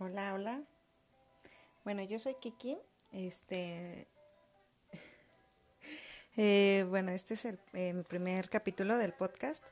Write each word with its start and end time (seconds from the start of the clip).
Hola, 0.00 0.34
hola. 0.34 0.60
Bueno, 1.84 2.02
yo 2.02 2.18
soy 2.18 2.34
Kiki. 2.34 2.76
Este. 3.12 4.08
eh, 6.36 6.84
bueno, 6.88 7.12
este 7.12 7.34
es 7.34 7.44
el, 7.44 7.60
eh, 7.74 7.92
mi 7.92 8.02
primer 8.02 8.50
capítulo 8.50 8.98
del 8.98 9.12
podcast 9.12 9.64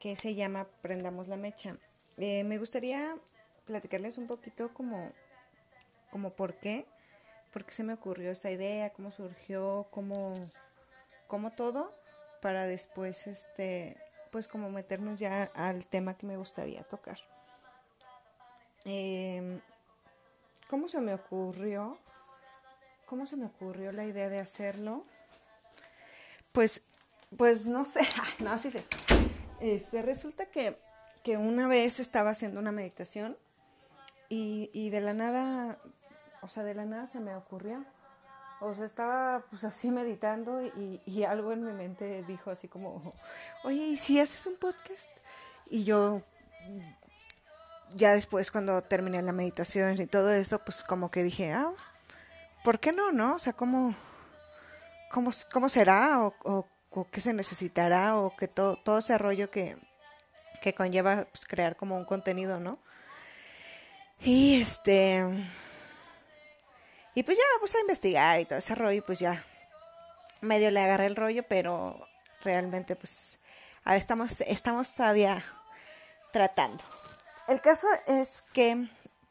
que 0.00 0.16
se 0.16 0.34
llama 0.34 0.68
Prendamos 0.82 1.28
la 1.28 1.38
Mecha. 1.38 1.78
Eh, 2.18 2.44
me 2.44 2.58
gustaría 2.58 3.16
platicarles 3.64 4.18
un 4.18 4.26
poquito 4.26 4.74
como, 4.74 5.12
como 6.10 6.34
por 6.34 6.58
qué, 6.58 6.84
por 7.50 7.64
qué 7.64 7.72
se 7.72 7.84
me 7.84 7.94
ocurrió 7.94 8.30
esta 8.30 8.50
idea, 8.50 8.90
cómo 8.90 9.10
surgió, 9.10 9.88
cómo, 9.90 10.46
cómo 11.26 11.52
todo, 11.52 11.94
para 12.42 12.66
después, 12.66 13.26
este, 13.26 13.96
pues 14.30 14.46
como 14.46 14.68
meternos 14.68 15.18
ya 15.18 15.44
al 15.54 15.86
tema 15.86 16.18
que 16.18 16.26
me 16.26 16.36
gustaría 16.36 16.82
tocar. 16.82 17.18
Eh, 18.84 19.60
¿Cómo 20.68 20.88
se 20.88 21.00
me 21.00 21.14
ocurrió? 21.14 21.98
¿Cómo 23.06 23.26
se 23.26 23.36
me 23.36 23.46
ocurrió 23.46 23.90
la 23.90 24.04
idea 24.04 24.28
de 24.28 24.38
hacerlo? 24.38 25.04
Pues, 26.52 26.82
pues 27.36 27.66
no 27.66 27.86
sé, 27.86 28.00
no, 28.38 28.58
sí 28.58 28.70
sé. 28.70 28.84
Este, 29.60 30.02
resulta 30.02 30.46
que, 30.46 30.78
que 31.22 31.36
una 31.38 31.66
vez 31.68 32.00
estaba 32.00 32.30
haciendo 32.30 32.60
una 32.60 32.70
meditación 32.72 33.36
y, 34.28 34.70
y 34.74 34.90
de 34.90 35.00
la 35.00 35.14
nada, 35.14 35.78
o 36.42 36.48
sea, 36.48 36.64
de 36.64 36.74
la 36.74 36.84
nada 36.84 37.06
se 37.06 37.20
me 37.20 37.34
ocurrió. 37.34 37.84
O 38.60 38.74
sea, 38.74 38.84
estaba 38.84 39.44
pues 39.50 39.64
así 39.64 39.90
meditando 39.90 40.62
y, 40.62 41.00
y 41.06 41.22
algo 41.22 41.52
en 41.52 41.64
mi 41.64 41.72
mente 41.72 42.24
dijo 42.24 42.50
así 42.50 42.68
como, 42.68 43.14
oye, 43.64 43.80
¿y 43.80 43.96
si 43.96 44.20
haces 44.20 44.44
un 44.46 44.56
podcast? 44.56 45.08
Y 45.70 45.84
yo, 45.84 46.22
ya 47.94 48.14
después 48.14 48.50
cuando 48.50 48.82
terminé 48.82 49.22
la 49.22 49.32
meditación 49.32 50.00
y 50.00 50.06
todo 50.06 50.32
eso, 50.32 50.58
pues 50.60 50.82
como 50.82 51.10
que 51.10 51.22
dije, 51.22 51.52
ah, 51.52 51.72
¿por 52.64 52.80
qué 52.80 52.92
no, 52.92 53.12
no? 53.12 53.36
O 53.36 53.38
sea, 53.38 53.52
¿cómo, 53.52 53.94
cómo, 55.10 55.30
cómo 55.52 55.68
será 55.68 56.20
o, 56.20 56.66
qué 57.12 57.20
se 57.20 57.32
necesitará 57.32 58.16
o 58.16 58.36
que 58.36 58.48
todo, 58.48 58.76
todo 58.76 58.98
ese 58.98 59.16
rollo 59.18 59.50
que, 59.50 59.76
que 60.62 60.74
conlleva 60.74 61.26
pues, 61.30 61.44
crear 61.46 61.76
como 61.76 61.96
un 61.96 62.04
contenido, 62.04 62.60
¿no? 62.60 62.78
Y 64.20 64.60
este... 64.60 65.24
Y 67.14 67.22
pues 67.24 67.36
ya 67.36 67.44
me 67.54 67.60
puse 67.60 67.78
a 67.78 67.80
investigar 67.80 68.40
y 68.40 68.44
todo 68.44 68.58
ese 68.58 68.74
rollo 68.74 68.98
y 68.98 69.00
pues 69.00 69.18
ya 69.18 69.44
medio 70.40 70.70
le 70.70 70.80
agarré 70.80 71.06
el 71.06 71.16
rollo, 71.16 71.42
pero 71.42 72.06
realmente 72.44 72.94
pues 72.94 73.38
estamos, 73.86 74.40
estamos 74.42 74.92
todavía 74.92 75.44
tratando. 76.32 76.84
El 77.48 77.62
caso 77.62 77.86
es 78.06 78.44
que, 78.52 78.88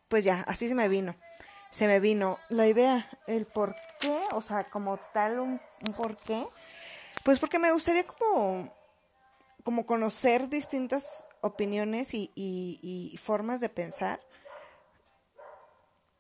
pues 0.07 0.23
ya, 0.23 0.43
así 0.47 0.67
se 0.67 0.73
me 0.73 0.87
vino. 0.89 1.15
Se 1.69 1.85
me 1.85 1.99
vino 1.99 2.39
la 2.49 2.67
idea, 2.67 3.07
el 3.27 3.45
por 3.45 3.75
qué, 3.99 4.19
o 4.31 4.41
sea, 4.41 4.63
como 4.63 4.97
tal 5.13 5.39
un, 5.39 5.61
por 5.95 6.17
qué. 6.17 6.47
Pues 7.23 7.39
porque 7.39 7.59
me 7.59 7.71
gustaría 7.71 8.07
como, 8.07 8.73
como 9.63 9.85
conocer 9.85 10.49
distintas 10.49 11.27
opiniones 11.41 12.15
y, 12.15 12.31
y, 12.33 12.79
y 13.13 13.17
formas 13.17 13.59
de 13.59 13.69
pensar. 13.69 14.19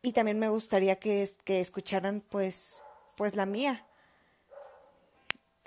Y 0.03 0.13
también 0.13 0.37
me 0.37 0.49
gustaría 0.49 0.99
que, 0.99 1.27
que 1.43 1.61
escucharan 1.61 2.21
pues, 2.21 2.79
pues 3.15 3.35
la 3.35 3.47
mía. 3.47 3.87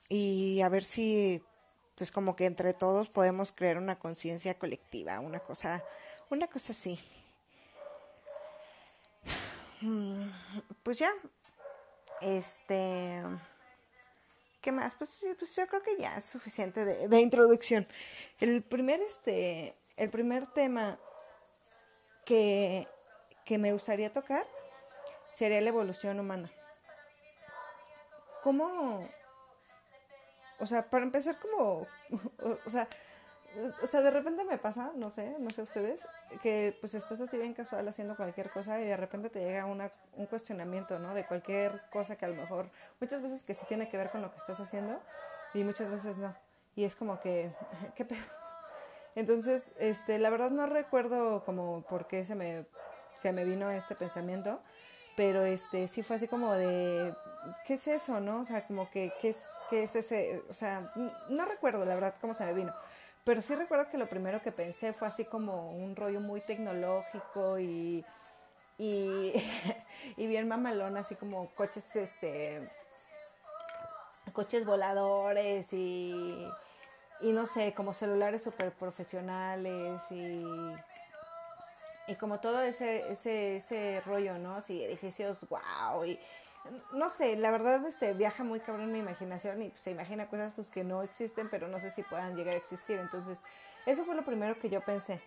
Y 0.09 0.61
a 0.61 0.69
ver 0.69 0.85
si 0.85 1.43
pues 2.01 2.13
como 2.13 2.35
que 2.35 2.47
entre 2.47 2.73
todos 2.73 3.11
podemos 3.11 3.53
crear 3.53 3.77
una 3.77 3.99
conciencia 3.99 4.59
colectiva, 4.59 5.21
una 5.21 5.41
cosa, 5.41 5.85
una 6.31 6.47
cosa 6.47 6.73
así. 6.73 6.99
Pues 10.83 10.99
ya, 10.99 11.13
este, 12.21 13.23
¿qué 14.61 14.73
más? 14.73 14.95
Pues, 14.95 15.25
pues 15.39 15.57
yo 15.57 15.67
creo 15.67 15.83
que 15.83 15.97
ya 15.99 16.17
es 16.17 16.27
suficiente 16.27 16.85
de, 16.85 17.09
de, 17.09 17.21
introducción. 17.21 17.87
El 18.41 18.63
primer, 18.63 19.01
este, 19.01 19.75
el 19.97 20.11
primer 20.11 20.47
tema 20.47 20.99
que, 22.25 22.87
que 23.45 23.59
me 23.59 23.73
gustaría 23.73 24.13
tocar 24.13 24.47
sería 25.33 25.61
la 25.61 25.69
evolución 25.69 26.21
humana. 26.21 26.51
¿Cómo, 28.43 29.09
o 30.59 30.67
sea, 30.67 30.89
para 30.89 31.05
empezar 31.05 31.39
como, 31.39 31.87
o, 32.67 32.71
sea, 32.71 32.89
o 33.83 33.87
sea, 33.87 34.01
de 34.01 34.11
repente 34.11 34.45
me 34.45 34.59
pasa, 34.59 34.93
no 34.95 35.11
sé, 35.11 35.37
no 35.39 35.51
sé 35.51 35.63
ustedes, 35.63 36.07
que 36.43 36.77
pues 36.81 36.95
estás 36.95 37.21
así 37.21 37.37
bien 37.37 37.55
casual 37.55 37.87
haciendo 37.89 38.17
cualquier 38.17 38.51
cosa 38.51 38.81
y 38.81 38.85
de 38.85 38.97
repente 38.97 39.31
te 39.31 39.41
llega 39.41 39.67
una, 39.67 39.91
un 40.17 40.27
cuestionamiento, 40.27 40.99
¿no? 40.99 41.15
De 41.15 41.27
cualquier 41.27 41.83
cosa 41.91 42.17
que 42.17 42.25
a 42.25 42.29
lo 42.29 42.37
mejor, 42.37 42.71
muchas 43.01 43.23
veces 43.23 43.43
que 43.43 43.55
sí 43.55 43.65
tiene 43.67 43.89
que 43.89 43.97
ver 43.97 44.11
con 44.11 44.23
lo 44.23 44.31
que 44.31 44.39
estás 44.39 44.61
haciendo 44.61 45.01
y 45.55 45.65
muchas 45.65 45.91
veces 45.91 46.19
no. 46.19 46.35
Y 46.77 46.85
es 46.85 46.95
como 46.95 47.21
que, 47.21 47.53
¿qué 47.97 48.05
pedo? 48.05 48.25
Entonces, 49.17 49.73
este, 49.79 50.19
la 50.19 50.31
verdad 50.31 50.51
no 50.51 50.67
recuerdo 50.67 51.45
como 51.45 51.83
por 51.83 52.07
qué 52.07 52.25
se 52.25 52.35
me, 52.35 52.67
se 53.17 53.33
me 53.33 53.45
vino 53.45 53.71
este 53.71 53.97
pensamiento, 53.97 54.61
pero 55.17 55.45
este, 55.45 55.89
sí 55.89 56.03
fue 56.03 56.17
así 56.17 56.29
como 56.29 56.53
de, 56.55 57.13
¿qué 57.67 57.75
es 57.75 57.89
eso, 57.89 58.21
no? 58.21 58.41
O 58.41 58.45
sea, 58.45 58.67
como 58.67 58.89
que, 58.91 59.13
¿qué 59.21 59.31
es, 59.31 59.49
qué 59.69 59.83
es 59.83 59.97
ese? 59.97 60.43
O 60.49 60.55
sea, 60.55 60.93
no 61.29 61.45
recuerdo 61.45 61.85
la 61.85 61.95
verdad 61.95 62.15
cómo 62.21 62.35
se 62.35 62.45
me 62.45 62.53
vino. 62.53 62.73
Pero 63.25 63.43
sí 63.43 63.55
recuerdo 63.55 63.91
que 63.91 63.99
lo 63.99 64.09
primero 64.09 64.41
que 64.43 64.53
pensé 64.53 64.93
fue 64.93 65.09
así 65.09 65.25
como 65.25 65.71
un 65.73 65.95
rollo 65.95 66.21
muy 66.21 66.41
tecnológico 66.41 67.59
y, 67.59 68.05
y, 68.79 69.33
bien 70.17 70.49
mamalón, 70.49 70.97
así 70.97 71.15
como 71.15 71.51
coches, 71.51 71.97
este, 71.97 72.69
coches 74.33 74.65
voladores 74.65 75.73
y, 75.73 76.49
y 77.21 77.33
no 77.33 77.47
sé, 77.47 77.75
como 77.75 77.93
celulares 77.93 78.43
súper 78.43 78.73
profesionales 78.73 80.01
y, 80.11 80.43
y 82.07 82.15
como 82.17 82.41
todo 82.41 82.63
ese, 82.63 83.11
ese, 83.13 83.57
ese 83.57 84.01
rollo, 84.07 84.39
¿no? 84.39 84.57
Así, 84.57 84.83
edificios 84.83 85.47
wow 85.49 86.07
y 86.07 86.19
no 86.93 87.11
sé, 87.11 87.37
la 87.37 87.51
verdad 87.51 87.85
este 87.87 88.13
viaja 88.13 88.45
muy 88.45 88.61
cabrón 88.61 88.93
mi 88.93 88.99
imaginación 88.99 89.63
y 89.63 89.69
pues, 89.71 89.81
se 89.81 89.91
imagina 89.91 90.29
cosas 90.29 90.53
pues 90.55 90.71
que 90.71 90.85
no 90.85 91.03
existen, 91.03 91.49
pero 91.49 91.69
no 91.69 91.81
sé 91.81 91.91
si 91.91 92.03
puedan 92.03 92.37
llegar 92.37 92.55
a 92.55 92.59
existir. 92.59 92.99
Entonces, 92.99 93.39
eso 93.87 94.05
fue 94.05 94.15
lo 94.15 94.25
primero 94.25 94.59
que 94.59 94.69
yo 94.69 94.81
pensé. 94.81 95.21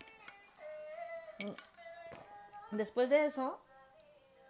Después 2.72 3.10
de 3.10 3.26
eso, 3.26 3.60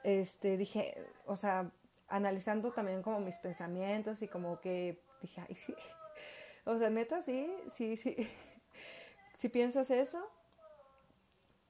este 0.04 0.58
dije, 0.58 0.96
o 1.26 1.36
sea, 1.36 1.72
analizando 2.08 2.72
también 2.72 3.02
como 3.02 3.20
mis 3.20 3.38
pensamientos 3.38 4.22
y 4.22 4.28
como 4.28 4.60
que 4.60 5.00
dije, 5.22 5.42
ay, 5.48 5.56
sí. 5.56 5.76
O 6.66 6.78
sea, 6.78 6.90
neta, 6.90 7.22
sí, 7.22 7.54
sí, 7.70 7.98
sí. 7.98 8.16
Si 9.38 9.50
piensas 9.50 9.92
eso, 9.92 10.26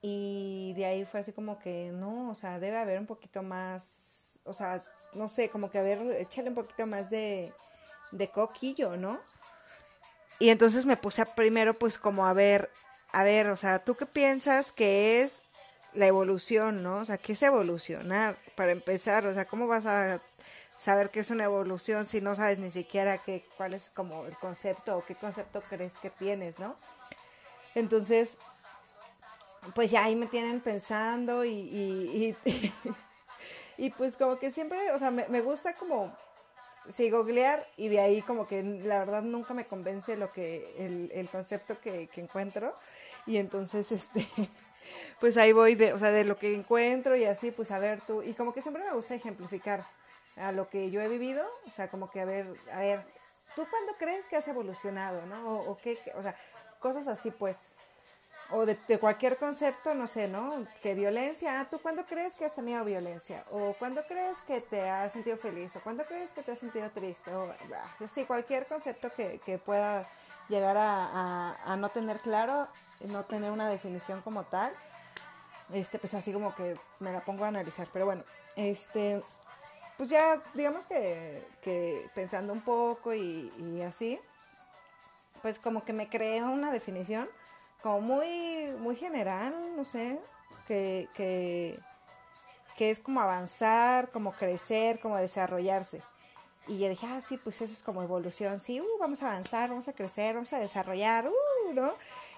y 0.06 0.74
de 0.76 0.84
ahí 0.84 1.04
fue 1.06 1.20
así 1.20 1.32
como 1.32 1.58
que 1.58 1.90
no, 1.90 2.30
o 2.30 2.34
sea, 2.34 2.60
debe 2.60 2.76
haber 2.76 3.00
un 3.00 3.06
poquito 3.06 3.42
más, 3.42 4.23
o 4.44 4.52
sea, 4.52 4.82
no 5.14 5.28
sé, 5.28 5.48
como 5.48 5.70
que 5.70 5.78
a 5.78 5.82
ver, 5.82 6.00
échale 6.18 6.48
un 6.48 6.54
poquito 6.54 6.86
más 6.86 7.10
de, 7.10 7.52
de 8.10 8.28
coquillo, 8.28 8.96
¿no? 8.96 9.20
Y 10.38 10.50
entonces 10.50 10.84
me 10.84 10.96
puse 10.96 11.22
a 11.22 11.34
primero 11.34 11.74
pues 11.74 11.98
como 11.98 12.26
a 12.26 12.32
ver, 12.32 12.70
a 13.12 13.24
ver, 13.24 13.48
o 13.50 13.56
sea, 13.56 13.78
¿tú 13.78 13.94
qué 13.94 14.06
piensas 14.06 14.72
que 14.72 15.22
es 15.22 15.42
la 15.92 16.06
evolución, 16.06 16.82
¿no? 16.82 16.98
O 16.98 17.04
sea, 17.04 17.18
¿qué 17.18 17.32
es 17.32 17.42
evolucionar? 17.42 18.36
Para 18.56 18.72
empezar, 18.72 19.26
o 19.26 19.32
sea, 19.32 19.44
¿cómo 19.44 19.66
vas 19.66 19.86
a 19.86 20.20
saber 20.78 21.10
qué 21.10 21.20
es 21.20 21.30
una 21.30 21.44
evolución 21.44 22.04
si 22.04 22.20
no 22.20 22.34
sabes 22.34 22.58
ni 22.58 22.70
siquiera 22.70 23.18
qué, 23.18 23.46
cuál 23.56 23.74
es 23.74 23.90
como 23.94 24.26
el 24.26 24.36
concepto 24.36 24.98
o 24.98 25.04
qué 25.04 25.14
concepto 25.14 25.62
crees 25.62 25.96
que 25.98 26.10
tienes, 26.10 26.58
¿no? 26.58 26.76
Entonces, 27.74 28.38
pues 29.74 29.90
ya 29.90 30.04
ahí 30.04 30.16
me 30.16 30.26
tienen 30.26 30.60
pensando 30.60 31.44
y, 31.44 31.50
y, 31.50 32.36
y 32.44 32.72
y 33.76 33.90
pues 33.90 34.16
como 34.16 34.38
que 34.38 34.50
siempre, 34.50 34.90
o 34.92 34.98
sea, 34.98 35.10
me, 35.10 35.28
me 35.28 35.40
gusta 35.40 35.74
como 35.74 36.14
sí, 36.88 37.10
googlear 37.10 37.66
y 37.76 37.88
de 37.88 38.00
ahí 38.00 38.22
como 38.22 38.46
que 38.46 38.62
la 38.62 38.98
verdad 38.98 39.22
nunca 39.22 39.54
me 39.54 39.66
convence 39.66 40.16
lo 40.16 40.30
que, 40.30 40.74
el, 40.78 41.10
el 41.14 41.28
concepto 41.28 41.80
que, 41.80 42.08
que, 42.08 42.20
encuentro. 42.20 42.74
Y 43.26 43.38
entonces 43.38 43.90
este, 43.92 44.26
pues 45.20 45.36
ahí 45.36 45.52
voy 45.52 45.74
de, 45.74 45.92
o 45.92 45.98
sea, 45.98 46.10
de 46.10 46.24
lo 46.24 46.38
que 46.38 46.54
encuentro 46.54 47.16
y 47.16 47.24
así, 47.24 47.50
pues 47.50 47.70
a 47.70 47.78
ver 47.78 48.00
tú, 48.00 48.22
y 48.22 48.34
como 48.34 48.52
que 48.52 48.62
siempre 48.62 48.84
me 48.84 48.92
gusta 48.92 49.14
ejemplificar 49.14 49.84
a 50.36 50.52
lo 50.52 50.68
que 50.68 50.90
yo 50.90 51.00
he 51.00 51.08
vivido, 51.08 51.46
o 51.66 51.70
sea, 51.70 51.88
como 51.88 52.10
que 52.10 52.20
a 52.20 52.24
ver, 52.24 52.46
a 52.72 52.80
ver, 52.80 53.04
¿tú 53.54 53.64
cuándo 53.70 53.94
crees 53.98 54.26
que 54.26 54.36
has 54.36 54.48
evolucionado, 54.48 55.24
no? 55.26 55.48
O, 55.48 55.70
o 55.70 55.76
qué, 55.78 55.98
o 56.16 56.22
sea, 56.22 56.36
cosas 56.80 57.06
así 57.06 57.30
pues 57.30 57.60
o 58.50 58.66
de, 58.66 58.76
cualquier 58.98 59.36
concepto, 59.36 59.94
no 59.94 60.06
sé, 60.06 60.28
¿no? 60.28 60.66
Que 60.82 60.94
violencia, 60.94 61.60
ah, 61.60 61.66
¿tú 61.70 61.78
cuándo 61.80 62.04
crees 62.04 62.34
que 62.34 62.44
has 62.44 62.54
tenido 62.54 62.84
violencia? 62.84 63.44
¿O 63.50 63.74
cuándo 63.78 64.02
crees 64.06 64.38
que 64.42 64.60
te 64.60 64.88
has 64.88 65.12
sentido 65.12 65.36
feliz? 65.36 65.74
¿O 65.76 65.80
cuándo 65.80 66.04
crees 66.04 66.30
que 66.30 66.42
te 66.42 66.52
has 66.52 66.58
sentido 66.58 66.88
triste? 66.90 67.34
O, 67.34 67.52
sí, 68.08 68.24
cualquier 68.24 68.66
concepto 68.66 69.10
que, 69.10 69.40
que 69.44 69.58
pueda 69.58 70.06
llegar 70.48 70.76
a, 70.78 71.76
no 71.78 71.88
tener 71.88 72.18
claro, 72.18 72.68
no 73.00 73.24
tener 73.24 73.50
una 73.50 73.68
definición 73.68 74.20
como 74.22 74.44
tal. 74.44 74.72
este, 75.72 75.98
pues 75.98 76.12
así 76.14 76.32
como 76.32 76.54
que 76.54 76.76
me 77.00 77.12
la 77.12 77.20
pongo 77.20 77.44
a 77.44 77.48
analizar. 77.48 77.88
Pero 77.92 78.04
bueno, 78.04 78.24
este, 78.56 79.22
pues 79.96 80.10
ya, 80.10 80.42
digamos 80.52 80.86
que, 80.86 81.46
que 81.62 82.08
pensando 82.14 82.52
un 82.52 82.60
poco 82.60 83.14
y, 83.14 83.52
y 83.58 83.82
así, 83.82 84.20
pues 85.40 85.58
como 85.58 85.84
que 85.84 85.92
me 85.92 86.08
creo 86.08 86.46
una 86.50 86.70
definición 86.70 87.28
como 87.84 88.00
muy, 88.00 88.72
muy 88.78 88.96
general, 88.96 89.54
no 89.76 89.84
sé, 89.84 90.18
que, 90.66 91.06
que, 91.14 91.78
que 92.78 92.90
es 92.90 92.98
como 92.98 93.20
avanzar, 93.20 94.10
como 94.10 94.32
crecer, 94.32 95.00
como 95.00 95.18
desarrollarse. 95.18 96.00
Y 96.66 96.78
yo 96.78 96.88
dije, 96.88 97.06
ah, 97.06 97.20
sí, 97.20 97.36
pues 97.36 97.60
eso 97.60 97.74
es 97.74 97.82
como 97.82 98.02
evolución, 98.02 98.58
sí, 98.58 98.80
uh, 98.80 98.98
vamos 98.98 99.22
a 99.22 99.26
avanzar, 99.26 99.68
vamos 99.68 99.86
a 99.86 99.92
crecer, 99.92 100.34
vamos 100.34 100.54
a 100.54 100.60
desarrollar, 100.60 101.28
uh, 101.28 101.74
¿no? 101.74 101.92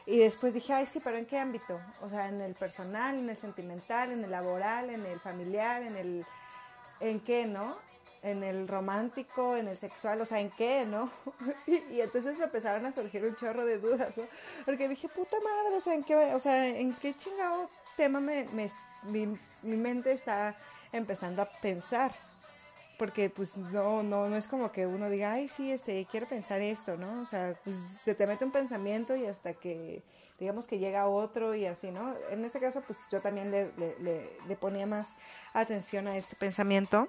Y 0.05 0.19
después 0.19 0.53
dije, 0.53 0.73
ay, 0.73 0.89
sí, 0.89 0.99
pero 0.99 1.17
¿en 1.17 1.27
qué 1.27 1.39
ámbito? 1.39 1.79
O 2.03 2.11
sea, 2.11 2.27
en 2.27 2.41
el 2.41 2.55
personal, 2.55 3.17
en 3.17 3.31
el 3.31 3.37
sentimental, 3.37 4.11
en 4.11 4.25
el 4.25 4.31
laboral, 4.33 4.91
en 4.91 5.07
el 5.07 5.21
familiar, 5.21 5.81
en 5.83 5.97
el... 5.97 6.27
¿En 6.99 7.21
qué, 7.21 7.47
no? 7.47 7.77
En 8.27 8.43
el 8.43 8.67
romántico, 8.67 9.57
en 9.57 9.69
el 9.69 9.79
sexual, 9.79 10.21
o 10.21 10.25
sea, 10.25 10.41
¿en 10.41 10.51
qué, 10.51 10.85
no? 10.85 11.11
y, 11.67 12.01
entonces 12.01 12.37
me 12.39 12.45
empezaron 12.45 12.85
a 12.85 12.93
surgir 12.93 13.25
un 13.25 13.37
chorro 13.37 13.65
de 13.65 13.79
dudas, 13.79 14.17
¿no? 14.17 14.25
Porque 14.65 14.89
dije, 14.89 15.09
puta 15.09 15.37
madre, 15.39 15.77
o 15.77 15.81
sea, 15.81 15.95
¿en 15.95 16.03
qué, 16.03 16.17
o 16.17 16.41
sea, 16.41 16.67
¿en 16.67 16.93
qué 16.95 17.17
chingado 17.17 17.71
tema 17.97 18.19
me, 18.19 18.45
me 18.53 18.69
mi, 19.05 19.39
mi 19.63 19.77
mente 19.77 20.11
está 20.11 20.57
empezando 20.93 21.43
a 21.43 21.49
pensar? 21.61 22.13
porque 22.99 23.29
pues 23.29 23.57
no, 23.57 24.03
no, 24.03 24.29
no 24.29 24.37
es 24.37 24.49
como 24.49 24.73
que 24.73 24.87
uno 24.87 25.11
diga, 25.11 25.33
ay, 25.33 25.49
sí, 25.49 25.71
este, 25.71 26.07
quiero 26.11 26.27
pensar 26.27 26.61
esto, 26.61 26.97
¿no? 26.97 27.21
O 27.23 27.27
sea, 27.27 27.55
pues 27.63 27.77
se 27.77 28.15
te 28.15 28.27
mete 28.27 28.45
un 28.45 28.53
pensamiento 28.53 29.15
y 29.17 29.27
hasta 29.27 29.53
que, 29.53 30.03
digamos 30.39 30.67
que 30.67 30.79
llega 30.79 31.07
otro 31.07 31.55
y 31.55 31.67
así, 31.67 31.91
¿no? 31.91 32.15
En 32.31 32.45
este 32.45 32.59
caso, 32.59 32.83
pues 32.87 33.01
yo 33.11 33.21
también 33.21 33.51
le, 33.51 33.71
le, 33.77 34.31
le 34.49 34.57
ponía 34.57 34.87
más 34.87 35.15
atención 35.53 36.09
a 36.09 36.17
este 36.17 36.37
pensamiento 36.37 37.09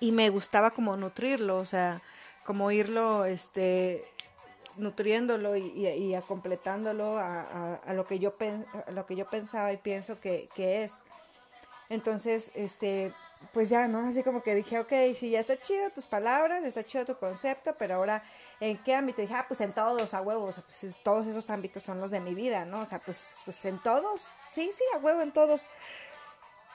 y 0.00 0.12
me 0.12 0.30
gustaba 0.30 0.70
como 0.70 0.96
nutrirlo, 0.96 1.58
o 1.58 1.66
sea, 1.66 2.00
como 2.44 2.70
irlo, 2.70 3.24
este, 3.24 4.04
nutriéndolo 4.76 5.56
y, 5.56 5.66
y, 5.66 5.86
y 5.88 6.14
a 6.14 6.22
completándolo 6.22 7.18
a, 7.18 7.80
lo 7.92 8.06
que 8.06 8.18
yo 8.18 8.36
pen, 8.36 8.64
lo 8.92 9.06
que 9.06 9.16
yo 9.16 9.26
pensaba 9.26 9.72
y 9.72 9.76
pienso 9.76 10.20
que, 10.20 10.48
que 10.54 10.84
es. 10.84 10.92
Entonces, 11.90 12.50
este, 12.54 13.12
pues 13.52 13.70
ya, 13.70 13.88
¿no? 13.88 14.06
Así 14.06 14.22
como 14.22 14.42
que 14.42 14.54
dije, 14.54 14.78
ok, 14.78 14.92
sí, 15.18 15.30
ya 15.30 15.40
está 15.40 15.58
chido 15.58 15.90
tus 15.90 16.04
palabras, 16.04 16.62
está 16.64 16.84
chido 16.84 17.06
tu 17.06 17.16
concepto, 17.16 17.74
pero 17.78 17.94
ahora, 17.94 18.22
¿en 18.60 18.76
qué 18.78 18.94
ámbito? 18.94 19.22
dije, 19.22 19.34
ah, 19.34 19.46
pues 19.48 19.60
en 19.62 19.72
todos, 19.72 20.12
a 20.12 20.20
huevos, 20.20 20.60
pues 20.66 20.98
todos 21.02 21.26
esos 21.26 21.48
ámbitos 21.48 21.82
son 21.82 22.00
los 22.00 22.10
de 22.10 22.20
mi 22.20 22.34
vida, 22.34 22.66
¿no? 22.66 22.80
O 22.80 22.86
sea, 22.86 22.98
pues, 22.98 23.36
pues 23.44 23.64
en 23.64 23.78
todos, 23.82 24.26
sí, 24.50 24.70
sí, 24.72 24.84
a 24.94 24.98
huevo, 24.98 25.22
en 25.22 25.32
todos. 25.32 25.66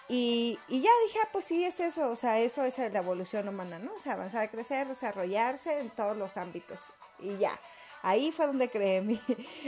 Y, 0.09 0.59
y 0.67 0.81
ya 0.81 0.89
dije, 1.05 1.19
ah, 1.23 1.29
pues 1.31 1.45
sí, 1.45 1.63
es 1.63 1.79
eso, 1.79 2.09
o 2.09 2.15
sea, 2.15 2.39
eso 2.39 2.63
es 2.63 2.77
la 2.77 2.99
evolución 2.99 3.47
humana, 3.47 3.79
¿no? 3.79 3.93
O 3.93 3.99
sea, 3.99 4.13
avanzar, 4.13 4.49
crecer, 4.51 4.87
desarrollarse 4.87 5.79
en 5.79 5.89
todos 5.91 6.17
los 6.17 6.35
ámbitos. 6.37 6.79
Y 7.19 7.37
ya, 7.37 7.57
ahí 8.01 8.31
fue 8.31 8.47
donde 8.47 8.69
creé 8.69 9.01
mi, 9.01 9.19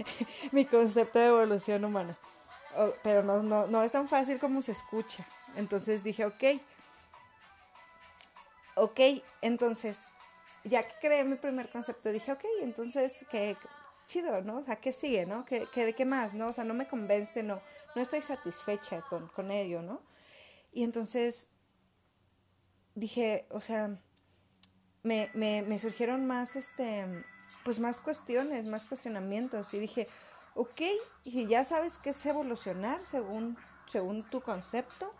mi 0.52 0.66
concepto 0.66 1.20
de 1.20 1.28
evolución 1.28 1.86
humana. 1.86 2.18
pero 3.02 3.24
no, 3.24 3.42
no, 3.42 3.68
no 3.68 3.84
es 3.84 3.94
tan 3.94 4.08
fácil 4.08 4.40
como 4.40 4.62
se 4.62 4.74
escucha. 4.74 5.26
Entonces 5.56 6.04
dije, 6.04 6.26
ok, 6.26 6.44
ok, 8.76 9.00
entonces, 9.42 10.06
ya 10.66 10.84
que 10.84 10.94
creé 11.00 11.24
mi 11.24 11.36
primer 11.36 11.70
concepto, 11.70 12.12
dije, 12.12 12.34
ok, 12.34 12.44
entonces, 12.62 13.26
qué 13.32 13.56
chido, 14.06 14.42
¿no? 14.42 14.58
O 14.58 14.64
sea, 14.64 14.76
¿qué 14.76 14.92
sigue, 14.92 15.26
no? 15.26 15.46
¿Qué, 15.46 15.68
qué, 15.74 15.86
de 15.86 15.94
qué 15.94 16.06
más, 16.06 16.34
no? 16.34 16.48
O 16.48 16.54
sea, 16.54 16.66
no 16.66 16.74
me 16.74 16.88
convence, 16.88 17.42
no, 17.42 17.62
no 17.96 18.02
estoy 18.02 18.22
satisfecha 18.22 19.02
con, 19.10 19.28
con 19.30 19.50
ello, 19.50 19.82
¿no? 19.82 20.02
Y 20.76 20.84
entonces 20.84 21.48
dije, 22.96 23.48
o 23.50 23.62
sea, 23.62 23.98
me, 25.04 25.32
me, 25.34 25.62
me 25.62 25.80
surgieron 25.80 26.28
más, 26.28 26.58
este, 26.58 27.24
pues 27.64 27.80
más 27.80 28.02
cuestiones, 28.02 28.66
más 28.66 28.86
cuestionamientos, 28.86 29.74
y 29.74 29.80
dije, 29.80 30.06
ok, 30.54 30.82
y 31.24 31.48
ya 31.48 31.64
sabes 31.64 31.98
qué 31.98 32.10
es 32.10 32.26
evolucionar 32.26 33.06
según, 33.06 33.58
según 33.88 34.30
tu 34.30 34.42
concepto, 34.42 35.14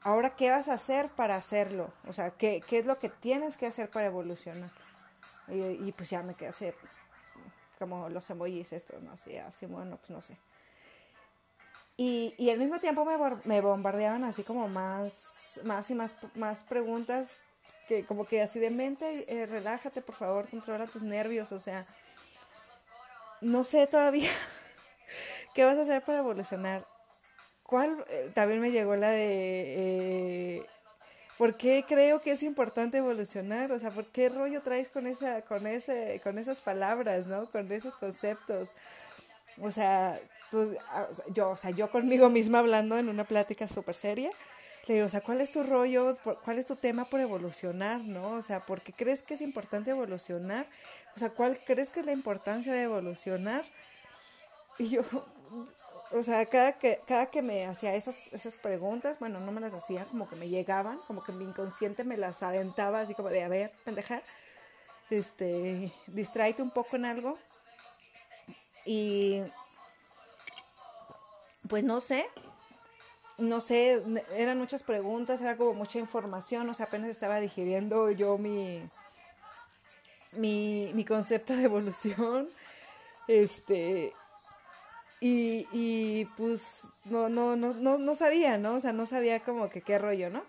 ahora, 0.00 0.34
¿qué 0.34 0.48
vas 0.48 0.68
a 0.68 0.72
hacer 0.72 1.10
para 1.10 1.36
hacerlo? 1.36 1.92
O 2.08 2.14
sea, 2.14 2.30
¿qué, 2.30 2.62
qué 2.66 2.78
es 2.78 2.86
lo 2.86 2.96
que 2.96 3.10
tienes 3.10 3.58
que 3.58 3.66
hacer 3.66 3.90
para 3.90 4.06
evolucionar? 4.06 4.70
Y, 5.48 5.86
y 5.86 5.92
pues 5.94 6.08
ya 6.08 6.22
me 6.22 6.34
quedé 6.34 6.48
así, 6.48 6.72
como 7.78 8.08
los 8.08 8.30
emojis 8.30 8.72
estos, 8.72 9.02
¿no? 9.02 9.12
Así, 9.12 9.36
así, 9.36 9.66
bueno, 9.66 9.98
pues 9.98 10.08
no 10.08 10.22
sé. 10.22 10.38
Y, 11.96 12.34
y 12.36 12.50
al 12.50 12.58
mismo 12.58 12.78
tiempo 12.78 13.04
me, 13.04 13.16
me 13.44 13.60
bombardeaban 13.60 14.24
así 14.24 14.42
como 14.42 14.68
más, 14.68 15.60
más 15.64 15.90
y 15.90 15.94
más, 15.94 16.16
más 16.34 16.62
preguntas 16.62 17.32
que 17.88 18.04
como 18.04 18.26
que 18.26 18.42
así 18.42 18.58
de 18.58 18.70
mente, 18.70 19.24
eh, 19.28 19.46
relájate, 19.46 20.02
por 20.02 20.14
favor, 20.14 20.48
controla 20.48 20.86
tus 20.86 21.02
nervios, 21.02 21.52
o 21.52 21.60
sea, 21.60 21.86
no 23.40 23.64
sé 23.64 23.86
todavía 23.86 24.30
qué 25.54 25.64
vas 25.64 25.78
a 25.78 25.82
hacer 25.82 26.02
para 26.02 26.18
evolucionar. 26.18 26.84
¿Cuál? 27.62 28.04
Eh, 28.08 28.30
también 28.34 28.60
me 28.60 28.70
llegó 28.70 28.96
la 28.96 29.10
de... 29.10 30.58
Eh, 30.58 30.66
¿Por 31.36 31.56
qué 31.56 31.84
creo 31.86 32.22
que 32.22 32.32
es 32.32 32.42
importante 32.42 32.98
evolucionar? 32.98 33.70
O 33.70 33.78
sea, 33.78 33.90
¿por 33.90 34.06
qué 34.06 34.30
rollo 34.30 34.62
traes 34.62 34.88
con, 34.88 35.06
esa, 35.06 35.42
con, 35.42 35.66
ese, 35.66 36.18
con 36.24 36.38
esas 36.38 36.60
palabras, 36.60 37.26
¿no? 37.26 37.46
Con 37.50 37.70
esos 37.72 37.94
conceptos. 37.96 38.72
O 39.60 39.70
sea, 39.70 40.18
tú, 40.50 40.76
ah, 40.90 41.06
yo, 41.32 41.50
o 41.50 41.56
sea, 41.56 41.70
yo 41.70 41.90
conmigo 41.90 42.28
misma 42.28 42.60
hablando 42.60 42.98
en 42.98 43.08
una 43.08 43.24
plática 43.24 43.68
súper 43.68 43.94
seria, 43.94 44.30
le 44.86 44.94
digo, 44.94 45.06
o 45.06 45.10
sea, 45.10 45.20
¿cuál 45.20 45.40
es 45.40 45.50
tu 45.50 45.64
rollo? 45.64 46.16
¿Cuál 46.44 46.58
es 46.58 46.66
tu 46.66 46.76
tema 46.76 47.06
por 47.06 47.18
evolucionar, 47.18 48.00
no? 48.02 48.34
O 48.34 48.42
sea, 48.42 48.60
¿por 48.60 48.80
qué 48.82 48.92
crees 48.92 49.22
que 49.22 49.34
es 49.34 49.40
importante 49.40 49.90
evolucionar? 49.90 50.66
O 51.16 51.18
sea, 51.18 51.30
¿cuál 51.30 51.58
crees 51.58 51.90
que 51.90 52.00
es 52.00 52.06
la 52.06 52.12
importancia 52.12 52.72
de 52.72 52.82
evolucionar? 52.82 53.64
Y 54.78 54.90
yo, 54.90 55.02
o 56.12 56.22
sea, 56.22 56.46
cada 56.46 56.72
que, 56.72 57.00
cada 57.06 57.26
que 57.26 57.42
me 57.42 57.66
hacía 57.66 57.94
esas, 57.94 58.32
esas 58.32 58.58
preguntas, 58.58 59.18
bueno, 59.18 59.40
no 59.40 59.50
me 59.50 59.60
las 59.60 59.74
hacía, 59.74 60.04
como 60.04 60.28
que 60.28 60.36
me 60.36 60.48
llegaban, 60.48 60.98
como 61.06 61.24
que 61.24 61.32
mi 61.32 61.44
inconsciente 61.44 62.04
me 62.04 62.16
las 62.16 62.42
aventaba, 62.44 63.00
así 63.00 63.14
como 63.14 63.30
de, 63.30 63.42
a 63.42 63.48
ver, 63.48 63.72
pendeja, 63.84 64.22
este, 65.10 65.92
distraíte 66.06 66.62
un 66.62 66.70
poco 66.70 66.94
en 66.94 67.06
algo. 67.06 67.38
Y, 68.84 69.42
pues 71.68 71.84
no 71.84 72.00
sé, 72.00 72.26
no 73.38 73.60
sé, 73.60 74.02
eran 74.34 74.58
muchas 74.58 74.82
preguntas, 74.82 75.40
era 75.40 75.56
como 75.56 75.74
mucha 75.74 75.98
información, 75.98 76.68
o 76.68 76.74
sea, 76.74 76.86
apenas 76.86 77.10
estaba 77.10 77.40
digiriendo 77.40 78.10
yo 78.10 78.38
mi, 78.38 78.82
mi, 80.32 80.90
mi 80.94 81.04
concepto 81.04 81.54
de 81.56 81.64
evolución, 81.64 82.48
este, 83.28 84.14
y, 85.20 85.66
y 85.72 86.24
pues 86.36 86.88
no, 87.06 87.28
no, 87.28 87.56
no, 87.56 87.72
no, 87.72 87.98
no 87.98 88.14
sabía, 88.14 88.58
¿no? 88.58 88.74
O 88.74 88.80
sea, 88.80 88.92
no 88.92 89.06
sabía 89.06 89.40
como 89.40 89.68
que 89.68 89.80
qué 89.80 89.98
rollo, 89.98 90.30
¿no? 90.30 90.42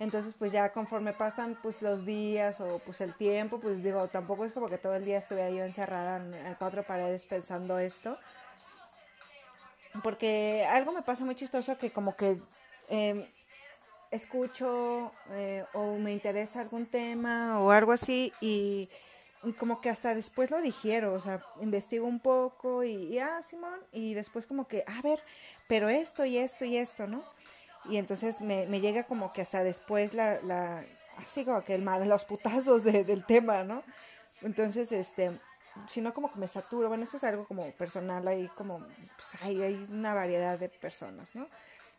Entonces, 0.00 0.34
pues 0.38 0.50
ya 0.50 0.70
conforme 0.70 1.12
pasan 1.12 1.58
pues 1.62 1.82
los 1.82 2.06
días 2.06 2.58
o 2.62 2.80
pues 2.86 3.02
el 3.02 3.14
tiempo, 3.14 3.60
pues 3.60 3.82
digo, 3.82 4.08
tampoco 4.08 4.46
es 4.46 4.52
como 4.52 4.66
que 4.68 4.78
todo 4.78 4.94
el 4.94 5.04
día 5.04 5.18
estuviera 5.18 5.50
yo 5.50 5.62
encerrada 5.62 6.16
en, 6.16 6.54
cuatro 6.58 6.82
paredes 6.82 7.26
pensando 7.26 7.78
esto. 7.78 8.18
Porque 10.02 10.64
algo 10.68 10.92
me 10.92 11.02
pasa 11.02 11.24
muy 11.24 11.34
chistoso 11.34 11.76
que 11.78 11.90
como 11.90 12.16
que 12.16 12.38
eh, 12.88 13.28
escucho 14.10 15.12
eh, 15.30 15.64
o 15.74 15.96
me 15.98 16.12
interesa 16.12 16.60
algún 16.60 16.86
tema 16.86 17.60
o 17.60 17.70
algo 17.70 17.92
así 17.92 18.32
y 18.40 18.88
como 19.58 19.80
que 19.80 19.88
hasta 19.88 20.14
después 20.14 20.50
lo 20.50 20.60
dijeron, 20.60 21.16
o 21.16 21.20
sea, 21.20 21.40
investigo 21.60 22.06
un 22.06 22.20
poco 22.20 22.84
y, 22.84 23.14
y, 23.14 23.18
ah, 23.18 23.40
Simón, 23.42 23.80
y 23.90 24.12
después 24.14 24.46
como 24.46 24.68
que, 24.68 24.84
a 24.86 25.00
ver, 25.00 25.18
pero 25.66 25.88
esto 25.88 26.24
y 26.24 26.36
esto 26.36 26.64
y 26.64 26.76
esto, 26.76 27.06
¿no? 27.06 27.22
Y 27.88 27.96
entonces 27.96 28.42
me, 28.42 28.66
me 28.66 28.80
llega 28.80 29.04
como 29.04 29.32
que 29.32 29.40
hasta 29.40 29.64
después 29.64 30.12
la, 30.12 30.40
la 30.42 30.84
así 31.16 31.44
como 31.44 31.64
que 31.64 31.74
el 31.74 31.84
los 31.84 32.24
putazos 32.24 32.84
de, 32.84 33.04
del 33.04 33.24
tema, 33.24 33.64
¿no? 33.64 33.82
Entonces, 34.42 34.92
este, 34.92 35.30
si 35.86 36.00
no 36.00 36.14
como 36.14 36.32
que 36.32 36.38
me 36.38 36.48
saturo, 36.48 36.88
bueno, 36.88 37.04
eso 37.04 37.16
es 37.16 37.24
algo 37.24 37.46
como 37.46 37.70
personal, 37.72 38.26
ahí 38.28 38.48
como, 38.56 38.78
pues 38.78 39.42
hay, 39.42 39.62
hay 39.62 39.86
una 39.90 40.14
variedad 40.14 40.58
de 40.58 40.68
personas, 40.68 41.34
¿no? 41.34 41.46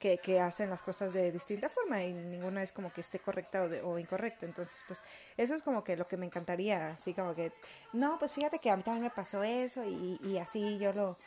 que, 0.01 0.17
que, 0.17 0.39
hacen 0.39 0.71
las 0.71 0.81
cosas 0.81 1.13
de 1.13 1.31
distinta 1.31 1.69
forma 1.69 2.03
y 2.03 2.11
ninguna 2.11 2.63
es 2.63 2.71
como 2.71 2.91
que 2.91 3.01
esté 3.01 3.19
correcta 3.19 3.63
o, 3.63 3.91
o, 3.91 3.99
incorrecta. 3.99 4.47
Entonces, 4.47 4.73
pues 4.87 4.99
eso 5.37 5.53
es 5.53 5.61
como 5.61 5.83
que 5.83 5.95
lo 5.95 6.07
que 6.07 6.17
me 6.17 6.25
encantaría, 6.25 6.89
así 6.89 7.13
como 7.13 7.35
que, 7.35 7.53
no, 7.93 8.17
pues 8.17 8.33
fíjate 8.33 8.57
que 8.57 8.71
a 8.71 8.75
mí 8.75 8.81
también 8.81 9.03
me 9.03 9.11
pasó 9.11 9.43
eso 9.43 9.85
y, 9.85 10.19
y 10.23 10.39
así 10.39 10.79
yo 10.79 10.91
lo, 10.91 11.17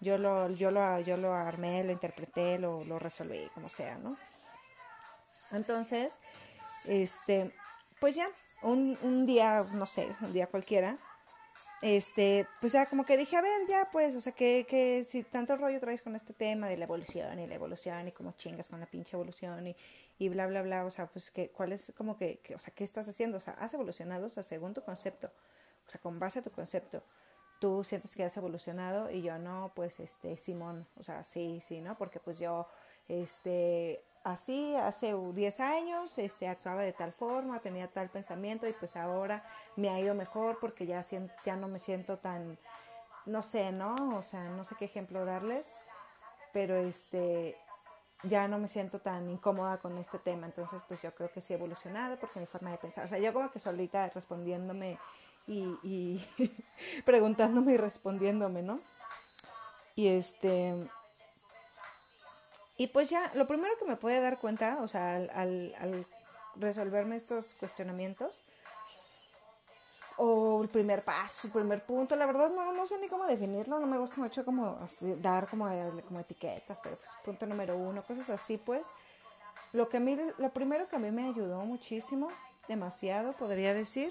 yo 0.00 0.16
lo, 0.16 0.48
yo 0.50 0.70
lo, 0.70 1.00
yo 1.00 1.16
lo 1.16 1.34
armé, 1.34 1.82
lo 1.82 1.90
interpreté, 1.90 2.58
lo, 2.58 2.84
lo 2.84 3.00
resolví, 3.00 3.50
como 3.52 3.68
sea, 3.68 3.98
¿no? 3.98 4.16
Entonces, 5.50 6.18
este, 6.84 7.52
pues 7.98 8.14
ya, 8.14 8.28
un, 8.62 8.96
un 9.02 9.26
día, 9.26 9.66
no 9.72 9.86
sé, 9.86 10.08
un 10.20 10.32
día 10.32 10.46
cualquiera, 10.46 10.96
este, 11.82 12.46
pues 12.60 12.72
ya 12.72 12.86
como 12.86 13.04
que 13.04 13.16
dije, 13.16 13.36
a 13.36 13.40
ver, 13.40 13.66
ya 13.66 13.88
pues, 13.90 14.14
o 14.14 14.20
sea, 14.20 14.32
que, 14.32 14.66
que 14.68 15.04
si 15.04 15.22
tanto 15.22 15.56
rollo 15.56 15.80
traes 15.80 16.02
con 16.02 16.14
este 16.14 16.34
tema 16.34 16.68
de 16.68 16.76
la 16.76 16.84
evolución 16.84 17.38
y 17.38 17.46
la 17.46 17.54
evolución 17.54 18.06
y 18.08 18.12
como 18.12 18.32
chingas 18.32 18.68
con 18.68 18.80
la 18.80 18.86
pinche 18.86 19.16
evolución 19.16 19.66
y, 19.66 19.76
y 20.18 20.28
bla, 20.28 20.46
bla, 20.46 20.62
bla, 20.62 20.84
o 20.84 20.90
sea, 20.90 21.06
pues, 21.06 21.30
que, 21.30 21.48
¿cuál 21.48 21.72
es 21.72 21.92
como 21.96 22.18
que, 22.18 22.38
que, 22.40 22.54
o 22.54 22.58
sea, 22.58 22.74
qué 22.74 22.84
estás 22.84 23.08
haciendo? 23.08 23.38
O 23.38 23.40
sea, 23.40 23.54
has 23.54 23.72
evolucionado, 23.72 24.26
o 24.26 24.28
sea, 24.28 24.42
según 24.42 24.74
tu 24.74 24.82
concepto, 24.82 25.28
o 25.86 25.90
sea, 25.90 26.00
con 26.00 26.18
base 26.18 26.40
a 26.40 26.42
tu 26.42 26.50
concepto, 26.50 27.02
tú 27.60 27.82
sientes 27.84 28.14
que 28.14 28.24
has 28.24 28.36
evolucionado 28.36 29.10
y 29.10 29.22
yo 29.22 29.38
no, 29.38 29.72
pues, 29.74 30.00
este, 30.00 30.36
Simón, 30.36 30.86
o 30.96 31.02
sea, 31.02 31.24
sí, 31.24 31.62
sí, 31.66 31.80
¿no? 31.80 31.96
Porque 31.96 32.20
pues 32.20 32.38
yo, 32.38 32.66
este, 33.08 34.02
así 34.24 34.76
hace 34.76 35.14
10 35.14 35.60
años, 35.60 36.18
este, 36.18 36.48
actuaba 36.48 36.82
de 36.82 36.92
tal 36.92 37.12
forma, 37.12 37.60
tenía 37.60 37.88
tal 37.88 38.08
pensamiento 38.10 38.66
y 38.68 38.72
pues 38.72 38.96
ahora 38.96 39.44
me 39.76 39.90
ha 39.90 39.98
ido 39.98 40.14
mejor 40.14 40.58
porque 40.60 40.86
ya, 40.86 41.02
ya 41.44 41.56
no 41.56 41.68
me 41.68 41.78
siento 41.78 42.16
tan, 42.18 42.58
no 43.26 43.42
sé, 43.42 43.72
¿no? 43.72 44.16
O 44.16 44.22
sea, 44.22 44.48
no 44.50 44.64
sé 44.64 44.74
qué 44.78 44.86
ejemplo 44.86 45.24
darles, 45.24 45.76
pero 46.52 46.76
este, 46.76 47.56
ya 48.24 48.48
no 48.48 48.58
me 48.58 48.68
siento 48.68 49.00
tan 49.00 49.30
incómoda 49.30 49.78
con 49.78 49.96
este 49.98 50.18
tema, 50.18 50.46
entonces 50.46 50.82
pues 50.86 51.00
yo 51.02 51.14
creo 51.14 51.30
que 51.30 51.40
sí 51.40 51.52
he 51.52 51.56
evolucionado 51.56 52.18
porque 52.18 52.40
mi 52.40 52.46
forma 52.46 52.70
de 52.70 52.78
pensar, 52.78 53.04
o 53.06 53.08
sea, 53.08 53.18
yo 53.18 53.32
como 53.32 53.50
que 53.50 53.58
solita 53.58 54.08
respondiéndome 54.10 54.98
y 55.46 56.24
preguntándome 57.04 57.72
y 57.72 57.76
respondiéndome, 57.76 58.62
¿no? 58.62 58.80
Y 59.96 60.08
este, 60.08 60.74
y 62.80 62.86
pues 62.86 63.10
ya, 63.10 63.30
lo 63.34 63.46
primero 63.46 63.76
que 63.78 63.84
me 63.84 63.96
puede 63.96 64.22
dar 64.22 64.38
cuenta, 64.38 64.78
o 64.80 64.88
sea, 64.88 65.16
al, 65.16 66.06
resolverme 66.56 67.16
estos 67.16 67.52
cuestionamientos, 67.58 68.40
o 70.16 70.62
el 70.62 70.70
primer 70.70 71.02
paso, 71.04 71.48
el 71.48 71.52
primer 71.52 71.84
punto, 71.84 72.16
la 72.16 72.24
verdad 72.24 72.48
no, 72.48 72.72
no 72.72 72.86
sé 72.86 72.96
ni 72.96 73.06
cómo 73.06 73.26
definirlo, 73.26 73.78
no 73.80 73.86
me 73.86 73.98
gusta 73.98 74.18
mucho 74.18 74.46
como 74.46 74.78
dar 75.18 75.46
como, 75.46 75.68
como 76.08 76.20
etiquetas, 76.20 76.80
pero 76.82 76.96
pues 76.96 77.10
punto 77.22 77.44
número 77.44 77.76
uno, 77.76 78.02
cosas 78.02 78.30
así 78.30 78.56
pues. 78.56 78.86
Lo 79.74 79.90
que 79.90 79.98
a 79.98 80.00
mí, 80.00 80.16
lo 80.38 80.48
primero 80.48 80.88
que 80.88 80.96
a 80.96 81.00
mí 81.00 81.10
me 81.10 81.28
ayudó 81.28 81.60
muchísimo, 81.66 82.28
demasiado 82.66 83.34
podría 83.34 83.74
decir, 83.74 84.10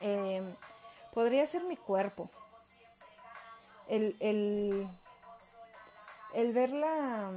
eh, 0.00 0.42
podría 1.12 1.46
ser 1.46 1.64
mi 1.64 1.76
cuerpo. 1.76 2.30
El, 3.88 4.16
el, 4.20 4.88
el 6.34 6.52
ver 6.52 6.70
la, 6.70 7.30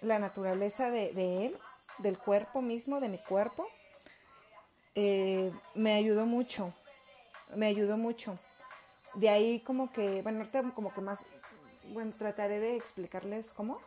la 0.00 0.18
naturaleza 0.18 0.90
de, 0.90 1.46
él, 1.46 1.56
del 1.98 2.18
cuerpo 2.18 2.62
mismo, 2.62 3.00
de 3.00 3.08
mi 3.08 3.18
cuerpo, 3.18 3.66
eh, 4.94 5.52
me 5.74 5.94
ayudó 5.94 6.24
mucho, 6.24 6.72
me 7.54 7.66
ayudó 7.66 7.96
mucho. 7.96 8.38
De 9.14 9.28
ahí 9.28 9.60
como 9.60 9.92
que, 9.92 10.22
bueno, 10.22 10.46
como 10.74 10.92
que 10.94 11.00
más, 11.00 11.20
bueno, 11.92 12.12
trataré 12.16 12.60
de 12.60 12.76
explicarles 12.76 13.50
cómo, 13.50 13.78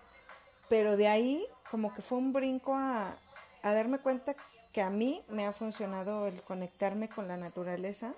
pero 0.68 0.98
de 0.98 1.08
ahí 1.08 1.48
como 1.72 1.94
que 1.94 2.02
fue 2.02 2.18
un 2.18 2.34
brinco 2.34 2.76
a, 2.76 3.16
a 3.64 3.74
darme 3.74 4.00
cuenta 4.00 4.36
que 4.74 4.82
a 4.82 4.90
mí 4.90 5.24
me 5.30 5.46
ha 5.46 5.52
funcionado 5.52 6.28
el 6.28 6.42
conectarme 6.42 7.10
con 7.10 7.28
la 7.28 7.38
naturaleza. 7.38 8.14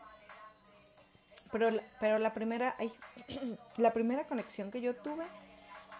Pero, 1.51 1.69
pero 1.99 2.17
la 2.17 2.31
primera, 2.33 2.75
ay, 2.79 2.91
la 3.77 3.91
primera 3.91 4.25
conexión 4.25 4.71
que 4.71 4.81
yo 4.81 4.95
tuve 4.95 5.25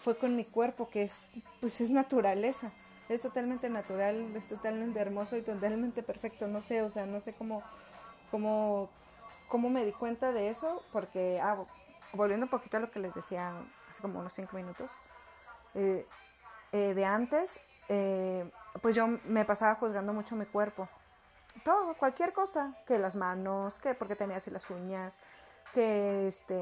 fue 0.02 0.18
con 0.18 0.36
mi 0.36 0.46
cuerpo, 0.46 0.90
que 0.90 1.04
es, 1.04 1.20
pues 1.60 1.80
es 1.82 1.90
naturaleza, 1.90 2.72
es 3.10 3.22
totalmente 3.22 3.70
natural, 3.70 4.36
es 4.36 4.48
totalmente 4.48 5.00
hermoso 5.00 5.38
y 5.38 5.42
totalmente 5.42 6.04
perfecto, 6.04 6.48
no 6.48 6.62
sé, 6.62 6.82
o 6.82 6.90
sea, 6.90 7.06
no 7.06 7.20
sé 7.22 7.34
cómo, 7.34 7.62
cómo, 8.32 8.90
cómo 9.48 9.70
me 9.70 9.86
di 9.86 9.92
cuenta 9.92 10.32
de 10.32 10.50
eso, 10.50 10.84
porque, 10.92 11.40
ah, 11.42 11.58
volviendo 12.14 12.46
un 12.46 12.50
poquito 12.50 12.78
a 12.78 12.80
lo 12.80 12.92
que 12.92 13.00
les 13.00 13.14
decía 13.14 13.54
hace 13.90 14.02
como 14.02 14.20
unos 14.20 14.34
cinco 14.34 14.56
minutos, 14.56 14.90
eh, 15.76 16.06
eh, 16.72 16.94
de 16.94 17.06
antes, 17.06 17.60
eh, 17.90 18.50
pues 18.82 18.96
yo 18.96 19.08
me 19.08 19.46
pasaba 19.46 19.76
juzgando 19.76 20.14
mucho 20.14 20.36
mi 20.36 20.46
cuerpo, 20.46 20.90
todo, 21.64 21.94
cualquier 21.96 22.34
cosa, 22.34 22.74
que 22.88 22.98
las 22.98 23.16
manos, 23.16 23.78
que 23.80 23.94
porque 23.94 24.16
tenía 24.16 24.38
así 24.38 24.50
las 24.50 24.70
uñas, 24.70 25.16
que 25.74 26.28
este, 26.28 26.56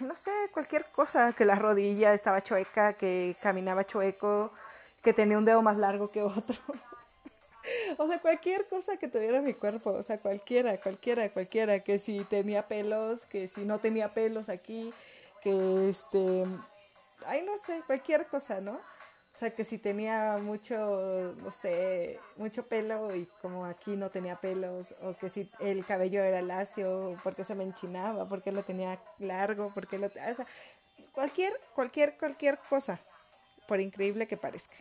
no 0.00 0.14
sé, 0.14 0.30
cualquier 0.52 0.86
cosa, 0.86 1.32
que 1.32 1.44
la 1.44 1.54
rodilla 1.54 2.12
estaba 2.14 2.42
chueca, 2.42 2.94
que 2.94 3.36
caminaba 3.40 3.86
chueco, 3.86 4.52
que 5.02 5.12
tenía 5.12 5.38
un 5.38 5.44
dedo 5.44 5.62
más 5.62 5.76
largo 5.76 6.10
que 6.10 6.22
otro. 6.22 6.56
o 7.98 8.06
sea, 8.06 8.18
cualquier 8.20 8.66
cosa 8.66 8.96
que 8.96 9.08
tuviera 9.08 9.40
mi 9.40 9.54
cuerpo, 9.54 9.90
o 9.90 10.02
sea, 10.02 10.18
cualquiera, 10.18 10.78
cualquiera, 10.78 11.28
cualquiera, 11.30 11.80
que 11.80 11.98
si 11.98 12.24
tenía 12.24 12.66
pelos, 12.66 13.26
que 13.26 13.48
si 13.48 13.64
no 13.64 13.78
tenía 13.78 14.08
pelos 14.08 14.48
aquí, 14.48 14.92
que 15.42 15.88
este, 15.88 16.44
ay, 17.26 17.42
no 17.42 17.56
sé, 17.58 17.82
cualquier 17.86 18.26
cosa, 18.26 18.60
¿no? 18.60 18.80
O 19.40 19.42
sea, 19.42 19.54
que 19.54 19.64
si 19.64 19.78
tenía 19.78 20.36
mucho, 20.36 21.34
no 21.42 21.50
sé, 21.50 22.20
mucho 22.36 22.66
pelo 22.66 23.16
y 23.16 23.24
como 23.40 23.64
aquí 23.64 23.96
no 23.96 24.10
tenía 24.10 24.36
pelos, 24.36 24.94
o 25.00 25.14
que 25.14 25.30
si 25.30 25.50
el 25.60 25.82
cabello 25.86 26.22
era 26.22 26.42
lacio, 26.42 27.16
porque 27.24 27.42
se 27.42 27.54
me 27.54 27.64
enchinaba, 27.64 28.28
porque 28.28 28.52
lo 28.52 28.62
tenía 28.64 29.00
largo, 29.18 29.72
porque 29.74 29.96
lo... 29.98 30.08
O 30.08 30.10
sea, 30.10 30.46
cualquier, 31.12 31.58
cualquier, 31.74 32.18
cualquier 32.18 32.58
cosa, 32.68 33.00
por 33.66 33.80
increíble 33.80 34.28
que 34.28 34.36
parezca, 34.36 34.76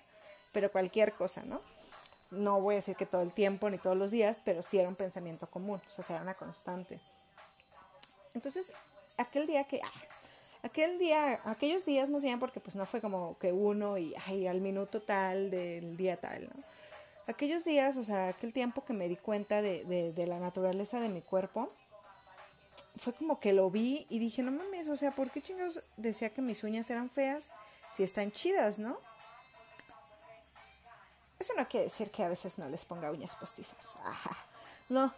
pero 0.51 0.69
cualquier 0.69 1.13
cosa, 1.13 1.41
¿no? 1.45 1.61
No 2.29 2.59
voy 2.59 2.75
a 2.75 2.79
decir 2.79 2.97
que 2.97 3.05
todo 3.05 3.21
el 3.21 3.31
tiempo 3.31 3.69
ni 3.69 3.77
todos 3.77 3.95
los 3.95 4.11
días, 4.11 4.41
pero 4.43 4.61
sí 4.61 4.77
era 4.77 4.89
un 4.89 4.95
pensamiento 4.95 5.47
común, 5.47 5.81
o 5.87 6.01
sea, 6.01 6.17
era 6.17 6.23
una 6.23 6.33
constante. 6.33 6.99
Entonces, 8.33 8.73
aquel 9.15 9.47
día 9.47 9.63
que, 9.63 9.79
ah, 9.81 9.91
aquel 10.63 10.97
día, 10.97 11.39
aquellos 11.45 11.85
días 11.85 12.09
no 12.09 12.19
bien 12.19 12.39
porque 12.39 12.59
pues 12.59 12.75
no 12.75 12.85
fue 12.85 13.01
como 13.01 13.37
que 13.39 13.51
uno 13.51 13.97
y 13.97 14.13
ay, 14.27 14.47
al 14.47 14.61
minuto 14.61 15.01
tal 15.01 15.51
del 15.51 15.95
día 15.97 16.17
tal, 16.17 16.45
¿no? 16.45 16.63
Aquellos 17.27 17.63
días, 17.63 17.95
o 17.95 18.03
sea, 18.03 18.29
aquel 18.29 18.53
tiempo 18.53 18.83
que 18.83 18.93
me 18.93 19.07
di 19.07 19.15
cuenta 19.15 19.61
de, 19.61 19.83
de, 20.15 20.27
la 20.27 20.39
naturaleza 20.39 20.99
de 20.99 21.09
mi 21.09 21.21
cuerpo, 21.21 21.71
fue 22.97 23.13
como 23.13 23.39
que 23.39 23.53
lo 23.53 23.69
vi 23.69 24.07
y 24.09 24.17
dije, 24.17 24.41
no 24.41 24.51
mames, 24.51 24.87
o 24.87 24.97
sea, 24.97 25.11
¿por 25.11 25.29
qué 25.29 25.39
chingados 25.39 25.79
decía 25.95 26.31
que 26.31 26.41
mis 26.41 26.63
uñas 26.63 26.89
eran 26.89 27.11
feas 27.11 27.53
si 27.95 28.01
están 28.01 28.31
chidas, 28.31 28.79
no? 28.79 28.97
Eso 31.37 31.53
no 31.55 31.67
quiere 31.67 31.85
decir 31.85 32.09
que 32.09 32.23
a 32.23 32.29
veces 32.29 32.57
no 32.57 32.67
les 32.67 32.83
ponga 32.83 33.11
uñas 33.11 33.35
postizas. 33.35 33.95
No, 34.89 35.13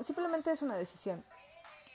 simplemente 0.00 0.52
es 0.52 0.60
una 0.60 0.76
decisión. 0.76 1.24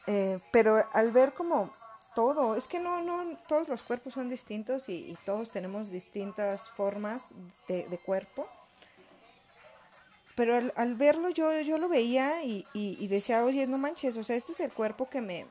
Eh, 0.08 0.40
pero 0.52 0.84
al 0.92 1.12
ver 1.12 1.36
como 1.36 1.72
todo. 2.16 2.56
Es 2.56 2.68
que 2.68 2.80
no, 2.80 3.02
no, 3.02 3.38
todos 3.48 3.68
los 3.68 3.84
cuerpos 3.84 4.14
son 4.14 4.30
distintos 4.30 4.90
y, 4.90 5.18
todos 5.26 5.52
tenemos 5.52 5.92
distintas 5.92 6.70
formas 6.70 7.30
de, 7.68 8.00
cuerpo. 8.06 8.48
Pero 10.36 10.72
al, 10.76 10.96
verlo 10.96 11.30
yo, 11.30 11.60
yo 11.62 11.78
lo 11.78 11.90
veía 11.90 12.44
y, 12.44 12.66
y, 12.74 13.08
decía, 13.08 13.44
oye, 13.44 13.68
no 13.68 13.78
manches, 13.78 14.18
o 14.18 14.24
sea, 14.24 14.36
este 14.36 14.54
es 14.54 14.60
el 14.62 14.72
cuerpo 14.72 15.10
que 15.10 15.22
me, 15.22 15.46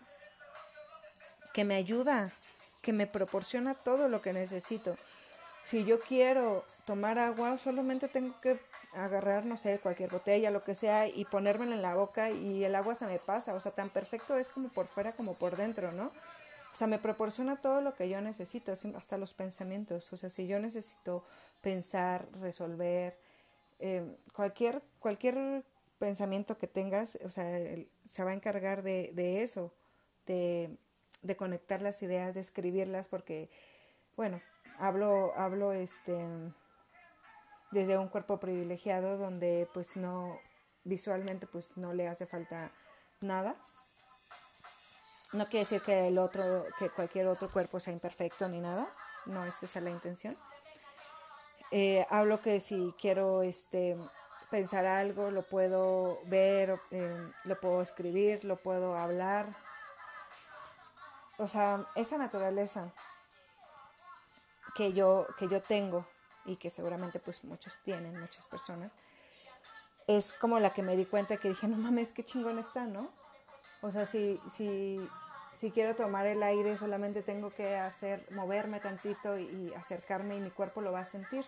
que 1.53 1.65
me 1.65 1.77
ayuda, 1.77 2.33
que 2.81 2.93
me 2.93 3.07
proporciona 3.07 3.75
todo 3.75 4.09
lo 4.09 4.23
que 4.23 4.33
necesito. 4.33 4.97
Si 5.65 5.85
yo 5.85 6.01
quiero 6.01 6.65
tomar 6.85 7.19
agua, 7.19 7.59
solamente 7.59 8.09
tengo 8.09 8.35
que 8.41 8.59
agarrar, 8.95 9.45
no 9.45 9.57
sé, 9.57 9.79
cualquier 9.79 10.11
botella, 10.11 10.51
lo 10.51 10.65
que 10.65 10.75
sea, 10.75 11.07
y 11.07 11.25
ponérmela 11.27 11.77
en 11.77 11.83
la 11.83 11.95
boca 11.95 12.31
y 12.31 12.65
el 12.65 12.75
agua 12.75 12.95
se 12.95 13.07
me 13.07 13.19
pasa. 13.19 13.55
O 13.55 13.61
sea, 13.61 13.71
tan 13.71 13.91
perfecto 13.91 14.37
es 14.37 14.49
como 14.49 14.69
por 14.69 14.87
fuera 14.87 15.13
como 15.13 15.35
por 15.35 15.57
dentro, 15.57 15.93
¿no? 15.93 16.11
O 16.73 16.77
sea, 16.77 16.87
me 16.87 16.99
proporciona 16.99 17.61
todo 17.61 17.81
lo 17.81 17.95
que 17.95 18.09
yo 18.09 18.21
necesito, 18.21 18.73
hasta 18.73 19.19
los 19.19 19.35
pensamientos. 19.35 20.13
O 20.13 20.17
sea, 20.17 20.29
si 20.29 20.47
yo 20.47 20.59
necesito 20.61 21.25
pensar, 21.61 22.29
resolver, 22.41 23.19
em, 23.79 24.17
cualquier, 24.35 24.83
cualquier 24.99 25.65
pensamiento 25.99 26.59
que 26.59 26.67
tengas, 26.67 27.19
o 27.25 27.31
sea, 27.31 27.45
se 28.09 28.25
va 28.25 28.31
a 28.31 28.35
encargar 28.35 28.83
de, 28.83 29.11
de 29.15 29.43
eso, 29.43 29.73
de, 30.27 30.77
de, 31.23 31.37
conectar 31.37 31.83
las 31.83 32.03
ideas, 32.03 32.35
de 32.35 32.41
escribirlas, 32.41 33.09
porque, 33.09 33.51
bueno, 34.17 34.41
hablo, 34.79 35.35
hablo 35.37 35.73
este 35.73 36.17
desde 37.71 37.99
un 37.99 38.09
cuerpo 38.09 38.41
privilegiado 38.41 39.17
donde 39.17 39.69
pues 39.73 39.97
no, 39.97 40.39
visualmente 40.85 41.47
pues 41.47 41.77
no 41.77 41.93
le 41.95 42.09
hace 42.09 42.27
falta 42.27 42.73
nada 43.21 43.57
no 45.33 45.47
quiere 45.47 45.61
decir 45.61 45.83
que 45.83 46.09
el 46.09 46.19
otro, 46.19 46.65
que 46.79 46.91
cualquier 46.91 47.29
otro 47.29 47.49
cuerpo 47.51 47.79
sea 47.79 47.93
imperfecto 47.93 48.49
ni 48.49 48.61
nada. 48.61 48.89
No 49.27 49.45
es 49.45 49.63
esa 49.63 49.81
la 49.81 49.91
intención. 49.91 50.37
Eh, 51.71 52.05
hablo 52.11 52.41
que 52.41 52.59
si 52.59 52.95
quiero 53.01 53.43
este, 53.43 53.97
pensar 54.51 54.87
algo, 54.87 55.31
lo 55.31 55.43
puedo 55.43 56.19
ver, 56.27 56.81
eh, 56.91 57.31
lo 57.45 57.61
puedo 57.61 57.83
escribir, 57.83 58.45
lo 58.45 58.57
puedo 58.57 58.97
hablar. 58.97 59.55
O 61.39 61.47
sea, 61.47 61.87
esa 61.95 62.19
naturaleza 62.19 62.93
que 64.75 64.93
yo, 64.93 65.27
que 65.39 65.49
yo 65.49 65.63
tengo 65.63 66.07
y 66.45 66.57
que 66.57 66.71
seguramente 66.71 67.21
pues 67.21 67.45
muchos 67.45 67.77
tienen, 67.85 68.19
muchas 68.19 68.47
personas, 68.47 68.93
es 70.09 70.35
como 70.35 70.59
la 70.59 70.71
que 70.71 70.83
me 70.83 70.97
di 70.97 71.05
cuenta 71.05 71.37
que 71.37 71.49
dije, 71.49 71.69
no 71.69 71.77
mames, 71.77 72.13
qué 72.13 72.25
chingón 72.25 72.59
está, 72.59 72.85
¿no? 72.85 73.13
O 73.83 73.91
sea, 73.91 74.07
si, 74.07 74.41
si, 74.55 75.09
si 75.57 75.71
quiero 75.71 75.95
tomar 75.95 76.27
el 76.27 76.43
aire, 76.43 76.77
solamente 76.77 77.23
tengo 77.23 77.51
que 77.51 77.77
hacer, 77.77 78.27
moverme 78.33 78.81
tantito 78.81 79.39
y, 79.39 79.73
acercarme 79.75 80.37
y 80.37 80.41
mi 80.41 80.51
cuerpo 80.51 80.81
lo 80.81 80.93
va 80.93 81.01
a 81.01 81.05
sentir. 81.05 81.45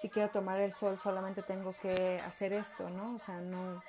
Si 0.00 0.08
quiero 0.08 0.30
tomar 0.30 0.60
el 0.60 0.72
sol, 0.72 0.98
solamente 0.98 1.42
tengo 1.42 1.74
que 1.82 2.20
hacer 2.24 2.52
esto, 2.52 2.88
¿no? 2.90 3.16
O 3.16 3.18
sea, 3.18 3.40
no, 3.40 3.82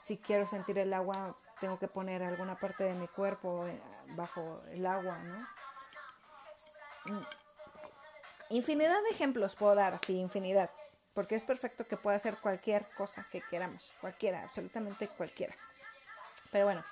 si 0.00 0.16
quiero 0.16 0.46
sentir 0.46 0.78
el 0.78 0.92
agua, 0.94 1.36
tengo 1.60 1.78
que 1.78 1.88
poner 1.88 2.22
alguna 2.22 2.54
parte 2.54 2.84
de 2.84 2.94
mi 2.94 3.06
cuerpo 3.06 3.66
eh, 3.66 3.80
bajo 4.14 4.60
el 4.70 4.86
agua, 4.86 5.18
¿no? 5.18 5.46
Mm. 7.12 7.26
Infinidad 8.50 9.02
de 9.02 9.10
ejemplos 9.10 9.56
puedo 9.56 9.74
dar, 9.74 9.98
sí, 10.06 10.18
infinidad, 10.18 10.70
porque 11.12 11.34
es 11.34 11.42
perfecto 11.42 11.86
que 11.86 11.96
pueda 11.96 12.16
hacer 12.16 12.36
cualquier 12.38 12.86
cosa 12.96 13.26
que 13.32 13.42
queramos, 13.42 13.90
cualquiera, 14.00 14.44
absolutamente 14.44 15.08
cualquiera. 15.08 15.54
Pero 16.52 16.66
bueno, 16.66 16.84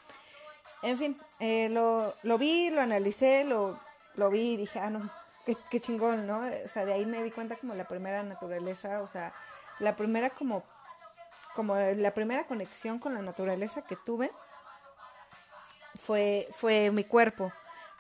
en 0.85 0.99
fin, 0.99 1.21
eh, 1.41 1.69
lo, 1.71 2.39
vi, 2.39 2.71
lo 2.71 2.81
analicé, 2.81 3.45
lo, 3.45 3.79
lo 4.15 4.31
vi 4.31 4.53
y 4.53 4.57
dije, 4.57 4.79
ah, 4.79 4.91
no, 4.91 5.11
qué, 5.47 5.57
qué, 5.71 5.81
chingón, 5.81 6.27
¿no? 6.27 6.41
O 6.65 6.69
sea, 6.69 6.85
de 6.85 6.93
ahí 6.93 7.07
me 7.07 7.23
di 7.23 7.31
cuenta 7.31 7.57
como 7.57 7.75
la 7.75 7.85
primera 7.85 8.23
naturaleza, 8.23 9.03
o 9.03 9.09
sea, 9.09 9.33
la 9.81 9.97
primera 9.97 10.31
como 10.31 10.63
como 11.55 11.77
la 11.77 12.13
primera 12.13 12.45
conexión 12.45 12.99
con 12.99 13.15
la 13.15 13.23
naturaleza 13.23 13.83
que 13.83 13.97
tuve 13.97 14.31
fue, 15.95 16.49
fue 16.53 16.91
mi 16.91 17.05
cuerpo. 17.05 17.53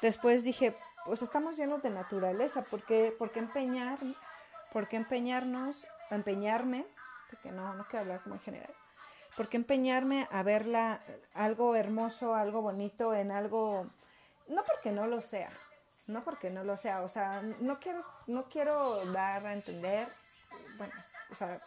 Después 0.02 0.42
dije, 0.42 0.76
pues 1.06 1.22
estamos 1.22 1.56
llenos 1.56 1.82
de 1.82 1.90
naturaleza, 1.90 2.62
¿por 2.62 2.82
qué, 2.82 3.14
por 3.16 3.30
qué 3.30 3.38
empeñar, 3.38 3.98
por 4.72 4.88
qué 4.88 4.96
empeñarnos, 4.96 5.86
empeñarme, 6.10 6.84
porque 7.30 7.52
no, 7.52 7.74
no 7.74 7.84
quiero 7.84 8.00
hablar 8.00 8.22
como 8.22 8.34
en 8.34 8.40
general, 8.40 8.74
por 9.36 9.48
qué 9.48 9.56
empeñarme 9.56 10.28
a 10.30 10.42
verla 10.42 11.00
algo 11.34 11.74
hermoso, 11.74 12.34
algo 12.34 12.62
bonito, 12.62 13.14
en 13.14 13.30
algo, 13.30 13.90
no 14.48 14.62
porque 14.64 14.92
no 14.92 15.06
lo 15.06 15.20
sea, 15.22 15.50
no 16.06 16.22
porque 16.22 16.50
no 16.50 16.64
lo 16.64 16.76
sea, 16.76 17.02
o 17.02 17.08
sea, 17.08 17.42
no 17.60 17.80
quiero, 17.80 18.04
no 18.26 18.44
quiero 18.44 19.04
dar 19.06 19.46
a 19.46 19.52
entender, 19.52 20.08
bueno, 20.76 20.94
o 21.30 21.34
sea, 21.34 21.60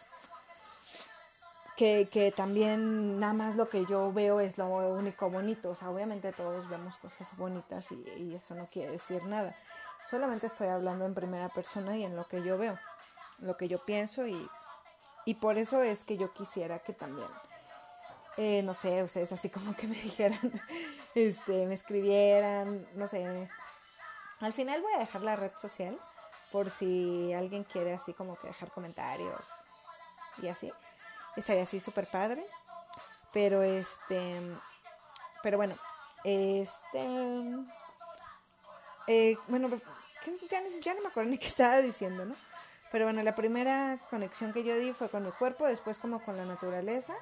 que, 1.76 2.08
que, 2.10 2.32
también 2.32 3.20
nada 3.20 3.34
más 3.34 3.54
lo 3.54 3.68
que 3.68 3.86
yo 3.86 4.12
veo 4.12 4.40
es 4.40 4.58
lo 4.58 4.66
único 4.66 5.30
bonito. 5.30 5.70
O 5.70 5.74
sea, 5.76 5.90
obviamente 5.90 6.32
todos 6.32 6.68
vemos 6.68 6.96
cosas 6.96 7.36
bonitas 7.36 7.92
y, 7.92 8.04
y, 8.16 8.34
eso 8.34 8.56
no 8.56 8.66
quiere 8.66 8.90
decir 8.90 9.22
nada. 9.26 9.54
Solamente 10.10 10.48
estoy 10.48 10.66
hablando 10.66 11.06
en 11.06 11.14
primera 11.14 11.48
persona 11.50 11.96
y 11.96 12.02
en 12.02 12.16
lo 12.16 12.26
que 12.26 12.42
yo 12.42 12.58
veo, 12.58 12.76
lo 13.40 13.56
que 13.56 13.68
yo 13.68 13.84
pienso 13.84 14.26
y, 14.26 14.48
y 15.24 15.34
por 15.34 15.56
eso 15.56 15.82
es 15.82 16.02
que 16.02 16.16
yo 16.16 16.32
quisiera 16.32 16.78
que 16.80 16.94
también, 16.94 17.28
eh, 18.38 18.62
no 18.62 18.72
sé, 18.72 19.02
ustedes 19.02 19.32
así 19.32 19.50
como 19.50 19.74
que 19.74 19.88
me 19.88 19.96
dijeran, 20.02 20.62
este, 21.14 21.66
me 21.66 21.74
escribieran, 21.74 22.86
no 22.94 23.08
sé. 23.08 23.50
Al 24.40 24.52
final 24.52 24.80
voy 24.80 24.92
a 24.94 25.00
dejar 25.00 25.22
la 25.22 25.34
red 25.34 25.50
social 25.56 25.98
por 26.52 26.70
si 26.70 27.32
alguien 27.34 27.64
quiere 27.64 27.92
así 27.92 28.14
como 28.14 28.36
que 28.36 28.46
dejar 28.46 28.70
comentarios 28.70 29.42
y 30.40 30.48
así 30.48 30.72
estaría 31.36 31.64
así 31.64 31.80
súper 31.80 32.06
padre. 32.06 32.46
Pero 33.32 33.62
este, 33.62 34.40
pero 35.42 35.56
bueno, 35.58 35.76
este, 36.24 37.04
eh, 39.08 39.36
bueno, 39.48 39.68
ya, 40.48 40.62
ya, 40.80 40.94
no 40.94 41.02
me 41.02 41.08
acuerdo 41.08 41.30
ni 41.30 41.38
qué 41.38 41.48
estaba 41.48 41.78
diciendo, 41.78 42.24
¿no? 42.24 42.36
Pero 42.92 43.04
bueno, 43.04 43.20
la 43.22 43.34
primera 43.34 43.98
conexión 44.10 44.52
que 44.52 44.64
yo 44.64 44.76
di 44.78 44.92
fue 44.92 45.10
con 45.10 45.24
mi 45.24 45.30
cuerpo, 45.32 45.66
después 45.66 45.98
como 45.98 46.24
con 46.24 46.36
la 46.36 46.46
naturaleza, 46.46 47.14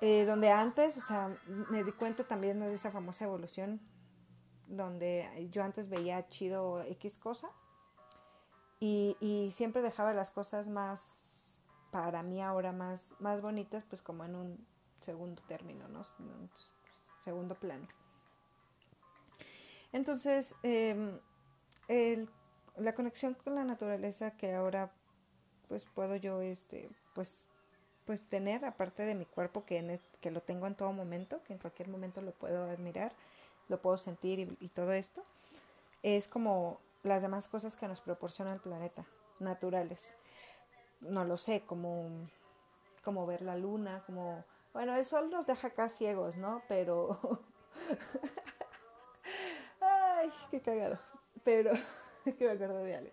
eh, 0.00 0.24
donde 0.26 0.50
antes, 0.50 0.96
o 0.96 1.00
sea, 1.00 1.34
me 1.46 1.82
di 1.82 1.92
cuenta 1.92 2.24
también 2.24 2.60
de 2.60 2.72
esa 2.72 2.90
famosa 2.90 3.24
evolución, 3.24 3.80
donde 4.66 5.48
yo 5.50 5.62
antes 5.62 5.88
veía 5.88 6.28
chido 6.28 6.82
X 6.82 7.18
cosa 7.18 7.48
y, 8.80 9.50
siempre 9.52 9.80
dejaba 9.80 10.12
las 10.12 10.30
cosas 10.30 10.68
más 10.68 11.60
para 11.90 12.22
mí 12.22 12.42
ahora 12.42 12.72
más, 12.72 13.14
más 13.20 13.40
bonitas, 13.40 13.84
pues 13.88 14.02
como 14.02 14.24
en 14.24 14.34
un 14.34 14.66
segundo 15.00 15.42
término, 15.46 15.88
¿no? 15.88 16.04
Segundo 17.20 17.54
plano. 17.54 17.86
Entonces, 19.92 20.54
em, 20.62 21.18
la 22.76 22.94
conexión 22.94 23.34
con 23.34 23.54
la 23.54 23.64
naturaleza 23.64 24.32
que 24.32 24.54
ahora 24.54 24.92
pues 25.68 25.86
puedo 25.86 26.16
yo 26.16 26.40
este 26.42 26.90
pues 27.14 27.46
pues 28.06 28.24
tener 28.24 28.64
aparte 28.64 29.04
de 29.04 29.14
mi 29.14 29.26
cuerpo 29.26 29.64
que 29.66 29.78
en 29.78 30.00
que 30.20 30.30
lo 30.30 30.40
tengo 30.40 30.66
en 30.66 30.74
todo 30.74 30.92
momento 30.92 31.42
que 31.44 31.52
en 31.52 31.58
cualquier 31.58 31.88
momento 31.88 32.22
lo 32.22 32.32
puedo 32.32 32.64
admirar 32.64 33.12
lo 33.68 33.80
puedo 33.80 33.96
sentir 33.96 34.56
y, 34.60 34.68
todo 34.68 34.92
esto 34.92 35.22
es 36.02 36.28
como 36.28 36.78
las 37.02 37.20
demás 37.20 37.48
cosas 37.48 37.76
que 37.76 37.88
nos 37.88 38.00
proporciona 38.00 38.52
el 38.52 38.60
planeta 38.60 39.04
naturales 39.40 40.14
no 41.00 41.24
lo 41.24 41.36
sé, 41.36 41.62
como, 41.66 42.08
como 43.04 43.26
ver 43.26 43.42
la 43.42 43.56
luna, 43.56 44.02
como, 44.06 44.44
bueno, 44.72 44.96
el 44.96 45.04
sol 45.04 45.30
nos 45.30 45.46
deja 45.46 45.68
acá 45.68 45.88
ciegos, 45.88 46.36
¿no? 46.36 46.62
Pero, 46.68 47.18
ay, 49.80 50.30
qué 50.50 50.60
cagado, 50.60 50.98
pero, 51.44 51.72
que 52.24 52.44
me 52.44 52.50
acuerdo 52.50 52.78
de 52.78 52.96
algo. 52.96 53.12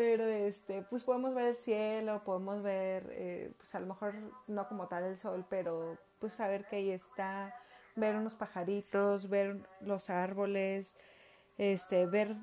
Pero, 0.00 0.24
este, 0.24 0.80
pues 0.80 1.04
podemos 1.04 1.34
ver 1.34 1.48
el 1.48 1.56
cielo, 1.56 2.24
podemos 2.24 2.62
ver, 2.62 3.06
eh, 3.10 3.52
pues 3.58 3.74
a 3.74 3.80
lo 3.80 3.86
mejor 3.86 4.14
no 4.46 4.66
como 4.66 4.88
tal 4.88 5.04
el 5.04 5.18
sol, 5.18 5.44
pero 5.50 5.98
pues 6.18 6.32
saber 6.32 6.64
que 6.64 6.76
ahí 6.76 6.90
está, 6.90 7.54
ver 7.96 8.16
unos 8.16 8.32
pajaritos, 8.32 9.28
ver 9.28 9.58
los 9.82 10.08
árboles, 10.08 10.96
este, 11.58 12.06
ver 12.06 12.34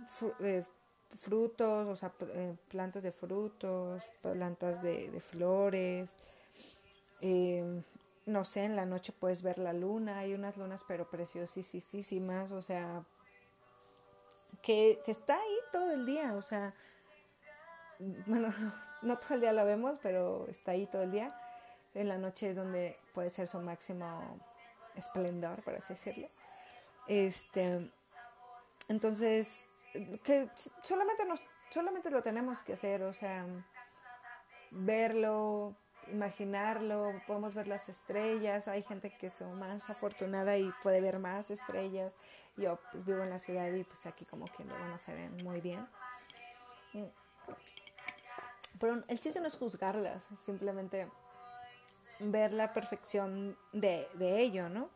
eh, 0.41 0.65
frutos, 1.15 1.87
o 1.87 1.95
sea, 1.95 2.13
eh, 2.27 2.55
plantas 2.67 3.01
de 3.01 3.11
frutos, 3.11 4.03
plantas 4.21 4.83
de, 4.83 5.19
flores. 5.19 6.15
Eh, 7.21 7.81
no 8.27 8.43
sé, 8.43 8.65
en 8.65 8.75
la 8.75 8.85
noche 8.85 9.13
puedes 9.19 9.41
ver 9.41 9.57
la 9.57 9.73
luna, 9.73 10.19
hay 10.19 10.35
unas 10.35 10.57
lunas 10.57 10.83
pero 10.87 11.09
preciosísimas, 11.09 12.51
o 12.51 12.61
sea, 12.61 13.03
que 14.61 15.01
está 15.07 15.33
ahí 15.41 15.57
todo 15.71 15.89
el 15.89 16.05
día, 16.05 16.35
o 16.35 16.43
sea, 16.43 16.75
bueno, 17.99 18.53
no 19.01 19.17
todo 19.17 19.35
el 19.35 19.41
día 19.41 19.53
la 19.53 19.63
vemos, 19.63 19.97
pero 20.01 20.47
está 20.49 20.71
ahí 20.71 20.87
todo 20.87 21.03
el 21.03 21.11
día. 21.11 21.35
En 21.93 22.07
la 22.07 22.17
noche 22.17 22.51
es 22.51 22.55
donde 22.55 22.97
puede 23.13 23.29
ser 23.29 23.47
su 23.47 23.59
máximo 23.59 24.39
esplendor, 24.95 25.63
por 25.63 25.75
así 25.75 25.93
decirlo. 25.93 26.27
Este, 27.07 27.91
entonces, 28.87 29.63
que 30.23 30.47
solamente 30.83 31.25
nos 31.25 31.41
solamente 31.69 32.09
lo 32.09 32.21
tenemos 32.21 32.61
que 32.63 32.73
hacer, 32.73 33.03
o 33.03 33.13
sea, 33.13 33.45
verlo, 34.71 35.75
imaginarlo, 36.07 37.11
podemos 37.25 37.53
ver 37.53 37.67
las 37.67 37.89
estrellas, 37.89 38.67
hay 38.67 38.83
gente 38.83 39.11
que 39.11 39.27
es 39.27 39.41
más 39.41 39.89
afortunada 39.89 40.57
y 40.57 40.71
puede 40.83 41.01
ver 41.01 41.19
más 41.19 41.51
estrellas. 41.51 42.13
Yo 42.55 42.79
vivo 42.93 43.21
en 43.23 43.29
la 43.29 43.39
ciudad 43.39 43.71
y 43.71 43.83
pues 43.83 44.05
aquí 44.05 44.25
como 44.25 44.45
que 44.45 44.63
no 44.63 44.97
se 44.97 45.13
ven 45.13 45.43
muy 45.43 45.61
bien. 45.61 45.87
Pero 48.79 49.03
el 49.07 49.19
chiste 49.19 49.39
no 49.39 49.47
es 49.47 49.57
juzgarlas, 49.57 50.27
simplemente 50.39 51.09
ver 52.19 52.53
la 52.53 52.73
perfección 52.73 53.57
de, 53.71 54.07
ello, 54.19 54.69
¿no? 54.69 54.89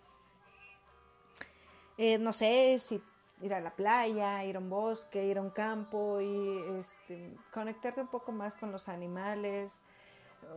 Eh, 1.98 2.18
no 2.18 2.34
sé 2.34 2.80
si 2.80 3.02
ir 3.42 3.54
a 3.54 3.60
la 3.60 3.72
playa, 3.72 4.44
ir 4.44 4.56
a 4.56 4.60
un 4.60 4.70
bosque, 4.70 5.26
ir 5.26 5.38
a 5.38 5.42
un 5.42 5.50
campo 5.50 6.22
y 6.22 6.80
este, 6.80 7.36
conectarte 7.52 8.02
un 8.02 8.08
poco 8.08 8.32
más 8.32 8.56
con 8.56 8.72
los 8.72 8.88
animales, 8.88 9.82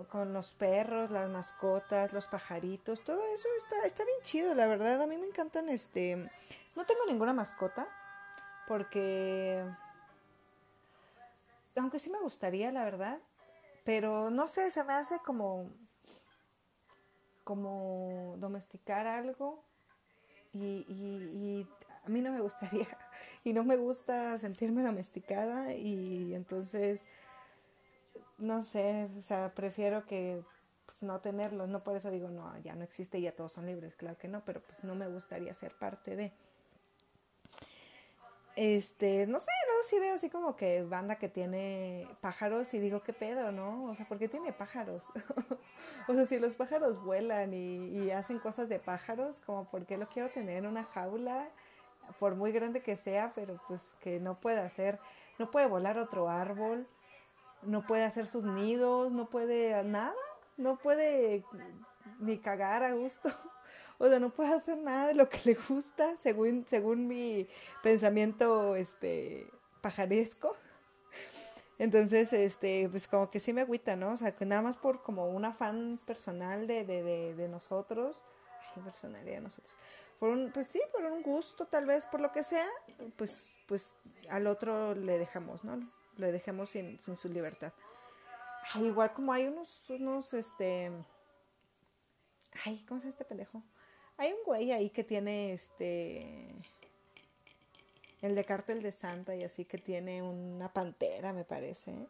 con 0.08 0.32
los 0.32 0.52
perros, 0.52 1.10
las 1.10 1.28
mascotas, 1.28 2.12
los 2.12 2.26
pajaritos, 2.26 3.02
todo 3.02 3.20
eso 3.34 3.48
está, 3.56 3.84
está 3.84 4.04
bien 4.04 4.18
chido, 4.22 4.54
la 4.54 4.66
verdad. 4.66 5.02
A 5.02 5.06
mí 5.06 5.16
me 5.16 5.26
encantan, 5.26 5.68
este, 5.68 6.16
no 6.74 6.84
tengo 6.84 7.06
ninguna 7.06 7.32
mascota 7.32 7.86
porque, 8.66 9.64
aunque 11.76 11.98
sí 11.98 12.10
me 12.10 12.20
gustaría, 12.20 12.70
la 12.72 12.84
verdad, 12.84 13.18
pero 13.84 14.30
no 14.30 14.46
sé, 14.46 14.70
se 14.70 14.84
me 14.84 14.94
hace 14.94 15.18
como, 15.18 15.70
como 17.42 18.34
domesticar 18.38 19.06
algo 19.06 19.62
y, 20.52 20.84
y 20.88 21.66
a 22.04 22.08
mí 22.08 22.20
no 22.20 22.32
me 22.32 22.40
gustaría 22.40 22.86
y 23.44 23.52
no 23.52 23.64
me 23.64 23.76
gusta 23.76 24.38
sentirme 24.38 24.82
domesticada 24.82 25.74
y 25.74 26.34
entonces 26.34 27.04
no 28.38 28.62
sé, 28.62 29.08
o 29.18 29.22
sea, 29.22 29.52
prefiero 29.54 30.06
que 30.06 30.42
pues, 30.86 31.02
no 31.02 31.20
tenerlos, 31.20 31.68
no 31.68 31.82
por 31.82 31.96
eso 31.96 32.10
digo, 32.10 32.28
no, 32.28 32.56
ya 32.58 32.74
no 32.74 32.84
existe, 32.84 33.20
ya 33.20 33.32
todos 33.32 33.52
son 33.52 33.66
libres, 33.66 33.94
claro 33.96 34.18
que 34.18 34.28
no, 34.28 34.44
pero 34.44 34.60
pues 34.60 34.84
no 34.84 34.94
me 34.94 35.08
gustaría 35.08 35.54
ser 35.54 35.72
parte 35.74 36.16
de. 36.16 36.32
Este, 38.56 39.26
no 39.26 39.40
sé, 39.40 39.50
luego 39.66 39.82
sí 39.84 39.98
veo 39.98 40.14
así 40.14 40.30
como 40.30 40.54
que 40.54 40.82
banda 40.84 41.16
que 41.16 41.28
tiene 41.28 42.08
pájaros 42.20 42.72
y 42.74 42.78
digo, 42.78 43.02
¿qué 43.02 43.12
pedo, 43.12 43.50
no? 43.50 43.84
O 43.86 43.94
sea, 43.94 44.06
¿por 44.06 44.18
qué 44.18 44.28
tiene 44.28 44.52
pájaros? 44.52 45.02
o 46.08 46.14
sea, 46.14 46.26
si 46.26 46.38
los 46.38 46.54
pájaros 46.54 47.02
vuelan 47.02 47.52
y, 47.52 47.88
y, 47.88 48.10
hacen 48.12 48.38
cosas 48.38 48.68
de 48.68 48.78
pájaros, 48.78 49.40
como, 49.40 49.68
¿por 49.70 49.86
qué 49.86 49.96
lo 49.96 50.08
quiero 50.08 50.28
tener 50.30 50.58
en 50.58 50.66
una 50.66 50.84
jaula? 50.84 51.48
Por 52.18 52.36
muy 52.36 52.52
grande 52.52 52.82
que 52.82 52.96
sea, 52.96 53.32
pero 53.34 53.60
pues 53.66 53.82
que 54.00 54.20
no 54.20 54.38
puede 54.38 54.60
hacer, 54.60 55.00
no 55.38 55.50
puede 55.50 55.66
volar 55.66 55.98
otro 55.98 56.28
árbol, 56.28 56.86
no 57.62 57.86
puede 57.86 58.04
hacer 58.04 58.26
sus 58.26 58.44
nidos, 58.44 59.10
no 59.10 59.26
puede 59.26 59.82
nada, 59.84 60.14
no 60.56 60.76
puede 60.76 61.44
ni 62.20 62.38
cagar 62.38 62.82
a 62.82 62.92
gusto. 62.92 63.30
O 63.98 64.08
sea, 64.08 64.18
no 64.18 64.30
puede 64.30 64.52
hacer 64.52 64.76
nada 64.78 65.08
de 65.08 65.14
lo 65.14 65.28
que 65.28 65.38
le 65.44 65.54
gusta, 65.54 66.16
según, 66.18 66.64
según 66.66 67.06
mi 67.06 67.48
pensamiento 67.82 68.76
este, 68.76 69.50
pajaresco. 69.80 70.56
Entonces, 71.78 72.32
este, 72.32 72.88
pues 72.88 73.08
como 73.08 73.30
que 73.30 73.40
sí 73.40 73.52
me 73.52 73.62
agüita, 73.62 73.96
¿no? 73.96 74.12
O 74.12 74.16
sea, 74.16 74.34
que 74.34 74.44
nada 74.44 74.62
más 74.62 74.76
por 74.76 75.02
como 75.02 75.26
un 75.28 75.44
afán 75.44 75.98
personal 76.06 76.66
de, 76.66 76.84
de, 76.84 77.34
de, 77.34 77.48
nosotros, 77.48 78.22
ay, 78.76 78.82
personalidad 78.82 79.36
de 79.36 79.40
nosotros, 79.40 79.74
por 80.18 80.30
un, 80.30 80.52
pues 80.52 80.68
sí, 80.68 80.80
por 80.92 81.04
un 81.04 81.22
gusto, 81.22 81.66
tal 81.66 81.86
vez, 81.86 82.06
por 82.06 82.20
lo 82.20 82.30
que 82.30 82.44
sea, 82.44 82.68
pues, 83.16 83.54
pues 83.66 83.94
al 84.30 84.46
otro 84.46 84.94
le 84.94 85.18
dejamos, 85.18 85.64
¿no? 85.64 85.80
Le 86.16 86.30
dejemos 86.30 86.70
sin, 86.70 87.00
sin 87.02 87.16
su 87.16 87.28
libertad. 87.28 87.72
Igual 88.76 89.12
como 89.12 89.32
hay 89.32 89.46
unos, 89.48 89.90
unos, 89.90 90.32
este, 90.32 90.92
ay, 92.64 92.84
¿cómo 92.86 93.00
se 93.00 93.06
llama 93.06 93.10
este 93.10 93.24
pendejo? 93.24 93.62
Hay 94.16 94.32
un 94.32 94.44
güey 94.44 94.72
ahí 94.72 94.90
que 94.90 95.04
tiene 95.04 95.52
este. 95.52 96.54
El 98.22 98.34
de 98.34 98.44
Cártel 98.44 98.82
de 98.82 98.92
Santa 98.92 99.36
y 99.36 99.44
así 99.44 99.64
que 99.64 99.78
tiene 99.78 100.22
una 100.22 100.72
pantera, 100.72 101.32
me 101.32 101.44
parece. 101.44 102.08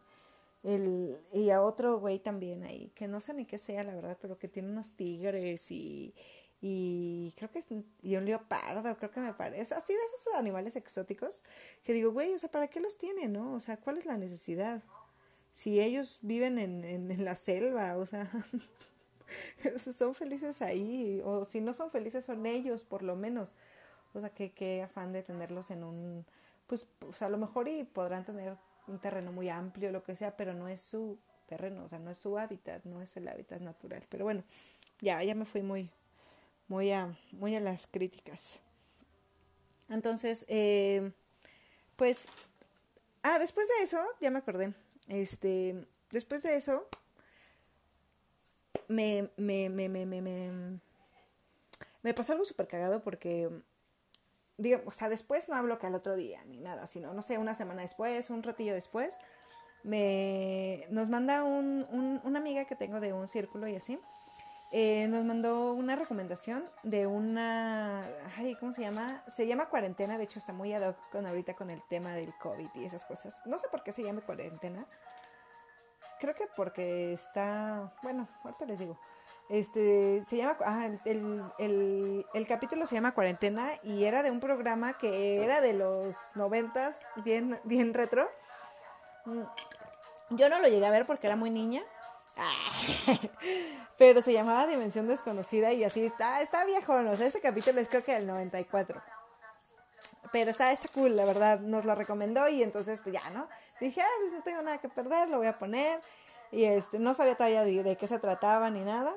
El, 0.62 1.18
y 1.32 1.50
a 1.50 1.60
otro 1.60 1.98
güey 1.98 2.18
también 2.20 2.64
ahí, 2.64 2.90
que 2.94 3.06
no 3.06 3.20
sé 3.20 3.34
ni 3.34 3.44
qué 3.44 3.58
sea, 3.58 3.82
la 3.82 3.94
verdad, 3.94 4.16
pero 4.20 4.38
que 4.38 4.48
tiene 4.48 4.70
unos 4.70 4.92
tigres 4.92 5.70
y, 5.70 6.14
y 6.62 7.34
creo 7.36 7.50
que 7.50 7.58
es 7.58 7.66
y 8.00 8.16
un 8.16 8.24
leopardo, 8.24 8.96
creo 8.96 9.10
que 9.10 9.20
me 9.20 9.34
parece, 9.34 9.74
así 9.74 9.92
de 9.92 9.98
esos 10.18 10.32
animales 10.34 10.74
exóticos, 10.76 11.42
que 11.82 11.92
digo, 11.92 12.12
güey, 12.12 12.32
o 12.32 12.38
sea, 12.38 12.50
¿para 12.50 12.68
qué 12.68 12.80
los 12.80 12.96
tiene, 12.96 13.28
no? 13.28 13.52
O 13.52 13.60
sea, 13.60 13.76
¿cuál 13.76 13.98
es 13.98 14.06
la 14.06 14.16
necesidad? 14.16 14.82
Si 15.52 15.80
ellos 15.80 16.18
viven 16.22 16.58
en, 16.58 16.82
en, 16.84 17.10
en 17.10 17.24
la 17.26 17.36
selva, 17.36 17.98
o 17.98 18.06
sea, 18.06 18.30
son 19.92 20.14
felices 20.14 20.62
ahí, 20.62 21.20
o 21.24 21.44
si 21.44 21.60
no 21.60 21.74
son 21.74 21.90
felices 21.90 22.24
son 22.24 22.46
ellos, 22.46 22.84
por 22.84 23.02
lo 23.02 23.16
menos. 23.16 23.54
O 24.12 24.20
sea, 24.20 24.30
qué, 24.30 24.52
qué 24.52 24.82
afán 24.82 25.12
de 25.12 25.22
tenerlos 25.22 25.70
en 25.70 25.82
un, 25.82 26.24
pues, 26.66 26.86
pues 26.98 27.20
a 27.22 27.28
lo 27.28 27.38
mejor 27.38 27.68
y 27.68 27.84
podrán 27.84 28.24
tener 28.24 28.56
un 28.86 28.98
terreno 28.98 29.32
muy 29.32 29.48
amplio, 29.48 29.90
lo 29.90 30.02
que 30.02 30.14
sea, 30.14 30.36
pero 30.36 30.54
no 30.54 30.68
es 30.68 30.80
su 30.80 31.18
terreno, 31.46 31.84
o 31.84 31.88
sea, 31.88 31.98
no 31.98 32.10
es 32.10 32.18
su 32.18 32.38
hábitat, 32.38 32.84
no 32.84 33.02
es 33.02 33.16
el 33.16 33.28
hábitat 33.28 33.60
natural. 33.60 34.02
Pero 34.08 34.24
bueno, 34.24 34.44
ya, 35.00 35.22
ya 35.22 35.34
me 35.34 35.44
fui 35.44 35.62
muy, 35.62 35.90
muy 36.68 36.92
a, 36.92 37.16
muy 37.32 37.56
a 37.56 37.60
las 37.60 37.86
críticas. 37.86 38.60
Entonces, 39.88 40.44
eh, 40.48 41.12
pues, 41.96 42.28
ah, 43.22 43.38
después 43.38 43.68
de 43.68 43.84
eso, 43.84 44.00
ya 44.20 44.30
me 44.30 44.38
acordé, 44.38 44.74
este, 45.08 45.86
después 46.10 46.42
de 46.42 46.56
eso, 46.56 46.88
me, 48.88 49.30
me, 49.36 49.68
me, 49.68 49.88
me, 49.88 50.06
me, 50.06 50.20
me, 50.20 50.80
me 52.02 52.14
pasó 52.14 52.32
algo 52.32 52.44
súper 52.44 52.68
cagado 52.68 53.02
porque, 53.02 53.50
digo, 54.56 54.82
o 54.86 54.92
sea, 54.92 55.08
después 55.08 55.48
no 55.48 55.56
hablo 55.56 55.78
que 55.78 55.86
al 55.86 55.94
otro 55.94 56.16
día 56.16 56.42
ni 56.44 56.60
nada, 56.60 56.86
sino, 56.86 57.12
no 57.14 57.22
sé, 57.22 57.38
una 57.38 57.54
semana 57.54 57.82
después, 57.82 58.30
un 58.30 58.42
ratillo 58.42 58.74
después, 58.74 59.18
me, 59.82 60.86
nos 60.90 61.08
manda 61.08 61.44
un, 61.44 61.86
un, 61.90 62.20
una 62.24 62.38
amiga 62.38 62.64
que 62.64 62.76
tengo 62.76 63.00
de 63.00 63.12
un 63.12 63.28
círculo 63.28 63.68
y 63.68 63.76
así, 63.76 63.98
eh, 64.76 65.06
nos 65.06 65.24
mandó 65.24 65.72
una 65.72 65.94
recomendación 65.94 66.64
de 66.82 67.06
una, 67.06 68.02
ay, 68.36 68.56
¿cómo 68.56 68.72
se 68.72 68.80
llama? 68.82 69.22
Se 69.32 69.46
llama 69.46 69.68
cuarentena, 69.68 70.18
de 70.18 70.24
hecho 70.24 70.40
está 70.40 70.52
muy 70.52 70.72
ad 70.72 70.88
hoc 70.88 70.96
con 71.12 71.26
ahorita 71.26 71.54
con 71.54 71.70
el 71.70 71.80
tema 71.82 72.12
del 72.12 72.34
COVID 72.34 72.70
y 72.74 72.84
esas 72.84 73.04
cosas. 73.04 73.40
No 73.46 73.56
sé 73.58 73.68
por 73.68 73.84
qué 73.84 73.92
se 73.92 74.02
llama 74.02 74.22
cuarentena, 74.22 74.84
creo 76.20 76.34
que 76.34 76.46
porque 76.56 77.12
está, 77.12 77.92
bueno, 78.02 78.28
ahorita 78.42 78.64
les 78.66 78.78
digo. 78.78 78.98
Este, 79.48 80.24
se 80.26 80.38
llama, 80.38 80.56
ah, 80.64 80.88
el, 81.04 82.24
el, 82.32 82.46
capítulo 82.46 82.86
se 82.86 82.94
llama 82.94 83.12
Cuarentena 83.12 83.72
y 83.82 84.04
era 84.04 84.22
de 84.22 84.30
un 84.30 84.40
programa 84.40 84.94
que 84.94 85.44
era 85.44 85.60
de 85.60 85.74
los 85.74 86.16
noventas, 86.34 87.00
bien, 87.16 87.60
bien 87.64 87.92
retro. 87.92 88.30
Mm, 89.26 89.42
yo 90.30 90.48
no 90.48 90.60
lo 90.60 90.68
llegué 90.68 90.86
a 90.86 90.90
ver 90.90 91.04
porque 91.04 91.26
era 91.26 91.36
muy 91.36 91.50
niña, 91.50 91.82
pero 93.98 94.22
se 94.22 94.32
llamaba 94.32 94.66
Dimensión 94.66 95.06
Desconocida 95.06 95.72
y 95.72 95.84
así 95.84 96.06
está, 96.06 96.40
está 96.40 96.64
viejo, 96.64 96.94
o 96.94 97.16
sea, 97.16 97.26
ese 97.26 97.40
capítulo 97.40 97.80
es 97.80 97.88
creo 97.88 98.02
que 98.02 98.14
del 98.14 98.26
94. 98.26 99.02
Pero 100.32 100.50
está, 100.50 100.72
está 100.72 100.88
cool, 100.88 101.16
la 101.16 101.26
verdad, 101.26 101.60
nos 101.60 101.84
lo 101.84 101.94
recomendó 101.94 102.48
y 102.48 102.62
entonces 102.62 102.98
pues 103.00 103.12
ya, 103.12 103.30
¿no? 103.30 103.46
Dije, 103.80 104.00
ah, 104.00 104.08
pues 104.20 104.32
no 104.32 104.42
tengo 104.42 104.62
nada 104.62 104.78
que 104.78 104.88
perder, 104.88 105.28
lo 105.30 105.38
voy 105.38 105.46
a 105.46 105.58
poner. 105.58 106.00
Y 106.50 106.64
este, 106.64 106.98
no 106.98 107.14
sabía 107.14 107.34
todavía 107.34 107.64
de, 107.64 107.96
qué 107.96 108.06
se 108.06 108.18
trataba 108.18 108.70
ni 108.70 108.80
nada. 108.80 109.14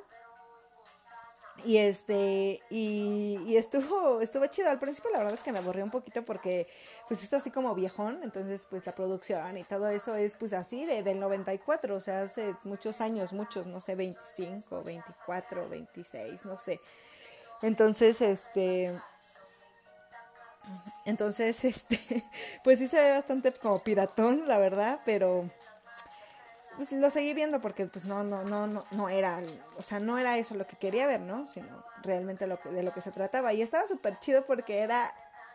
Y 1.65 1.77
este, 1.77 2.61
y, 2.69 3.55
estuvo, 3.55 4.21
estuvo 4.21 4.45
chido. 4.47 4.69
Al 4.69 4.79
principio 4.79 5.09
la 5.11 5.19
verdad 5.19 5.33
es 5.33 5.43
que 5.43 5.51
me 5.51 5.59
aburrió 5.59 5.83
un 5.83 5.91
poquito 5.91 6.23
porque 6.23 6.67
pues 7.07 7.23
está 7.23 7.37
así 7.37 7.49
como 7.49 7.73
viejón, 7.73 8.19
entonces 8.23 8.67
pues 8.69 8.85
la 8.85 8.91
producción 8.91 9.57
y 9.57 9.63
todo 9.63 9.89
eso 9.89 10.15
es 10.15 10.35
pues 10.35 10.53
así 10.53 10.85
de, 10.85 11.01
del 11.01 11.19
94, 11.19 11.95
o 11.95 11.99
sea, 11.99 12.21
hace 12.21 12.55
muchos 12.63 13.01
años, 13.01 13.33
muchos, 13.33 13.65
no 13.65 13.79
sé, 13.79 13.95
25, 13.95 14.83
24, 14.83 15.69
26, 15.69 16.45
no 16.45 16.57
sé. 16.57 16.79
Entonces, 17.61 18.21
este, 18.21 18.95
entonces, 21.05 21.63
este, 21.63 22.23
pues 22.63 22.79
sí 22.79 22.87
se 22.87 23.01
ve 23.01 23.11
bastante 23.11 23.51
como 23.53 23.79
piratón, 23.79 24.47
la 24.47 24.57
verdad, 24.57 24.99
pero 25.05 25.49
pues 26.77 26.91
lo 26.91 27.09
seguí 27.09 27.33
viendo 27.33 27.59
porque 27.59 27.87
pues 27.87 28.05
no, 28.05 28.23
no, 28.23 28.43
no, 28.43 28.67
no, 28.67 28.83
no 28.91 29.09
era, 29.09 29.41
o 29.77 29.81
sea, 29.81 29.99
no 29.99 30.19
era 30.19 30.37
eso 30.37 30.53
lo 30.53 30.67
que 30.67 30.75
quería 30.77 31.07
ver, 31.07 31.21
¿no? 31.21 31.47
Sino 31.47 31.83
realmente 32.03 32.45
lo 32.45 32.59
que, 32.59 32.69
de 32.69 32.83
lo 32.83 32.93
que 32.93 33.01
se 33.01 33.11
trataba. 33.11 33.53
Y 33.53 33.63
estaba 33.63 33.87
súper 33.87 34.19
chido 34.19 34.45
porque 34.45 34.79
era 34.79 35.11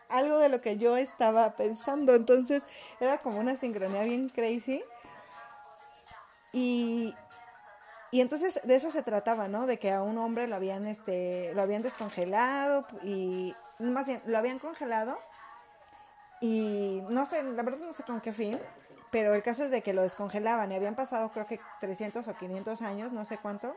algo 0.09 0.37
de 0.37 0.49
lo 0.49 0.59
que 0.59 0.77
yo 0.77 0.97
estaba 0.97 1.55
pensando. 1.55 2.13
Entonces, 2.13 2.63
era 2.99 3.19
como 3.19 3.39
una 3.39 3.55
sincronía 3.55 4.01
bien 4.03 4.27
crazy. 4.29 4.83
Y, 6.51 7.15
y 8.11 8.19
entonces 8.19 8.59
de 8.63 8.75
eso 8.75 8.91
se 8.91 9.01
trataba, 9.01 9.47
¿no? 9.47 9.65
De 9.65 9.79
que 9.79 9.91
a 9.91 10.03
un 10.03 10.17
hombre 10.17 10.47
lo 10.47 10.55
habían, 10.55 10.85
este, 10.87 11.53
lo 11.55 11.61
habían 11.61 11.81
descongelado 11.81 12.85
y 13.01 13.55
más 13.91 14.07
bien, 14.07 14.21
lo 14.25 14.37
habían 14.37 14.59
congelado 14.59 15.19
y 16.41 17.01
no 17.09 17.25
sé, 17.25 17.43
la 17.43 17.63
verdad 17.63 17.79
no 17.79 17.93
sé 17.93 18.03
con 18.03 18.21
qué 18.21 18.33
fin, 18.33 18.59
pero 19.11 19.33
el 19.33 19.43
caso 19.43 19.63
es 19.63 19.71
de 19.71 19.81
que 19.81 19.93
lo 19.93 20.01
descongelaban 20.01 20.71
y 20.71 20.75
habían 20.75 20.95
pasado 20.95 21.29
creo 21.29 21.45
que 21.45 21.59
300 21.79 22.27
o 22.27 22.35
500 22.35 22.81
años, 22.81 23.11
no 23.11 23.25
sé 23.25 23.37
cuánto. 23.37 23.75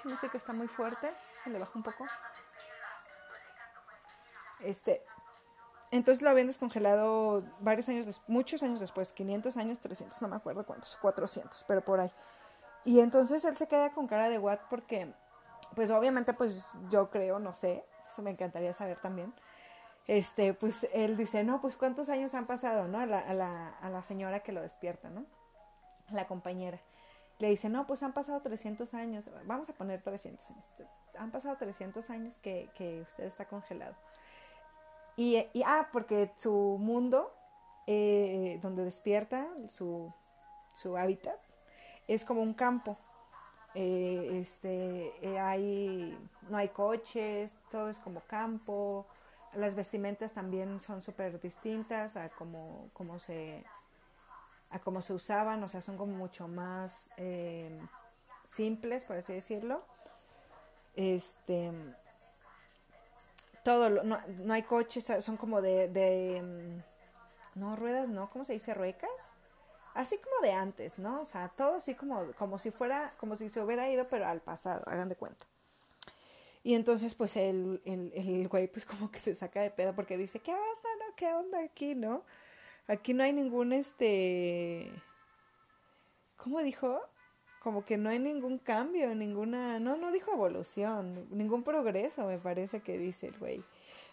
Sí, 0.00 0.08
música 0.08 0.38
está 0.38 0.52
muy 0.52 0.68
fuerte, 0.68 1.12
le 1.46 1.58
bajo 1.58 1.72
un 1.74 1.82
poco. 1.82 2.06
Este, 4.60 5.02
entonces 5.90 6.22
lo 6.22 6.30
habían 6.30 6.46
descongelado 6.46 7.42
varios 7.58 7.88
años, 7.88 8.22
muchos 8.28 8.62
años 8.62 8.78
después, 8.78 9.12
500 9.12 9.56
años, 9.56 9.80
300, 9.80 10.22
no 10.22 10.28
me 10.28 10.36
acuerdo 10.36 10.64
cuántos, 10.64 10.96
400, 10.98 11.64
pero 11.66 11.80
por 11.82 12.00
ahí. 12.00 12.12
Y 12.84 13.00
entonces 13.00 13.44
él 13.44 13.56
se 13.56 13.66
queda 13.66 13.90
con 13.90 14.06
cara 14.06 14.28
de 14.28 14.38
what 14.38 14.60
porque, 14.70 15.12
pues 15.74 15.90
obviamente, 15.90 16.32
pues 16.32 16.66
yo 16.90 17.10
creo, 17.10 17.38
no 17.38 17.52
sé, 17.52 17.84
eso 18.10 18.22
me 18.22 18.30
encantaría 18.30 18.72
saber 18.72 18.98
también. 18.98 19.32
Este, 20.06 20.54
pues 20.54 20.88
él 20.92 21.16
dice, 21.16 21.44
no, 21.44 21.60
pues 21.60 21.76
cuántos 21.76 22.08
años 22.08 22.34
han 22.34 22.46
pasado, 22.46 22.88
¿no? 22.88 22.98
A 22.98 23.06
la, 23.06 23.20
a 23.20 23.34
la, 23.34 23.68
a 23.80 23.90
la 23.90 24.02
señora 24.02 24.40
que 24.40 24.52
lo 24.52 24.60
despierta, 24.62 25.08
¿no? 25.08 25.24
La 26.12 26.26
compañera. 26.26 26.80
Le 27.38 27.48
dice, 27.48 27.68
no, 27.68 27.86
pues 27.86 28.02
han 28.02 28.12
pasado 28.12 28.40
300 28.40 28.92
años, 28.94 29.30
vamos 29.44 29.68
a 29.70 29.72
poner 29.72 30.02
300 30.02 30.50
años. 30.50 30.74
Han 31.18 31.30
pasado 31.30 31.56
300 31.56 32.10
años 32.10 32.38
que, 32.38 32.68
que 32.74 33.00
usted 33.02 33.24
está 33.24 33.46
congelado. 33.46 33.94
Y, 35.16 35.38
y, 35.52 35.62
ah, 35.64 35.88
porque 35.92 36.32
su 36.36 36.76
mundo, 36.78 37.32
eh, 37.86 38.58
donde 38.62 38.84
despierta, 38.84 39.48
su, 39.68 40.12
su 40.74 40.96
hábitat, 40.96 41.38
es 42.08 42.24
como 42.24 42.42
un 42.42 42.54
campo. 42.54 42.98
Eh, 43.74 44.40
este, 44.40 45.12
eh, 45.22 45.38
hay, 45.38 46.18
no 46.48 46.56
hay 46.56 46.68
coches, 46.70 47.56
todo 47.70 47.88
es 47.88 47.98
como 47.98 48.20
campo, 48.20 49.06
las 49.54 49.74
vestimentas 49.74 50.32
también 50.32 50.80
son 50.80 51.02
súper 51.02 51.40
distintas 51.40 52.16
a 52.16 52.28
como, 52.30 52.88
como 52.92 53.18
se 53.18 53.64
a 54.70 54.78
cómo 54.78 55.02
se 55.02 55.12
usaban, 55.12 55.62
o 55.64 55.68
sea, 55.68 55.82
son 55.82 55.96
como 55.96 56.14
mucho 56.14 56.46
más 56.46 57.10
eh, 57.16 57.76
simples, 58.44 59.04
por 59.04 59.16
así 59.16 59.32
decirlo. 59.32 59.82
Este, 60.94 61.72
todo, 63.64 63.90
no, 63.90 64.20
no 64.28 64.54
hay 64.54 64.62
coches, 64.62 65.04
son 65.24 65.36
como 65.36 65.60
de, 65.60 65.88
de, 65.88 66.40
mm, 66.42 67.58
no, 67.58 67.74
ruedas, 67.74 68.08
no, 68.08 68.30
¿cómo 68.30 68.44
se 68.44 68.52
dice? 68.52 68.74
Ruecas. 68.74 69.34
Así 69.94 70.18
como 70.18 70.40
de 70.42 70.52
antes, 70.52 70.98
¿no? 70.98 71.20
O 71.20 71.24
sea, 71.24 71.48
todo 71.48 71.76
así 71.76 71.94
como, 71.94 72.32
como 72.32 72.58
si 72.58 72.70
fuera, 72.70 73.14
como 73.18 73.36
si 73.36 73.48
se 73.48 73.60
hubiera 73.60 73.90
ido, 73.90 74.06
pero 74.08 74.26
al 74.26 74.40
pasado, 74.40 74.82
hagan 74.86 75.08
de 75.08 75.16
cuenta. 75.16 75.46
Y 76.62 76.74
entonces, 76.74 77.14
pues, 77.14 77.36
el, 77.36 77.80
el, 77.84 78.12
el 78.14 78.48
güey, 78.48 78.68
pues, 78.68 78.84
como 78.84 79.10
que 79.10 79.18
se 79.18 79.34
saca 79.34 79.60
de 79.62 79.70
pedo 79.70 79.94
porque 79.94 80.16
dice, 80.16 80.40
¿qué 80.40 80.52
onda, 80.52 80.90
no? 80.98 81.14
¿Qué 81.16 81.32
onda 81.32 81.62
aquí, 81.62 81.94
no? 81.94 82.24
Aquí 82.86 83.14
no 83.14 83.22
hay 83.22 83.32
ningún, 83.32 83.72
este... 83.72 84.90
¿Cómo 86.36 86.60
dijo? 86.62 87.00
Como 87.62 87.84
que 87.84 87.96
no 87.96 88.10
hay 88.10 88.18
ningún 88.18 88.58
cambio, 88.58 89.14
ninguna... 89.14 89.78
No, 89.80 89.96
no 89.96 90.12
dijo 90.12 90.32
evolución, 90.32 91.26
ningún 91.30 91.62
progreso, 91.62 92.26
me 92.26 92.38
parece 92.38 92.80
que 92.80 92.98
dice 92.98 93.26
el 93.26 93.38
güey. 93.38 93.64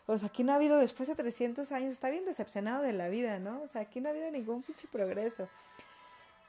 O 0.08 0.18
sea, 0.18 0.30
aquí 0.30 0.44
no 0.44 0.54
ha 0.54 0.56
habido, 0.56 0.78
después 0.78 1.10
de 1.10 1.16
300 1.16 1.72
años, 1.74 1.92
está 1.92 2.10
bien 2.10 2.26
decepcionado 2.26 2.82
de 2.82 2.94
la 2.94 3.10
vida, 3.10 3.40
¿no? 3.40 3.62
O 3.62 3.68
sea, 3.68 3.82
aquí 3.82 4.00
no 4.00 4.08
ha 4.08 4.12
habido 4.12 4.32
ningún 4.32 4.64
pinche 4.64 4.88
progreso. 4.88 5.50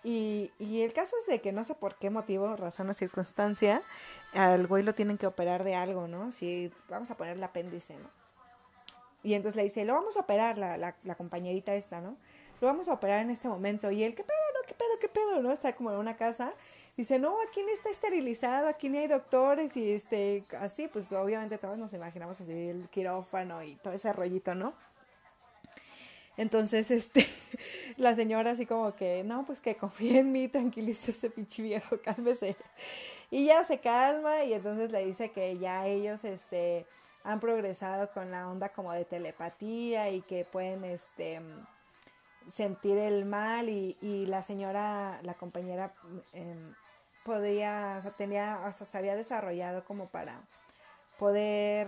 Y, 0.04 0.52
y 0.60 0.82
el 0.82 0.92
caso 0.92 1.16
es 1.20 1.26
de 1.26 1.40
que 1.40 1.50
no 1.50 1.64
sé 1.64 1.74
por 1.74 1.96
qué 1.96 2.08
motivo, 2.08 2.54
razón 2.56 2.88
o 2.88 2.94
circunstancia, 2.94 3.82
al 4.32 4.68
güey 4.68 4.84
lo 4.84 4.94
tienen 4.94 5.18
que 5.18 5.26
operar 5.26 5.64
de 5.64 5.74
algo, 5.74 6.06
¿no? 6.06 6.30
Si 6.30 6.72
vamos 6.88 7.10
a 7.10 7.16
poner 7.16 7.36
el 7.36 7.42
apéndice, 7.42 7.94
¿no? 7.98 8.08
Y 9.24 9.34
entonces 9.34 9.56
le 9.56 9.64
dice, 9.64 9.84
lo 9.84 9.94
vamos 9.94 10.16
a 10.16 10.20
operar, 10.20 10.56
la, 10.56 10.76
la, 10.76 10.94
la 11.02 11.14
compañerita 11.16 11.74
esta, 11.74 12.00
¿no? 12.00 12.16
Lo 12.60 12.68
vamos 12.68 12.88
a 12.88 12.92
operar 12.92 13.20
en 13.22 13.30
este 13.30 13.48
momento. 13.48 13.90
Y 13.90 14.04
él, 14.04 14.14
¿qué 14.14 14.22
pedo, 14.22 14.38
no? 14.54 14.66
¿Qué 14.66 14.74
pedo, 14.74 14.98
qué 15.00 15.08
pedo, 15.08 15.42
no? 15.42 15.52
Está 15.52 15.74
como 15.74 15.90
en 15.90 15.98
una 15.98 16.16
casa 16.16 16.52
Dice, 16.98 17.20
no, 17.20 17.36
aquí 17.48 17.62
no 17.62 17.68
está 17.68 17.90
esterilizado, 17.90 18.66
aquí 18.66 18.88
ni 18.88 18.98
hay 18.98 19.06
doctores 19.06 19.76
y 19.76 19.92
este, 19.92 20.44
así, 20.58 20.88
pues 20.88 21.12
obviamente 21.12 21.56
todos 21.56 21.78
nos 21.78 21.92
imaginamos 21.92 22.40
así 22.40 22.50
el 22.50 22.88
quirófano 22.88 23.62
y 23.62 23.76
todo 23.76 23.92
ese 23.92 24.12
rollito, 24.12 24.56
¿no? 24.56 24.74
Entonces, 26.36 26.90
este, 26.90 27.24
la 27.98 28.16
señora 28.16 28.50
así 28.50 28.66
como 28.66 28.96
que, 28.96 29.22
no, 29.22 29.44
pues 29.44 29.60
que 29.60 29.76
confíe 29.76 30.18
en 30.18 30.32
mí, 30.32 30.48
tranquilice 30.48 31.12
ese 31.12 31.30
pinche 31.30 31.62
viejo, 31.62 32.00
cálmese. 32.02 32.56
Y 33.30 33.46
ya 33.46 33.62
se 33.62 33.78
calma 33.78 34.42
y 34.42 34.54
entonces 34.54 34.90
le 34.90 35.06
dice 35.06 35.30
que 35.30 35.56
ya 35.56 35.86
ellos, 35.86 36.24
este, 36.24 36.84
han 37.22 37.38
progresado 37.38 38.10
con 38.10 38.32
la 38.32 38.48
onda 38.48 38.70
como 38.70 38.92
de 38.92 39.04
telepatía 39.04 40.10
y 40.10 40.22
que 40.22 40.44
pueden, 40.44 40.84
este, 40.84 41.40
sentir 42.48 42.98
el 42.98 43.24
mal 43.24 43.68
y, 43.68 43.96
y 44.00 44.26
la 44.26 44.42
señora, 44.42 45.20
la 45.22 45.34
compañera, 45.34 45.92
eh, 46.32 46.56
podía, 47.28 47.96
o 47.98 48.02
sea, 48.02 48.10
tenía, 48.12 48.62
o 48.66 48.72
sea, 48.72 48.86
se 48.86 48.96
había 48.96 49.14
desarrollado 49.14 49.84
como 49.84 50.08
para 50.08 50.40
poder, 51.18 51.86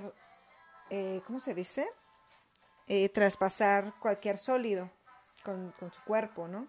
eh, 0.91 1.23
¿cómo 1.27 1.41
se 1.41 1.55
dice? 1.55 1.89
Eh, 2.87 3.09
traspasar 3.09 3.95
cualquier 4.01 4.37
sólido 4.37 4.91
con, 5.43 5.73
su 5.79 6.05
cuerpo, 6.05 6.47
¿no? 6.47 6.69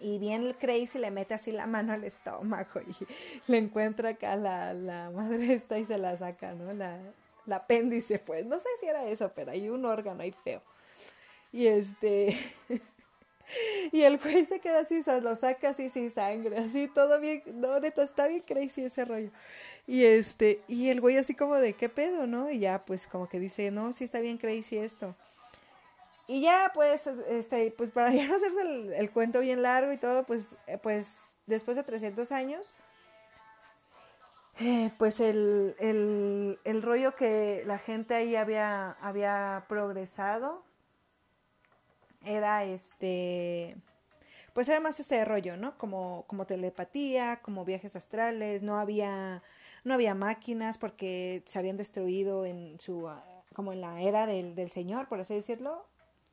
Y 0.00 0.18
bien 0.18 0.52
Crazy 0.54 0.98
le 0.98 1.12
mete 1.12 1.34
así 1.34 1.52
la 1.52 1.66
mano 1.66 1.92
al 1.92 2.02
estómago 2.02 2.80
y 2.80 3.06
le 3.46 3.58
encuentra 3.58 4.10
acá 4.10 4.34
la, 4.34 4.74
la 4.74 5.10
madre 5.10 5.54
esta 5.54 5.78
y 5.78 5.84
se 5.84 5.96
la 5.96 6.16
saca, 6.16 6.54
¿no? 6.54 6.72
La, 6.72 6.98
la 7.46 7.56
apéndice, 7.56 8.18
pues. 8.18 8.44
No 8.44 8.58
sé 8.58 8.68
si 8.80 8.86
era 8.86 9.04
eso, 9.04 9.30
pero 9.32 9.52
hay 9.52 9.68
un 9.68 9.84
órgano 9.84 10.22
ahí 10.22 10.32
feo. 10.32 10.60
Y 11.52 11.68
este... 11.68 12.36
Y 13.92 14.02
el 14.02 14.18
güey 14.18 14.44
se 14.44 14.60
queda 14.60 14.80
así, 14.80 14.98
o 14.98 15.02
sea, 15.02 15.20
lo 15.20 15.34
saca 15.36 15.70
así 15.70 15.88
sin 15.88 16.10
sangre, 16.10 16.58
así 16.58 16.88
todo 16.88 17.20
bien, 17.20 17.42
no, 17.54 17.78
neta, 17.80 18.02
está 18.02 18.26
bien 18.28 18.42
crazy 18.42 18.84
ese 18.84 19.04
rollo. 19.04 19.30
Y 19.86 20.04
este, 20.04 20.62
y 20.68 20.90
el 20.90 21.00
güey 21.00 21.16
así 21.16 21.34
como 21.34 21.56
de, 21.56 21.74
¿qué 21.74 21.88
pedo, 21.88 22.26
no? 22.26 22.50
Y 22.50 22.60
ya, 22.60 22.80
pues, 22.80 23.06
como 23.06 23.28
que 23.28 23.38
dice, 23.38 23.70
no, 23.70 23.92
sí 23.92 24.04
está 24.04 24.20
bien 24.20 24.38
crazy 24.38 24.78
esto. 24.78 25.14
Y 26.26 26.40
ya, 26.40 26.70
pues, 26.74 27.06
este, 27.06 27.70
pues, 27.72 27.90
para 27.90 28.12
ya 28.12 28.26
no 28.26 28.36
hacerse 28.36 28.96
el, 28.98 29.10
cuento 29.10 29.40
bien 29.40 29.62
largo 29.62 29.92
y 29.92 29.98
todo, 29.98 30.24
pues, 30.24 30.56
eh, 30.66 30.78
pues, 30.78 31.26
después 31.46 31.76
de 31.76 31.82
300 31.82 32.32
años, 32.32 32.72
eh, 34.60 34.92
pues 34.98 35.18
el, 35.18 35.74
el, 35.80 36.60
el 36.64 36.82
rollo 36.82 37.16
que 37.16 37.64
la 37.66 37.78
gente 37.78 38.14
ahí 38.14 38.36
había, 38.36 38.92
había 39.00 39.64
progresado, 39.68 40.62
era 42.26 42.64
este 42.64 43.76
pues 44.54 44.68
era 44.68 44.80
más 44.80 45.00
este 45.00 45.22
rollo, 45.24 45.56
¿no? 45.56 45.76
Como, 45.76 46.24
como 46.28 46.46
telepatía, 46.46 47.40
como 47.42 47.64
viajes 47.64 47.96
astrales, 47.96 48.62
no 48.62 48.78
había, 48.78 49.42
no 49.82 49.94
había 49.94 50.14
máquinas 50.14 50.78
porque 50.78 51.42
se 51.44 51.58
habían 51.58 51.76
destruido 51.76 52.46
en 52.46 52.78
su, 52.78 53.10
como 53.52 53.72
en 53.72 53.80
la 53.80 54.00
era 54.00 54.26
del, 54.26 54.54
del 54.54 54.70
Señor, 54.70 55.08
por 55.08 55.20
así 55.20 55.34
decirlo, 55.34 55.84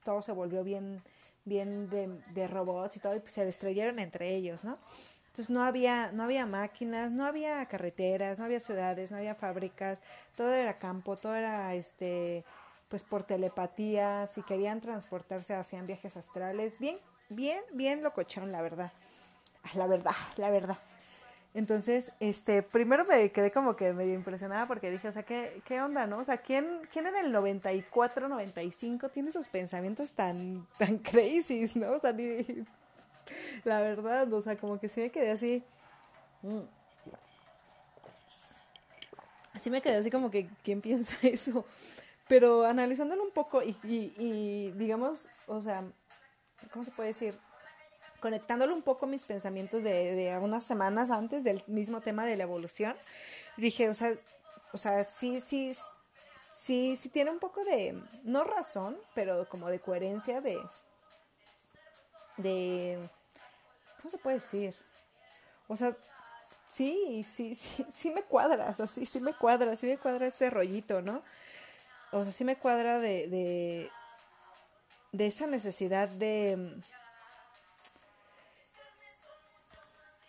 todo 0.05 0.21
se 0.21 0.31
volvió 0.33 0.63
bien, 0.63 1.01
bien 1.45 1.89
de, 1.89 2.09
de 2.35 2.47
robots 2.47 2.97
y 2.97 2.99
todo, 2.99 3.15
y 3.15 3.21
pues 3.21 3.33
se 3.33 3.43
destruyeron 3.43 3.97
entre 3.97 4.35
ellos, 4.35 4.63
¿no? 4.63 4.77
Entonces 5.25 5.49
no 5.49 5.63
había, 5.63 6.11
no 6.11 6.23
había 6.23 6.45
máquinas, 6.45 7.09
no 7.09 7.25
había 7.25 7.65
carreteras, 7.65 8.37
no 8.37 8.45
había 8.45 8.59
ciudades, 8.59 9.09
no 9.09 9.17
había 9.17 9.33
fábricas, 9.33 10.01
todo 10.35 10.53
era 10.53 10.75
campo, 10.75 11.15
todo 11.15 11.35
era 11.35 11.73
este 11.73 12.43
pues 12.91 13.03
por 13.03 13.23
telepatía, 13.23 14.27
si 14.27 14.43
querían 14.43 14.81
transportarse 14.81 15.55
hacían 15.55 15.87
viajes 15.87 16.17
astrales, 16.17 16.77
bien, 16.77 16.97
bien, 17.29 17.63
bien 17.71 18.03
locochón, 18.03 18.51
la 18.51 18.61
verdad. 18.61 18.91
Ah, 19.63 19.69
la 19.75 19.87
verdad, 19.87 20.11
la 20.35 20.49
verdad. 20.51 20.77
Entonces, 21.53 22.11
este, 22.19 22.61
primero 22.61 23.05
me 23.05 23.31
quedé 23.31 23.51
como 23.51 23.75
que 23.75 23.93
medio 23.93 24.13
impresionada 24.13 24.67
porque 24.67 24.91
dije, 24.91 25.07
o 25.07 25.11
sea, 25.11 25.23
¿qué, 25.23 25.61
qué 25.65 25.81
onda, 25.81 26.05
no? 26.05 26.19
O 26.19 26.25
sea, 26.25 26.37
¿quién, 26.37 26.81
¿quién 26.91 27.07
en 27.07 27.15
el 27.15 27.31
94, 27.31 28.27
95 28.27 29.09
tiene 29.09 29.29
esos 29.29 29.47
pensamientos 29.47 30.13
tan, 30.13 30.67
tan 30.77 30.97
crazy, 30.97 31.63
no? 31.75 31.93
O 31.93 31.99
sea, 31.99 32.11
ni, 32.11 32.45
la 33.63 33.79
verdad, 33.81 34.31
o 34.33 34.41
sea, 34.41 34.57
como 34.57 34.79
que 34.79 34.89
sí 34.89 34.99
me 34.99 35.09
quedé 35.11 35.31
así. 35.31 35.63
Mm. 36.41 36.59
Así 39.53 39.69
me 39.69 39.81
quedé 39.81 39.95
así 39.95 40.11
como 40.11 40.29
que, 40.29 40.49
¿quién 40.63 40.81
piensa 40.81 41.15
eso? 41.27 41.65
Pero 42.31 42.63
analizándolo 42.65 43.23
un 43.23 43.31
poco 43.31 43.61
y, 43.61 44.71
digamos, 44.77 45.27
o 45.47 45.61
sea, 45.61 45.83
¿cómo 46.71 46.85
se 46.85 46.91
puede 46.91 47.09
decir? 47.09 47.37
Conectándolo 48.21 48.73
un 48.73 48.83
poco 48.83 49.05
mis 49.05 49.25
pensamientos 49.25 49.83
de, 49.83 50.15
de 50.15 50.37
unas 50.37 50.63
semanas 50.63 51.11
antes 51.11 51.43
del 51.43 51.61
mismo 51.67 51.99
tema 51.99 52.25
de 52.25 52.37
la 52.37 52.43
evolución, 52.43 52.95
dije, 53.57 53.89
o 53.89 53.93
sea, 53.93 54.13
o 54.71 54.77
sea, 54.77 55.03
sí, 55.03 55.41
sí, 55.41 55.75
sí, 56.53 56.95
sí 56.95 57.09
tiene 57.09 57.31
un 57.31 57.39
poco 57.39 57.65
de, 57.65 58.01
no 58.23 58.45
razón, 58.45 58.97
pero 59.13 59.45
como 59.49 59.67
de 59.67 59.81
coherencia 59.81 60.39
de, 60.39 60.57
de, 62.37 62.97
¿cómo 63.97 64.09
se 64.09 64.17
puede 64.19 64.37
decir? 64.37 64.73
O 65.67 65.75
sea, 65.75 65.97
sí, 66.65 67.25
sí, 67.29 67.55
sí, 67.55 67.85
sí 67.91 68.09
me 68.09 68.23
cuadra, 68.23 68.69
o 68.69 68.75
sea, 68.77 68.87
sí, 68.87 69.05
sí 69.05 69.19
me 69.19 69.33
cuadra, 69.33 69.75
sí 69.75 69.85
me 69.85 69.97
cuadra 69.97 70.27
este 70.27 70.49
rollito, 70.49 71.01
¿no? 71.01 71.21
O 72.11 72.23
sea, 72.23 72.31
sí 72.31 72.43
me 72.43 72.57
cuadra 72.57 72.99
de, 72.99 73.27
de, 73.27 73.89
de 75.11 75.27
esa 75.27 75.47
necesidad 75.47 76.09
de, 76.09 76.81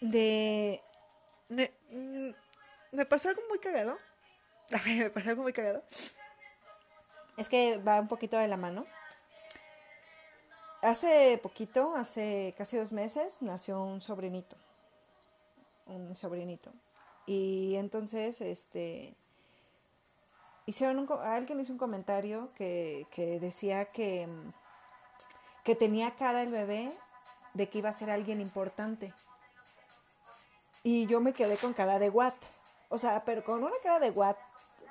de, 0.01 0.81
de, 1.49 1.73
mm, 1.91 2.31
me 2.97 3.07
pasó 3.07 3.29
algo 3.29 3.43
muy 3.49 3.59
cagado, 3.59 3.99
me 4.87 5.11
pasó 5.11 5.31
algo 5.31 5.43
muy 5.43 5.53
cagado, 5.53 5.83
es 7.37 7.49
que 7.49 7.79
va 7.79 8.01
un 8.01 8.09
poquito 8.09 8.37
de 8.37 8.49
la 8.49 8.57
mano. 8.57 8.85
Hace 10.83 11.39
poquito, 11.41 11.95
hace 11.95 12.55
casi 12.59 12.77
dos 12.77 12.91
meses, 12.91 13.41
nació 13.41 13.81
un 13.83 14.01
sobrinito, 14.01 14.57
un 15.87 16.17
sobrinito. 16.17 16.73
Y 17.25 17.77
entonces, 17.77 18.41
este, 18.41 19.15
hicieron 20.67 20.99
un, 20.99 21.09
alguien 21.23 21.61
hizo 21.61 21.73
un 21.73 21.79
comentario 21.79 22.51
que, 22.55 23.07
que 23.11 23.41
decía 23.41 23.87
que, 23.87 24.29
que 25.65 25.75
tenía 25.75 26.13
cara 26.13 26.43
el 26.43 26.51
bebé 26.51 26.93
de 27.55 27.69
que 27.69 27.79
iba 27.79 27.91
a 27.91 27.93
ser 27.93 28.11
alguien 28.11 28.41
importante. 28.41 29.13
Y 30.83 31.07
yo 31.07 31.21
me 31.21 31.33
quedé 31.33 31.57
con 31.57 31.73
cara 31.73 31.99
de 31.99 32.11
what. 32.11 32.35
O 32.89 32.99
sea, 32.99 33.23
pero 33.25 33.45
con 33.45 33.63
una 33.63 33.77
cara 33.83 34.01
de 34.01 34.11
what, 34.11 34.37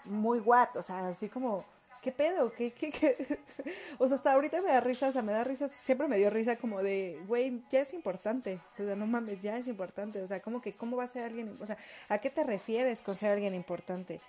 muy 0.06 0.40
what. 0.40 0.70
O 0.76 0.82
sea, 0.82 1.10
así 1.10 1.28
como, 1.28 1.66
¿qué 2.02 2.12
pedo? 2.12 2.52
¿Qué, 2.54 2.72
qué, 2.72 2.92
qué? 2.92 3.40
O 4.00 4.08
sea, 4.08 4.16
hasta 4.16 4.34
ahorita 4.34 4.62
me 4.62 4.70
da 4.70 4.80
risa, 4.80 5.10
o 5.10 5.12
sea, 5.12 5.22
me 5.22 5.34
da 5.34 5.44
risa, 5.44 5.70
siempre 5.70 6.08
me 6.08 6.18
dio 6.18 6.30
risa 6.30 6.56
como 6.56 6.82
de, 6.82 7.22
güey, 7.28 7.62
ya 7.70 7.82
es 7.82 7.94
importante. 7.94 8.60
O 8.74 8.78
sea, 8.78 8.96
no 8.96 9.06
mames, 9.06 9.42
ya 9.42 9.58
es 9.58 9.68
importante. 9.68 10.22
O 10.22 10.28
sea, 10.28 10.42
como 10.42 10.62
que, 10.62 10.74
¿cómo 10.74 10.98
va 10.98 11.04
a 11.04 11.08
ser 11.08 11.26
alguien? 11.26 11.56
O 11.60 11.66
sea, 11.66 11.78
¿a 12.10 12.18
qué 12.20 12.30
te 12.30 12.44
refieres 12.44 13.02
con 13.02 13.16
ser 13.16 13.32
alguien 13.32 13.54
importante? 13.54 14.22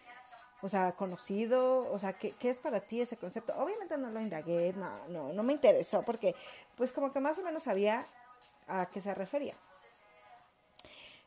O 0.62 0.68
sea, 0.68 0.92
conocido, 0.92 1.92
o 1.92 1.98
sea, 1.98 2.12
¿qué, 2.12 2.30
¿qué, 2.32 2.48
es 2.48 2.58
para 2.58 2.80
ti 2.80 3.00
ese 3.00 3.16
concepto? 3.16 3.52
Obviamente 3.56 3.98
no 3.98 4.10
lo 4.10 4.20
indagué, 4.20 4.72
no, 4.74 5.08
no, 5.08 5.32
no 5.32 5.42
me 5.42 5.52
interesó 5.52 6.02
porque 6.02 6.34
pues 6.76 6.92
como 6.92 7.12
que 7.12 7.20
más 7.20 7.38
o 7.38 7.42
menos 7.42 7.64
sabía 7.64 8.06
a 8.68 8.86
qué 8.86 9.00
se 9.00 9.14
refería. 9.14 9.56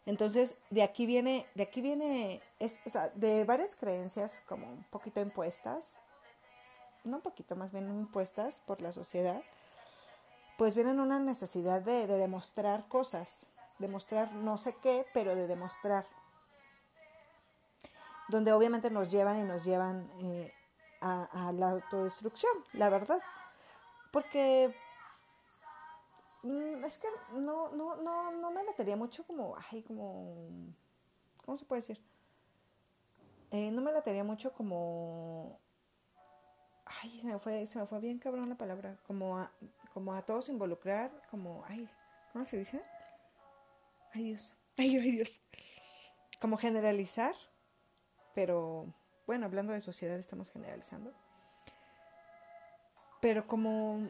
Entonces, 0.05 0.55
de 0.69 0.83
aquí 0.83 1.05
viene, 1.05 1.47
de 1.55 1.63
aquí 1.63 1.81
viene, 1.81 2.41
es, 2.59 2.79
o 2.85 2.89
sea, 2.89 3.09
de 3.15 3.43
varias 3.43 3.75
creencias 3.75 4.43
como 4.47 4.67
un 4.67 4.83
poquito 4.85 5.19
impuestas, 5.19 5.99
no 7.03 7.17
un 7.17 7.21
poquito, 7.21 7.55
más 7.55 7.71
bien 7.71 7.89
impuestas 7.89 8.59
por 8.59 8.81
la 8.81 8.91
sociedad, 8.91 9.41
pues 10.57 10.75
vienen 10.75 10.99
una 10.99 11.19
necesidad 11.19 11.81
de, 11.81 12.07
de 12.07 12.17
demostrar 12.17 12.87
cosas, 12.87 13.45
demostrar 13.79 14.31
no 14.31 14.57
sé 14.57 14.75
qué, 14.81 15.05
pero 15.13 15.35
de 15.35 15.47
demostrar. 15.47 16.05
Donde 18.27 18.51
obviamente 18.53 18.89
nos 18.89 19.09
llevan 19.09 19.39
y 19.39 19.43
nos 19.43 19.63
llevan 19.63 20.09
eh, 20.19 20.51
a, 21.01 21.51
la 21.53 21.71
autodestrucción, 21.71 22.53
la 22.73 22.89
verdad. 22.89 23.21
Porque 24.11 24.73
mm, 26.43 26.83
es 26.83 26.97
que 26.97 27.07
no, 27.33 27.69
no, 27.69 27.95
no, 27.97 28.31
no 28.31 28.51
me 28.51 28.63
latería 28.63 28.95
mucho 28.95 29.23
como, 29.25 29.55
ay, 29.69 29.83
como, 29.83 30.49
¿cómo 31.45 31.57
se 31.57 31.65
puede 31.65 31.81
decir? 31.81 32.01
Eh, 33.51 33.71
no 33.71 33.81
me 33.81 33.91
latería 33.91 34.23
mucho 34.23 34.51
como, 34.53 35.59
ay, 36.85 37.19
se 37.21 37.27
me 37.27 37.39
fue, 37.39 37.65
se 37.65 37.79
me 37.79 37.85
fue 37.85 37.99
bien 37.99 38.19
cabrón 38.19 38.49
la 38.49 38.55
palabra, 38.55 38.97
como 39.05 39.37
a, 39.37 39.51
como 39.93 40.13
a 40.13 40.23
todos 40.23 40.49
involucrar, 40.49 41.11
como, 41.29 41.63
ay, 41.67 41.87
¿cómo 42.33 42.45
se 42.45 42.57
dice? 42.57 42.81
Ay 44.13 44.23
Dios, 44.23 44.53
ay, 44.77 44.97
ay 44.97 45.11
Dios. 45.11 45.39
Como 46.41 46.57
generalizar, 46.57 47.35
pero 48.35 48.85
bueno, 49.25 49.45
hablando 49.45 49.73
de 49.73 49.81
sociedad 49.81 50.17
estamos 50.17 50.51
generalizando. 50.51 51.11
Pero 53.21 53.47
como, 53.47 54.07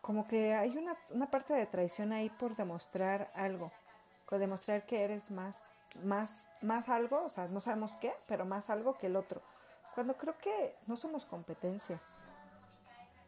como 0.00 0.28
que 0.28 0.54
hay 0.54 0.76
una, 0.76 0.96
una 1.10 1.30
parte 1.30 1.54
de 1.54 1.66
traición 1.66 2.12
ahí 2.12 2.28
por 2.28 2.54
demostrar 2.54 3.32
algo, 3.34 3.72
por 4.28 4.38
demostrar 4.38 4.86
que 4.86 5.02
eres 5.02 5.30
más, 5.30 5.64
más, 6.04 6.46
más 6.60 6.88
algo, 6.88 7.24
o 7.24 7.30
sea, 7.30 7.48
no 7.48 7.58
sabemos 7.58 7.96
qué, 7.96 8.12
pero 8.28 8.44
más 8.44 8.70
algo 8.70 8.96
que 8.96 9.06
el 9.06 9.16
otro. 9.16 9.42
Cuando 9.94 10.16
creo 10.16 10.36
que 10.38 10.76
no 10.86 10.96
somos 10.96 11.24
competencia. 11.24 12.00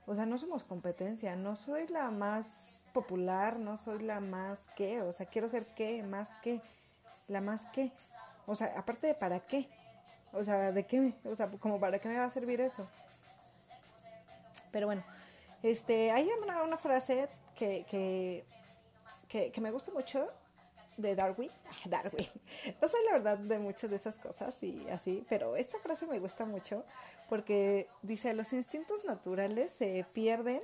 O 0.08 0.14
sea, 0.14 0.24
no 0.24 0.38
somos 0.38 0.62
competencia, 0.62 1.34
no 1.34 1.56
soy 1.56 1.88
la 1.88 2.12
más 2.12 2.84
popular, 2.92 3.58
no 3.58 3.76
soy 3.76 4.04
la 4.04 4.20
más 4.20 4.68
qué, 4.76 5.02
o 5.02 5.12
sea, 5.12 5.26
quiero 5.26 5.48
ser 5.48 5.64
qué, 5.74 6.00
más 6.04 6.34
qué, 6.42 6.60
la 7.26 7.40
más 7.40 7.66
qué. 7.66 7.90
O 8.46 8.54
sea, 8.54 8.72
aparte 8.78 9.08
de 9.08 9.14
para 9.14 9.40
qué. 9.40 9.68
O 10.32 10.44
sea, 10.44 10.72
¿de 10.72 10.84
qué? 10.84 11.12
O 11.24 11.34
sea, 11.34 11.50
como 11.50 11.80
para 11.80 11.98
qué 11.98 12.08
me 12.08 12.18
va 12.18 12.24
a 12.24 12.30
servir 12.30 12.60
eso. 12.60 12.86
Pero 14.70 14.86
bueno, 14.86 15.02
este, 15.62 16.10
hay 16.10 16.28
una, 16.42 16.62
una 16.62 16.76
frase 16.76 17.28
que, 17.54 17.84
que, 17.90 18.44
que, 19.28 19.50
que 19.50 19.60
me 19.60 19.70
gusta 19.70 19.90
mucho 19.90 20.28
de 20.96 21.14
Darwin. 21.14 21.50
Darwin. 21.84 22.28
No 22.80 22.88
soy 22.88 23.04
la 23.06 23.12
verdad 23.12 23.38
de 23.38 23.58
muchas 23.58 23.90
de 23.90 23.96
esas 23.96 24.18
cosas 24.18 24.62
y 24.62 24.88
así, 24.90 25.24
pero 25.28 25.56
esta 25.56 25.78
frase 25.78 26.06
me 26.06 26.18
gusta 26.18 26.44
mucho 26.44 26.84
porque 27.28 27.88
dice, 28.02 28.34
los 28.34 28.52
instintos 28.52 29.04
naturales 29.04 29.72
se 29.72 30.06
pierden 30.12 30.60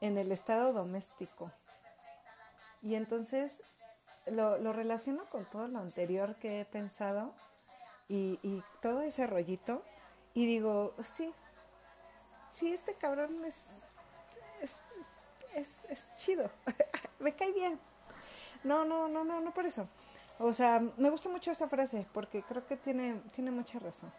en 0.00 0.18
el 0.18 0.32
estado 0.32 0.72
doméstico. 0.72 1.50
Y 2.82 2.94
entonces 2.94 3.62
lo, 4.26 4.58
lo 4.58 4.72
relaciono 4.72 5.24
con 5.26 5.44
todo 5.44 5.68
lo 5.68 5.78
anterior 5.78 6.34
que 6.36 6.60
he 6.60 6.64
pensado 6.64 7.32
y, 8.08 8.38
y, 8.42 8.62
todo 8.80 9.02
ese 9.02 9.26
rollito 9.26 9.82
y 10.34 10.46
digo, 10.46 10.94
sí, 11.02 11.32
sí, 12.52 12.72
este 12.72 12.94
cabrón 12.94 13.44
es, 13.44 13.82
es, 14.62 14.82
es, 15.54 15.86
es 15.88 16.10
chido, 16.16 16.50
me 17.18 17.34
cae 17.34 17.52
bien. 17.52 17.78
No, 18.64 18.84
no, 18.84 19.08
no, 19.08 19.24
no, 19.24 19.40
no 19.40 19.54
por 19.54 19.66
eso. 19.66 19.88
O 20.38 20.52
sea, 20.52 20.82
me 20.96 21.10
gusta 21.10 21.28
mucho 21.28 21.50
esta 21.50 21.68
frase 21.68 22.06
porque 22.12 22.42
creo 22.42 22.66
que 22.66 22.76
tiene, 22.76 23.20
tiene 23.34 23.50
mucha 23.50 23.78
razón. 23.78 24.12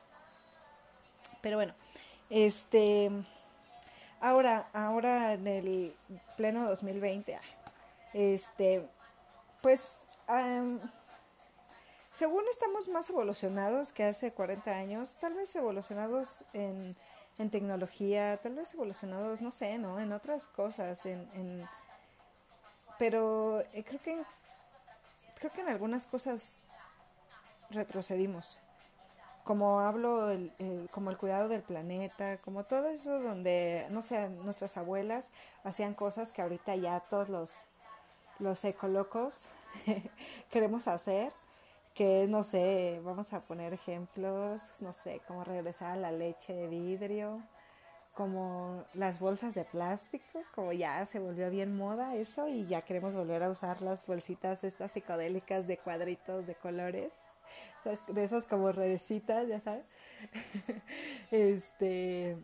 Pero 1.42 1.58
bueno, 1.58 1.74
este 2.30 3.12
Ahora, 4.20 4.68
ahora 4.74 5.34
en 5.34 5.46
el 5.46 5.96
pleno 6.38 6.68
2020, 6.68 7.38
este, 8.14 8.88
pues, 9.62 10.08
según 12.18 12.44
estamos 12.50 12.88
más 12.90 13.08
evolucionados 13.12 13.92
que 13.94 14.04
hace 14.04 14.32
40 14.32 14.72
años, 14.72 15.16
tal 15.22 15.36
vez 15.36 15.56
evolucionados 15.56 16.44
en, 16.54 16.96
tecnología, 17.52 18.38
tal 18.42 18.56
vez 18.56 18.74
evolucionados, 18.74 19.42
no 19.42 19.52
sé, 19.52 19.78
¿no? 19.78 20.00
En 20.00 20.12
otras 20.12 20.48
cosas, 20.48 21.06
en, 21.06 21.30
en 21.36 21.70
pero 22.98 23.62
eh, 23.74 23.84
creo 23.84 24.02
que 24.02 24.24
creo 25.36 25.52
que 25.52 25.62
en 25.62 25.70
algunas 25.70 26.08
cosas 26.08 26.56
retrocedimos 27.70 28.60
como 29.44 29.80
hablo, 29.80 30.28
como 30.92 31.10
el 31.10 31.18
cuidado 31.18 31.48
del 31.48 31.62
planeta, 31.62 32.38
como 32.40 32.66
todo 32.66 32.90
eso 32.90 33.22
donde, 33.22 33.88
no 33.92 34.02
sé, 34.02 34.28
nuestras 34.28 34.76
abuelas 34.76 35.32
hacían 35.64 35.94
cosas 35.94 36.34
que 36.34 36.42
ahorita 36.42 36.76
ya 36.76 37.00
todos 37.00 37.30
los, 37.30 37.52
los 38.40 38.66
ecolocos 38.66 39.46
queremos 40.52 40.90
hacer, 40.90 41.32
que 41.98 42.28
no 42.28 42.44
sé, 42.44 43.02
vamos 43.04 43.34
a 43.34 43.42
poner 43.42 43.74
ejemplos, 43.74 44.62
no 44.82 44.94
sé, 44.94 45.20
como 45.28 45.44
regresar 45.44 45.94
a 45.94 45.96
la 45.96 46.12
leche 46.12 46.54
de 46.54 46.68
vidrio, 46.68 47.42
como 48.14 48.86
las 48.94 49.20
bolsas 49.20 49.56
de 49.56 49.66
plástico, 49.66 50.44
como 50.54 50.74
ya 50.74 51.04
se 51.08 51.18
volvió 51.20 51.50
bien 51.50 51.76
moda 51.76 52.16
eso 52.16 52.48
y 52.48 52.68
ya 52.68 52.84
queremos 52.84 53.16
volver 53.16 53.42
a 53.42 53.50
usar 53.50 53.82
las 53.82 54.06
bolsitas 54.06 54.64
estas 54.64 54.92
psicodélicas 54.92 55.66
de 55.66 55.78
cuadritos 55.78 56.46
de 56.46 56.54
colores 56.56 57.12
de 58.08 58.24
esas 58.24 58.46
como 58.46 58.72
redecitas, 58.72 59.48
ya 59.48 59.60
sabes. 59.60 59.92
este, 61.32 62.38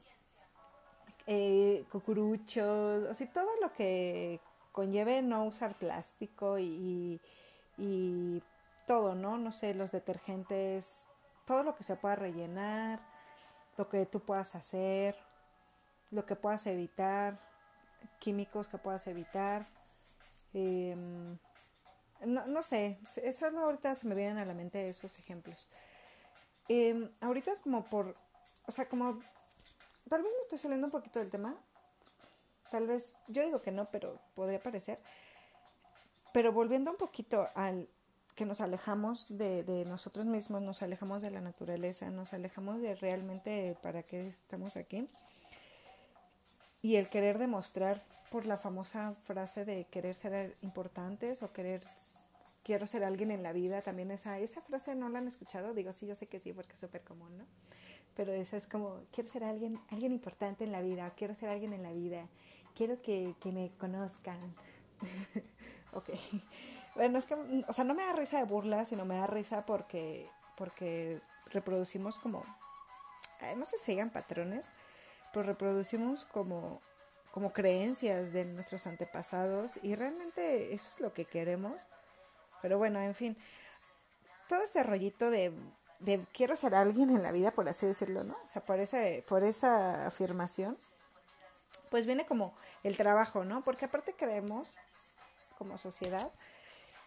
eh, 1.28 1.86
cucuruchos, 1.92 3.10
así 3.10 3.28
todo 3.28 3.50
lo 3.62 3.72
que 3.74 4.39
conlleve 4.72 5.22
no 5.22 5.46
usar 5.46 5.76
plástico 5.76 6.58
y, 6.58 7.20
y, 7.78 8.42
todo, 8.86 9.15
¿no? 9.15 9.38
No 9.38 9.52
sé, 9.52 9.74
los 9.74 9.91
detergentes, 9.91 11.06
todo 11.46 11.63
lo 11.63 11.76
que 11.76 11.84
se 11.84 11.96
pueda 11.96 12.15
rellenar, 12.15 13.00
lo 13.78 13.89
que 13.89 14.06
tú 14.06 14.19
puedas 14.19 14.56
hacer, 14.56 15.15
lo 16.12 16.26
que 16.26 16.36
puedas 16.36 16.65
evitar, 16.67 17.39
químicos 18.19 18.67
que 18.67 18.78
puedas 18.78 19.08
evitar. 19.08 19.65
Eh, 20.54 20.96
no, 22.26 22.48
no 22.48 22.62
sé, 22.62 23.00
eso 23.17 23.46
ahorita 23.48 23.96
se 23.96 24.08
me 24.08 24.15
vienen 24.15 24.38
a 24.38 24.46
la 24.46 24.54
mente 24.54 24.88
esos 24.88 25.17
ejemplos. 25.19 25.67
Eh, 26.69 27.10
ahorita 27.19 27.56
como 27.58 27.84
por, 27.84 28.15
o 28.65 28.72
sea, 28.72 28.88
como, 28.88 29.19
tal 30.10 30.24
vez 30.24 30.32
me 30.34 30.41
estoy 30.41 30.58
saliendo 30.58 30.88
un 30.88 30.91
poquito 30.91 31.19
del 31.19 31.30
tema, 31.30 31.56
tal 32.72 32.88
vez, 32.88 33.17
yo 33.28 33.43
digo 33.43 33.62
que 33.62 33.72
no, 33.72 33.86
pero 33.86 34.19
podría 34.36 34.60
parecer, 34.60 35.00
pero 36.32 36.52
volviendo 36.54 36.91
un 36.91 36.98
poquito 36.98 37.48
al 37.56 37.89
que 38.36 38.46
nos 38.46 38.62
alejamos 38.62 39.26
de, 39.30 39.63
de 39.63 39.86
nosotros 39.86 40.26
mismos, 40.26 40.62
nos 40.62 40.82
alejamos 40.82 41.22
de 41.22 41.32
la 41.32 41.41
naturaleza, 41.41 42.10
nos 42.10 42.34
alejamos 42.34 42.82
de 42.82 42.96
realmente 42.96 43.78
para 43.82 44.04
qué 44.04 44.28
estamos 44.28 44.76
aquí 44.76 45.08
y 46.82 46.98
el 46.98 47.10
querer 47.10 47.38
demostrar 47.38 48.04
por 48.30 48.46
la 48.46 48.58
famosa 48.58 49.13
frase 49.24 49.65
de 49.65 49.86
querer 49.86 50.15
ser 50.15 50.58
importantes 50.62 51.43
o 51.43 51.54
querer 51.54 51.82
quiero 52.63 52.88
ser 52.88 53.04
alguien 53.04 53.32
en 53.32 53.43
la 53.43 53.54
vida, 53.54 53.82
también 53.82 54.10
esa, 54.12 54.39
esa 54.39 54.62
frase 54.62 54.96
no 54.96 55.10
la 55.10 55.19
han 55.19 55.28
escuchado, 55.28 55.74
digo 55.74 55.91
sí, 55.91 56.08
yo 56.08 56.15
sé 56.15 56.28
que 56.28 56.39
sí, 56.39 56.54
porque 56.54 56.74
es 56.74 56.80
súper 56.80 57.02
común, 57.02 57.38
¿no? 57.38 57.46
Pero 58.15 58.32
esa 58.32 58.58
es 58.58 58.67
como, 58.67 59.02
quiero 59.12 59.30
ser 59.30 59.43
alguien, 59.43 59.80
alguien 59.89 60.12
importante 60.12 60.63
en 60.63 60.72
la 60.72 60.82
vida, 60.82 61.12
quiero 61.17 61.34
ser 61.34 61.50
alguien 61.50 61.74
en 61.74 61.84
la 61.84 61.91
vida, 61.91 62.28
quiero 62.76 63.02
que, 63.02 63.36
que 63.41 63.52
me 63.52 63.72
conozcan. 63.78 64.56
ok. 65.93 66.10
Bueno, 66.95 67.17
es 67.17 67.25
que, 67.25 67.36
o 67.67 67.73
sea, 67.73 67.84
no 67.84 67.93
me 67.93 68.06
da 68.06 68.13
risa 68.13 68.38
de 68.38 68.43
burla, 68.43 68.86
sino 68.86 69.06
me 69.06 69.17
da 69.17 69.27
risa 69.27 69.65
porque, 69.65 70.29
porque 70.56 71.21
reproducimos 71.47 72.19
como, 72.19 72.43
no 73.58 73.65
sé 73.65 73.77
si 73.77 73.86
sigan 73.86 74.12
patrones, 74.12 74.69
pero 75.34 75.45
reproducimos 75.45 76.25
como, 76.25 76.82
como 77.32 77.51
creencias 77.51 78.32
de 78.32 78.45
nuestros 78.45 78.86
antepasados 78.86 79.79
y 79.82 79.95
realmente 79.95 80.73
eso 80.73 80.89
es 80.93 80.99
lo 80.99 81.13
que 81.13 81.25
queremos. 81.25 81.82
Pero 82.62 82.77
bueno, 82.77 83.01
en 83.01 83.15
fin, 83.15 83.38
todo 84.47 84.62
este 84.62 84.84
rollito 84.84 85.32
de, 85.32 85.51
de 85.99 86.25
quiero 86.32 86.56
ser 86.56 86.75
alguien 86.75 87.10
en 87.10 87.24
la 87.24 87.32
vida, 87.32 87.51
por 87.51 87.68
así 87.68 87.88
decirlo, 87.88 88.24
¿no? 88.24 88.38
O 88.43 88.47
sea, 88.47 88.63
por 88.63 88.80
esa, 88.80 88.99
por 89.28 89.43
esa 89.43 90.05
afirmación, 90.05 90.78
pues 91.89 92.05
viene 92.05 92.26
como 92.26 92.55
el 92.84 92.95
trabajo, 92.97 93.43
¿no? 93.43 93.63
Porque 93.63 93.86
aparte 93.86 94.13
creemos, 94.13 94.78
como 95.57 95.78
sociedad, 95.78 96.32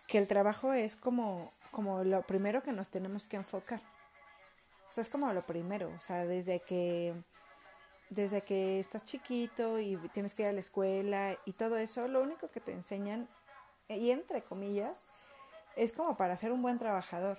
que 0.07 0.19
el 0.19 0.27
trabajo 0.27 0.73
es 0.73 0.97
como, 0.97 1.53
como 1.71 2.05
lo 2.05 2.23
primero 2.23 2.63
que 2.63 2.73
nos 2.73 2.89
tenemos 2.89 3.27
que 3.27 3.37
enfocar. 3.37 3.81
O 4.89 4.93
sea, 4.93 5.03
es 5.03 5.09
como 5.09 5.33
lo 5.33 5.45
primero, 5.45 5.93
o 5.97 6.01
sea, 6.01 6.25
desde 6.25 6.61
que 6.61 7.15
desde 8.11 8.41
que 8.41 8.79
estás 8.79 9.05
chiquito 9.05 9.81
y 9.81 9.97
tienes 10.13 10.35
que 10.35 10.43
ir 10.43 10.49
a 10.49 10.53
la 10.53 10.61
escuela 10.61 11.37
y 11.45 11.53
todo 11.53 11.77
eso, 11.77 12.07
lo 12.09 12.23
único 12.23 12.51
que 12.51 12.61
te 12.61 12.73
enseñan, 12.73 13.29
y 13.89 14.11
entre 14.11 14.43
comillas, 14.43 15.09
es 15.75 15.93
como 15.93 16.17
para 16.17 16.37
ser 16.37 16.53
un 16.53 16.63
buen 16.63 16.79
trabajador. 16.79 17.39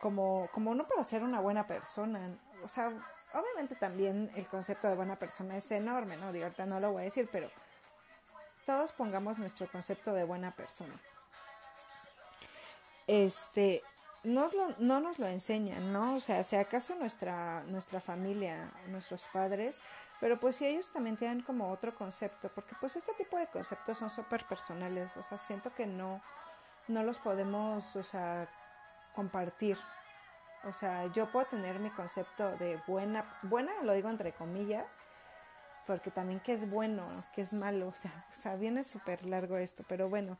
Como, 0.00 0.48
como 0.52 0.74
no 0.74 0.86
para 0.86 1.02
ser 1.02 1.24
una 1.24 1.40
buena 1.40 1.66
persona. 1.66 2.38
O 2.64 2.68
sea, 2.68 2.92
obviamente 3.34 3.74
también 3.74 4.30
el 4.36 4.46
concepto 4.46 4.88
de 4.88 4.94
buena 4.94 5.18
persona 5.18 5.56
es 5.56 5.70
enorme, 5.72 6.16
¿no? 6.16 6.32
Digo, 6.32 6.44
ahorita 6.44 6.66
no 6.66 6.78
lo 6.78 6.92
voy 6.92 7.02
a 7.02 7.04
decir, 7.06 7.28
pero 7.32 7.48
todos 8.64 8.92
pongamos 8.92 9.38
nuestro 9.38 9.68
concepto 9.68 10.12
de 10.12 10.24
buena 10.24 10.52
persona. 10.52 10.94
Este, 13.08 13.82
no, 14.22 14.50
no 14.78 15.00
nos 15.00 15.18
lo 15.18 15.26
enseñan, 15.26 15.92
¿no? 15.92 16.14
O 16.14 16.20
sea, 16.20 16.44
si 16.44 16.54
acaso 16.54 16.94
nuestra, 16.94 17.64
nuestra 17.64 18.00
familia, 18.00 18.70
nuestros 18.88 19.22
padres, 19.32 19.80
pero 20.20 20.38
pues 20.38 20.56
si 20.56 20.66
ellos 20.66 20.90
también 20.92 21.16
tienen 21.16 21.42
como 21.42 21.70
otro 21.70 21.94
concepto, 21.94 22.50
porque 22.54 22.76
pues 22.80 22.94
este 22.96 23.12
tipo 23.14 23.36
de 23.38 23.46
conceptos 23.46 23.98
son 23.98 24.10
súper 24.10 24.44
personales, 24.44 25.16
o 25.16 25.22
sea, 25.22 25.38
siento 25.38 25.72
que 25.74 25.86
no, 25.86 26.20
no 26.88 27.02
los 27.02 27.18
podemos, 27.18 27.96
o 27.96 28.02
sea, 28.02 28.48
compartir. 29.14 29.78
O 30.64 30.72
sea, 30.72 31.06
yo 31.12 31.30
puedo 31.30 31.46
tener 31.46 31.78
mi 31.78 31.90
concepto 31.90 32.56
de 32.56 32.80
buena, 32.86 33.24
buena 33.42 33.72
lo 33.84 33.92
digo 33.92 34.08
entre 34.10 34.32
comillas, 34.32 34.98
porque 35.86 36.10
también 36.10 36.40
que 36.40 36.52
es 36.52 36.68
bueno, 36.68 37.06
que 37.34 37.40
es 37.40 37.52
malo, 37.52 37.88
o 37.88 37.94
sea, 37.94 38.26
o 38.32 38.34
sea 38.34 38.56
viene 38.56 38.84
súper 38.84 39.28
largo 39.30 39.56
esto, 39.56 39.84
pero 39.88 40.08
bueno, 40.08 40.36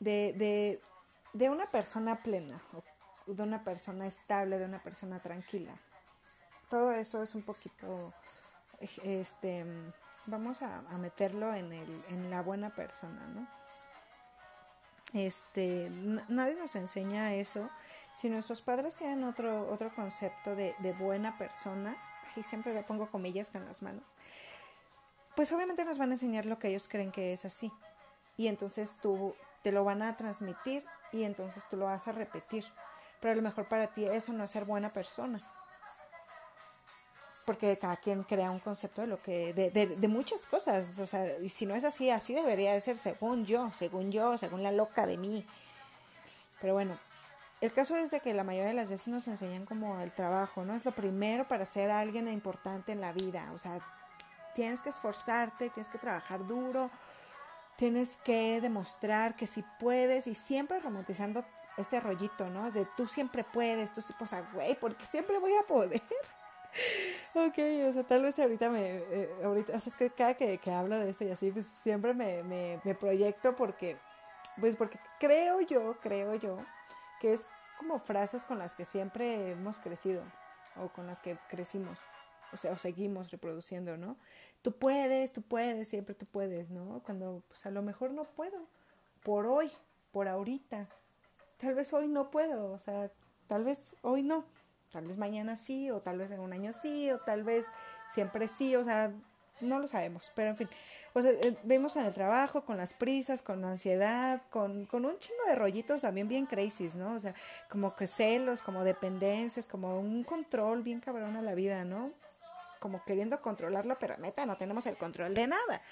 de, 0.00 0.34
de, 0.36 0.80
de 1.36 1.50
una 1.50 1.66
persona 1.66 2.22
plena, 2.22 2.58
de 3.26 3.42
una 3.42 3.62
persona 3.62 4.06
estable, 4.06 4.58
de 4.58 4.64
una 4.64 4.82
persona 4.82 5.20
tranquila. 5.20 5.74
Todo 6.70 6.92
eso 6.92 7.22
es 7.22 7.34
un 7.34 7.42
poquito, 7.42 8.14
este, 9.02 9.66
vamos 10.24 10.62
a, 10.62 10.80
meterlo 10.98 11.52
en, 11.52 11.72
el, 11.72 12.04
en 12.08 12.30
la 12.30 12.40
buena 12.40 12.70
persona, 12.70 13.26
¿no? 13.26 13.46
Este, 15.12 15.90
nadie 16.28 16.54
nos 16.54 16.74
enseña 16.74 17.34
eso. 17.34 17.68
Si 18.16 18.30
nuestros 18.30 18.62
padres 18.62 18.94
tienen 18.94 19.22
otro, 19.24 19.70
otro 19.70 19.94
concepto 19.94 20.56
de, 20.56 20.74
de 20.78 20.92
buena 20.94 21.36
persona, 21.36 21.96
y 22.34 22.42
siempre 22.42 22.72
le 22.72 22.82
pongo 22.82 23.10
comillas 23.10 23.50
con 23.50 23.64
las 23.66 23.82
manos, 23.82 24.04
pues 25.34 25.52
obviamente 25.52 25.84
nos 25.84 25.98
van 25.98 26.10
a 26.10 26.14
enseñar 26.14 26.46
lo 26.46 26.58
que 26.58 26.68
ellos 26.68 26.88
creen 26.88 27.12
que 27.12 27.34
es 27.34 27.44
así. 27.44 27.70
Y 28.38 28.48
entonces 28.48 28.92
tú 29.02 29.34
te 29.62 29.70
lo 29.70 29.84
van 29.84 30.02
a 30.02 30.16
transmitir 30.16 30.82
y 31.12 31.24
entonces 31.24 31.64
tú 31.68 31.76
lo 31.76 31.86
vas 31.86 32.06
a 32.08 32.12
repetir. 32.12 32.64
Pero 33.20 33.32
a 33.32 33.36
lo 33.36 33.42
mejor 33.42 33.66
para 33.66 33.88
ti 33.88 34.04
eso 34.04 34.32
no 34.32 34.44
es 34.44 34.50
ser 34.50 34.64
buena 34.64 34.90
persona. 34.90 35.40
Porque 37.44 37.78
cada 37.80 37.96
quien 37.96 38.24
crea 38.24 38.50
un 38.50 38.58
concepto 38.58 39.02
de 39.02 39.06
lo 39.06 39.22
que, 39.22 39.52
de, 39.54 40.08
muchas 40.08 40.46
cosas. 40.46 40.98
O 40.98 41.06
sea, 41.06 41.38
y 41.38 41.48
si 41.48 41.64
no 41.64 41.74
es 41.74 41.84
así, 41.84 42.10
así 42.10 42.34
debería 42.34 42.72
de 42.72 42.80
ser 42.80 42.98
según 42.98 43.46
yo, 43.46 43.70
según 43.72 44.10
yo, 44.10 44.36
según 44.36 44.62
la 44.62 44.72
loca 44.72 45.06
de 45.06 45.16
mí. 45.16 45.46
Pero 46.60 46.74
bueno, 46.74 46.98
el 47.60 47.72
caso 47.72 47.96
es 47.96 48.10
de 48.10 48.20
que 48.20 48.34
la 48.34 48.44
mayoría 48.44 48.70
de 48.70 48.74
las 48.74 48.88
veces 48.88 49.08
nos 49.08 49.28
enseñan 49.28 49.64
como 49.64 50.00
el 50.00 50.10
trabajo, 50.10 50.64
¿no? 50.64 50.74
Es 50.74 50.84
lo 50.84 50.92
primero 50.92 51.46
para 51.46 51.64
ser 51.64 51.90
alguien 51.90 52.28
importante 52.28 52.92
en 52.92 53.00
la 53.00 53.12
vida. 53.12 53.50
O 53.54 53.58
sea, 53.58 53.78
tienes 54.54 54.82
que 54.82 54.88
esforzarte, 54.88 55.70
tienes 55.70 55.88
que 55.88 55.98
trabajar 55.98 56.46
duro, 56.46 56.90
tienes 57.76 58.16
que 58.18 58.60
demostrar 58.60 59.36
que 59.36 59.46
si 59.46 59.62
puedes 59.78 60.26
y 60.26 60.34
siempre 60.34 60.80
romantizando 60.80 61.44
ese 61.76 62.00
rollito, 62.00 62.48
¿no? 62.48 62.70
De 62.70 62.86
tú 62.96 63.06
siempre 63.06 63.44
puedes, 63.44 63.92
tú 63.92 64.00
sí, 64.00 64.14
pues, 64.18 64.32
güey, 64.52 64.74
porque 64.74 65.04
siempre 65.06 65.38
voy 65.38 65.54
a 65.54 65.62
poder. 65.62 66.02
ok, 67.34 67.58
o 67.88 67.92
sea, 67.92 68.02
tal 68.04 68.22
vez 68.22 68.38
ahorita 68.38 68.70
me, 68.70 68.96
eh, 68.96 69.30
ahorita, 69.44 69.76
o 69.76 69.80
sea, 69.80 69.90
es 69.90 69.96
que 69.96 70.10
cada 70.10 70.34
que, 70.34 70.58
que, 70.58 70.70
hablo 70.70 70.98
de 70.98 71.10
eso 71.10 71.24
y 71.24 71.30
así, 71.30 71.50
pues 71.50 71.66
siempre 71.66 72.14
me, 72.14 72.42
me, 72.42 72.80
me 72.82 72.94
proyecto 72.94 73.54
porque, 73.54 73.98
pues 74.58 74.74
porque 74.74 74.98
creo 75.20 75.60
yo, 75.60 75.98
creo 76.00 76.34
yo, 76.34 76.58
que 77.20 77.34
es 77.34 77.46
como 77.76 77.98
frases 77.98 78.44
con 78.46 78.58
las 78.58 78.74
que 78.74 78.86
siempre 78.86 79.52
hemos 79.52 79.78
crecido 79.78 80.22
o 80.76 80.88
con 80.88 81.06
las 81.06 81.20
que 81.20 81.36
crecimos 81.48 81.98
o 82.52 82.56
sea, 82.56 82.72
o 82.72 82.78
seguimos 82.78 83.30
reproduciendo, 83.30 83.96
¿no? 83.96 84.16
Tú 84.62 84.72
puedes, 84.72 85.32
tú 85.32 85.42
puedes, 85.42 85.88
siempre 85.88 86.14
tú 86.14 86.26
puedes, 86.26 86.70
¿no? 86.70 87.02
Cuando 87.04 87.42
pues 87.48 87.64
a 87.66 87.70
lo 87.70 87.82
mejor 87.82 88.12
no 88.12 88.24
puedo, 88.24 88.66
por 89.22 89.46
hoy, 89.46 89.70
por 90.12 90.28
ahorita, 90.28 90.88
tal 91.58 91.74
vez 91.74 91.92
hoy 91.92 92.08
no 92.08 92.30
puedo, 92.30 92.72
o 92.72 92.78
sea, 92.78 93.10
tal 93.46 93.64
vez 93.64 93.94
hoy 94.02 94.22
no, 94.22 94.44
tal 94.90 95.06
vez 95.06 95.16
mañana 95.18 95.56
sí, 95.56 95.90
o 95.90 96.00
tal 96.00 96.18
vez 96.18 96.30
en 96.30 96.40
un 96.40 96.52
año 96.52 96.72
sí, 96.72 97.10
o 97.10 97.18
tal 97.20 97.44
vez 97.44 97.66
siempre 98.08 98.48
sí, 98.48 98.74
o 98.76 98.84
sea, 98.84 99.12
no 99.60 99.78
lo 99.78 99.88
sabemos, 99.88 100.32
pero 100.34 100.50
en 100.50 100.56
fin, 100.56 100.68
o 101.16 101.22
sea, 101.22 101.30
eh, 101.30 101.56
vemos 101.62 101.96
en 101.96 102.04
el 102.04 102.12
trabajo, 102.12 102.64
con 102.64 102.76
las 102.76 102.92
prisas, 102.92 103.40
con 103.40 103.62
la 103.62 103.70
ansiedad, 103.70 104.42
con, 104.50 104.84
con 104.84 105.06
un 105.06 105.18
chingo 105.18 105.44
de 105.48 105.54
rollitos 105.54 106.02
también 106.02 106.28
bien 106.28 106.44
crazy, 106.44 106.90
¿no? 106.94 107.14
O 107.14 107.20
sea, 107.20 107.34
como 107.70 107.94
que 107.94 108.06
celos, 108.06 108.60
como 108.60 108.84
dependencias, 108.84 109.66
como 109.66 109.98
un 109.98 110.24
control 110.24 110.82
bien 110.82 111.00
cabrón 111.00 111.36
a 111.36 111.40
la 111.40 111.54
vida, 111.54 111.84
¿no? 111.86 112.12
Como 112.78 113.04
queriendo 113.04 113.40
controlarlo, 113.40 113.98
pero 113.98 114.16
neta, 114.18 114.46
no 114.46 114.56
tenemos 114.56 114.86
el 114.86 114.96
control 114.96 115.34
de 115.34 115.46
nada. 115.46 115.82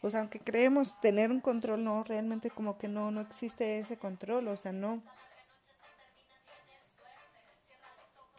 O 0.00 0.10
sea, 0.10 0.20
aunque 0.20 0.38
creemos 0.38 1.00
tener 1.00 1.30
un 1.30 1.40
control, 1.40 1.82
no, 1.82 2.04
realmente 2.04 2.50
como 2.50 2.76
que 2.76 2.88
no, 2.88 3.10
no 3.10 3.20
existe 3.22 3.78
ese 3.78 3.96
control, 3.96 4.48
o 4.48 4.56
sea, 4.56 4.72
no. 4.72 5.02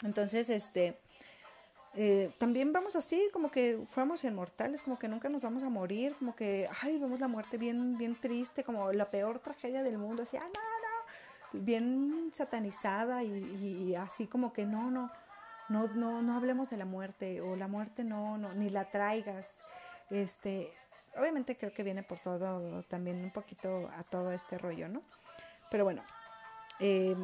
Entonces, 0.03 0.49
este, 0.49 0.99
eh, 1.95 2.31
también 2.37 2.71
vamos 2.71 2.95
así, 2.95 3.29
como 3.33 3.49
que 3.49 3.79
fuéramos 3.87 4.23
inmortales, 4.23 4.81
como 4.81 4.99
que 4.99 5.07
nunca 5.07 5.27
nos 5.29 5.41
vamos 5.41 5.63
a 5.63 5.69
morir, 5.69 6.15
como 6.19 6.35
que, 6.35 6.69
ay, 6.81 6.99
vemos 6.99 7.19
la 7.19 7.27
muerte 7.27 7.57
bien, 7.57 7.97
bien 7.97 8.15
triste, 8.19 8.63
como 8.63 8.91
la 8.91 9.09
peor 9.09 9.39
tragedia 9.39 9.81
del 9.81 9.97
mundo, 9.97 10.23
así, 10.23 10.37
ah, 10.37 10.45
no, 10.53 11.59
bien 11.59 12.31
satanizada 12.33 13.23
y 13.23 13.95
así 13.95 14.27
como 14.27 14.51
que 14.51 14.65
no, 14.65 14.91
no, 14.91 15.09
no, 15.69 15.87
no, 15.87 16.21
no 16.21 16.35
hablemos 16.35 16.69
de 16.69 16.77
la 16.77 16.85
muerte 16.85 17.41
o 17.41 17.55
la 17.55 17.67
muerte 17.67 18.03
no, 18.03 18.37
no, 18.37 18.53
ni 18.53 18.69
la 18.69 18.85
traigas. 18.85 19.49
Este, 20.09 20.71
obviamente 21.17 21.57
creo 21.57 21.73
que 21.73 21.83
viene 21.83 22.03
por 22.03 22.19
todo, 22.19 22.83
también 22.83 23.23
un 23.23 23.31
poquito 23.31 23.89
a 23.93 24.03
todo 24.03 24.31
este 24.31 24.57
rollo, 24.57 24.87
¿no? 24.87 25.01
Pero 25.71 25.83
bueno, 25.83 26.03
eh, 26.79 27.15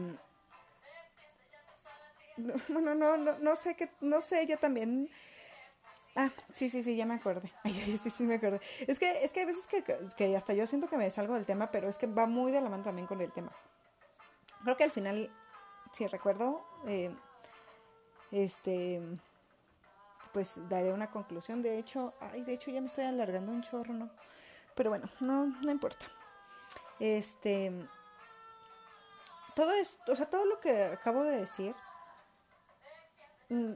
bueno, 2.67 2.95
no, 2.95 3.17
no, 3.17 3.37
no 3.39 3.55
sé 3.55 3.75
qué, 3.75 3.89
no 4.01 4.21
sé, 4.21 4.45
yo 4.47 4.57
también. 4.57 5.09
Ah, 6.15 6.29
sí, 6.51 6.69
sí, 6.69 6.83
sí, 6.83 6.95
ya 6.95 7.05
me 7.05 7.13
acordé. 7.15 7.51
Ay, 7.63 7.97
sí, 7.97 8.09
sí, 8.09 8.23
me 8.23 8.35
acordé. 8.35 8.59
Es 8.87 8.99
que, 8.99 9.23
es 9.23 9.31
que 9.31 9.41
hay 9.41 9.45
veces 9.45 9.67
que, 9.67 9.83
que 10.17 10.35
hasta 10.35 10.53
yo 10.53 10.67
siento 10.67 10.87
que 10.87 10.97
me 10.97 11.09
salgo 11.09 11.35
del 11.35 11.45
tema, 11.45 11.71
pero 11.71 11.87
es 11.87 11.97
que 11.97 12.07
va 12.07 12.25
muy 12.25 12.51
de 12.51 12.61
la 12.61 12.69
mano 12.69 12.83
también 12.83 13.07
con 13.07 13.21
el 13.21 13.31
tema. 13.31 13.51
Creo 14.63 14.77
que 14.77 14.83
al 14.83 14.91
final, 14.91 15.31
si 15.93 16.05
recuerdo, 16.07 16.65
eh, 16.85 17.15
este, 18.31 19.01
pues 20.33 20.59
daré 20.69 20.93
una 20.93 21.11
conclusión. 21.11 21.61
De 21.61 21.77
hecho, 21.77 22.13
ay, 22.19 22.43
de 22.43 22.53
hecho 22.53 22.71
ya 22.71 22.81
me 22.81 22.87
estoy 22.87 23.05
alargando 23.05 23.51
un 23.51 23.61
chorro, 23.61 23.93
¿no? 23.93 24.09
Pero 24.75 24.89
bueno, 24.89 25.09
no, 25.19 25.47
no 25.61 25.71
importa. 25.71 26.05
Este, 26.99 27.71
todo 29.55 29.71
esto, 29.73 30.11
o 30.11 30.15
sea, 30.15 30.29
todo 30.29 30.45
lo 30.45 30.59
que 30.59 30.83
acabo 30.83 31.23
de 31.23 31.37
decir, 31.37 31.75
mm, 33.49 33.73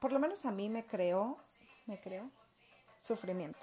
por 0.00 0.12
lo 0.12 0.18
menos 0.18 0.44
a 0.44 0.50
mí 0.50 0.68
me 0.68 0.84
creó, 0.84 1.38
me 1.86 2.00
creó 2.00 2.30
sufrimiento. 3.02 3.60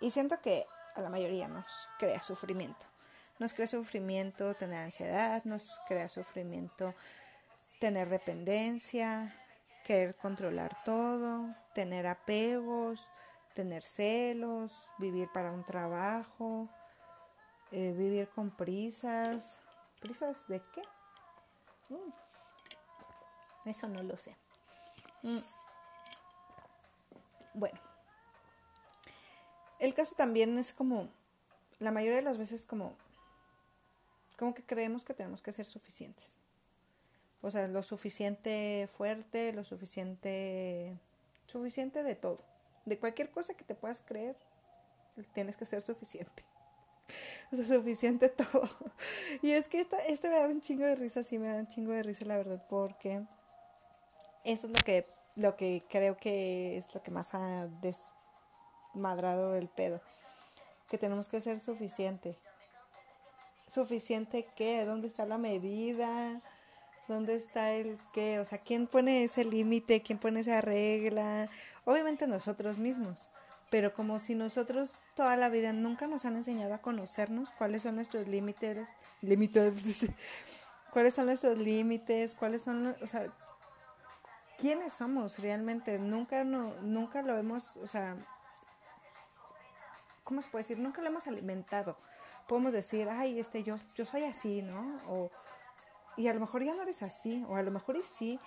Y 0.00 0.10
siento 0.10 0.40
que 0.40 0.66
a 0.94 1.00
la 1.00 1.08
mayoría 1.08 1.48
nos 1.48 1.88
crea 1.98 2.22
sufrimiento. 2.22 2.86
Nos 3.38 3.52
crea 3.52 3.66
sufrimiento 3.66 4.54
tener 4.54 4.84
ansiedad, 4.84 5.42
nos 5.44 5.80
crea 5.88 6.08
sufrimiento 6.08 6.94
tener 7.80 8.10
dependencia, 8.10 9.34
querer 9.84 10.14
controlar 10.14 10.84
todo, 10.84 11.56
tener 11.74 12.06
apegos, 12.06 13.08
tener 13.54 13.82
celos, 13.82 14.70
vivir 14.98 15.28
para 15.32 15.50
un 15.50 15.64
trabajo, 15.64 16.68
eh, 17.72 17.92
vivir 17.96 18.28
con 18.28 18.50
prisas. 18.50 19.60
¿Prisas 20.00 20.46
de 20.46 20.62
qué? 20.72 20.82
Mm. 21.88 23.68
Eso 23.68 23.88
no 23.88 24.02
lo 24.02 24.16
sé. 24.16 24.36
Mm. 25.22 25.38
Bueno, 27.54 27.80
el 29.78 29.94
caso 29.94 30.14
también 30.14 30.58
es 30.58 30.74
como, 30.74 31.08
la 31.78 31.90
mayoría 31.90 32.18
de 32.18 32.24
las 32.24 32.36
veces 32.36 32.66
como, 32.66 32.94
como 34.36 34.54
que 34.54 34.62
creemos 34.62 35.02
que 35.02 35.14
tenemos 35.14 35.40
que 35.40 35.52
ser 35.52 35.64
suficientes. 35.64 36.39
O 37.42 37.50
sea, 37.50 37.66
lo 37.68 37.82
suficiente 37.82 38.88
fuerte, 38.94 39.52
lo 39.52 39.64
suficiente, 39.64 40.96
suficiente 41.46 42.02
de 42.02 42.14
todo. 42.14 42.44
De 42.84 42.98
cualquier 42.98 43.30
cosa 43.30 43.54
que 43.54 43.64
te 43.64 43.74
puedas 43.74 44.02
creer, 44.02 44.36
tienes 45.32 45.56
que 45.56 45.66
ser 45.66 45.82
suficiente. 45.82 46.44
O 47.52 47.56
sea, 47.56 47.66
suficiente 47.66 48.28
todo. 48.28 48.68
Y 49.42 49.50
es 49.50 49.66
que 49.66 49.80
esta, 49.80 49.98
este 49.98 50.28
me 50.28 50.36
da 50.36 50.46
un 50.46 50.60
chingo 50.60 50.84
de 50.84 50.94
risa, 50.94 51.24
sí 51.24 51.38
me 51.38 51.48
da 51.48 51.56
un 51.56 51.66
chingo 51.66 51.90
de 51.90 52.04
risa, 52.04 52.24
la 52.24 52.36
verdad, 52.36 52.64
porque 52.68 53.24
eso 54.44 54.68
es 54.68 54.72
lo 54.72 54.84
que, 54.84 55.06
lo 55.34 55.56
que 55.56 55.82
creo 55.88 56.16
que 56.16 56.78
es 56.78 56.94
lo 56.94 57.02
que 57.02 57.10
más 57.10 57.34
ha 57.34 57.66
desmadrado 57.80 59.56
el 59.56 59.68
pedo. 59.68 60.00
Que 60.88 60.98
tenemos 60.98 61.28
que 61.28 61.40
ser 61.40 61.58
suficiente. 61.58 62.36
¿Suficiente 63.66 64.46
qué? 64.54 64.84
¿Dónde 64.84 65.08
está 65.08 65.26
la 65.26 65.38
medida? 65.38 66.40
¿Dónde 67.10 67.34
está 67.34 67.72
el 67.72 67.98
qué? 68.12 68.38
O 68.38 68.44
sea, 68.44 68.58
¿quién 68.58 68.86
pone 68.86 69.24
ese 69.24 69.44
límite? 69.44 70.00
¿Quién 70.00 70.16
pone 70.16 70.38
esa 70.38 70.60
regla? 70.60 71.48
Obviamente 71.84 72.28
nosotros 72.28 72.78
mismos, 72.78 73.28
pero 73.68 73.92
como 73.92 74.20
si 74.20 74.36
nosotros 74.36 75.00
toda 75.16 75.36
la 75.36 75.48
vida 75.48 75.72
nunca 75.72 76.06
nos 76.06 76.24
han 76.24 76.36
enseñado 76.36 76.72
a 76.72 76.78
conocernos, 76.78 77.50
cuáles 77.50 77.82
son 77.82 77.96
nuestros 77.96 78.28
límites, 78.28 78.86
límites, 79.22 80.06
cuáles 80.92 81.12
son 81.14 81.26
nuestros 81.26 81.58
límites, 81.58 82.36
cuáles 82.36 82.62
son, 82.62 82.94
o 83.02 83.06
sea, 83.08 83.26
quiénes 84.56 84.92
somos 84.92 85.40
realmente, 85.40 85.98
nunca 85.98 86.44
no, 86.44 86.76
nunca 86.80 87.22
lo 87.22 87.36
hemos, 87.36 87.76
o 87.78 87.88
sea, 87.88 88.14
¿cómo 90.22 90.42
se 90.42 90.48
puede 90.48 90.62
decir? 90.62 90.78
Nunca 90.78 91.02
lo 91.02 91.08
hemos 91.08 91.26
alimentado. 91.26 91.96
Podemos 92.46 92.72
decir, 92.72 93.08
ay, 93.08 93.40
este, 93.40 93.64
yo, 93.64 93.78
yo 93.96 94.06
soy 94.06 94.22
así, 94.22 94.62
¿no? 94.62 95.00
O, 95.08 95.30
y 96.20 96.28
a 96.28 96.34
lo 96.34 96.40
mejor 96.40 96.62
ya 96.62 96.74
no 96.74 96.82
eres 96.82 97.02
así, 97.02 97.42
o 97.48 97.56
a 97.56 97.62
lo 97.62 97.70
mejor 97.70 97.96
y 97.96 98.02
sí, 98.02 98.38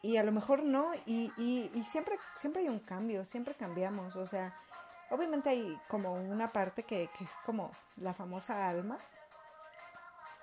y 0.00 0.16
a 0.16 0.22
lo 0.22 0.30
mejor 0.30 0.62
no, 0.62 0.94
y, 1.06 1.32
y, 1.36 1.84
siempre, 1.84 2.16
siempre 2.36 2.62
hay 2.62 2.68
un 2.68 2.78
cambio, 2.78 3.24
siempre 3.24 3.54
cambiamos, 3.54 4.14
o 4.14 4.26
sea, 4.26 4.54
obviamente 5.10 5.50
hay 5.50 5.76
como 5.88 6.12
una 6.12 6.52
parte 6.52 6.84
que, 6.84 7.10
que 7.18 7.24
es 7.24 7.30
como 7.44 7.72
la 7.96 8.14
famosa 8.14 8.68
alma, 8.68 8.96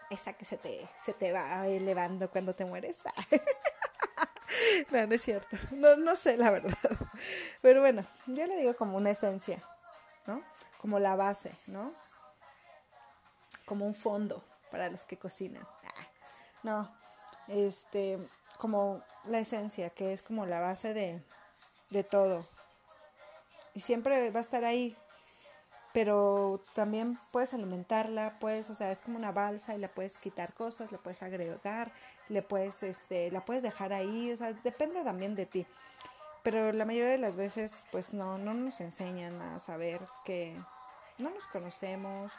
esa 0.10 0.34
que 0.34 0.44
se 0.44 0.58
te, 0.58 0.86
se 1.06 1.14
te 1.14 1.32
va 1.32 1.66
elevando 1.66 2.30
cuando 2.30 2.54
te 2.54 2.66
mueres. 2.66 3.02
no, 4.92 5.08
no 5.08 5.16
es 5.16 5.22
cierto, 5.22 5.58
no, 5.72 5.96
no 5.96 6.18
sé 6.18 6.36
la 6.36 6.52
verdad, 6.52 6.74
pero 7.62 7.80
bueno, 7.80 8.04
yo 8.26 8.46
le 8.46 8.58
digo 8.58 8.76
como 8.76 8.98
una 8.98 9.12
esencia, 9.12 9.64
¿no? 10.26 10.44
Como 10.82 11.00
la 11.00 11.16
base, 11.16 11.54
¿no? 11.68 11.94
Como 13.66 13.86
un 13.86 13.96
fondo 13.96 14.44
para 14.70 14.90
los 14.90 15.04
que 15.04 15.18
cocinan. 15.18 15.66
No, 16.64 16.90
este, 17.48 18.20
como 18.58 19.02
la 19.26 19.40
esencia, 19.40 19.90
que 19.90 20.14
es 20.14 20.22
como 20.22 20.46
la 20.46 20.60
base 20.60 20.94
de, 20.94 21.22
de 21.90 22.04
todo. 22.04 22.46
Y 23.74 23.82
siempre 23.82 24.32
va 24.32 24.40
a 24.40 24.42
estar 24.42 24.66
ahí, 24.66 24.98
pero 25.94 26.64
también 26.74 27.18
puedes 27.32 27.54
alimentarla, 27.54 28.38
puedes, 28.40 28.70
o 28.70 28.76
sea, 28.76 28.92
es 28.92 29.02
como 29.02 29.18
una 29.18 29.32
balsa 29.32 29.76
y 29.76 29.80
la 29.80 29.88
puedes 29.88 30.18
quitar 30.18 30.54
cosas, 30.54 30.92
le 30.92 30.98
puedes 30.98 31.24
agregar, 31.24 31.92
le 32.30 32.42
puedes, 32.42 32.84
este, 32.84 33.32
la 33.32 33.42
puedes 33.46 33.64
dejar 33.64 33.94
ahí, 33.94 34.32
o 34.32 34.38
sea, 34.38 34.54
depende 34.54 35.04
también 35.04 35.36
de 35.36 35.46
ti. 35.46 35.66
Pero 36.44 36.72
la 36.72 36.86
mayoría 36.86 37.12
de 37.12 37.18
las 37.18 37.36
veces, 37.36 37.84
pues 37.92 38.14
no, 38.14 38.38
no 38.38 38.54
nos 38.54 38.80
enseñan 38.80 39.42
a 39.42 39.60
saber 39.60 40.02
que 40.24 40.56
no 41.18 41.30
nos 41.30 41.46
conocemos, 41.48 42.32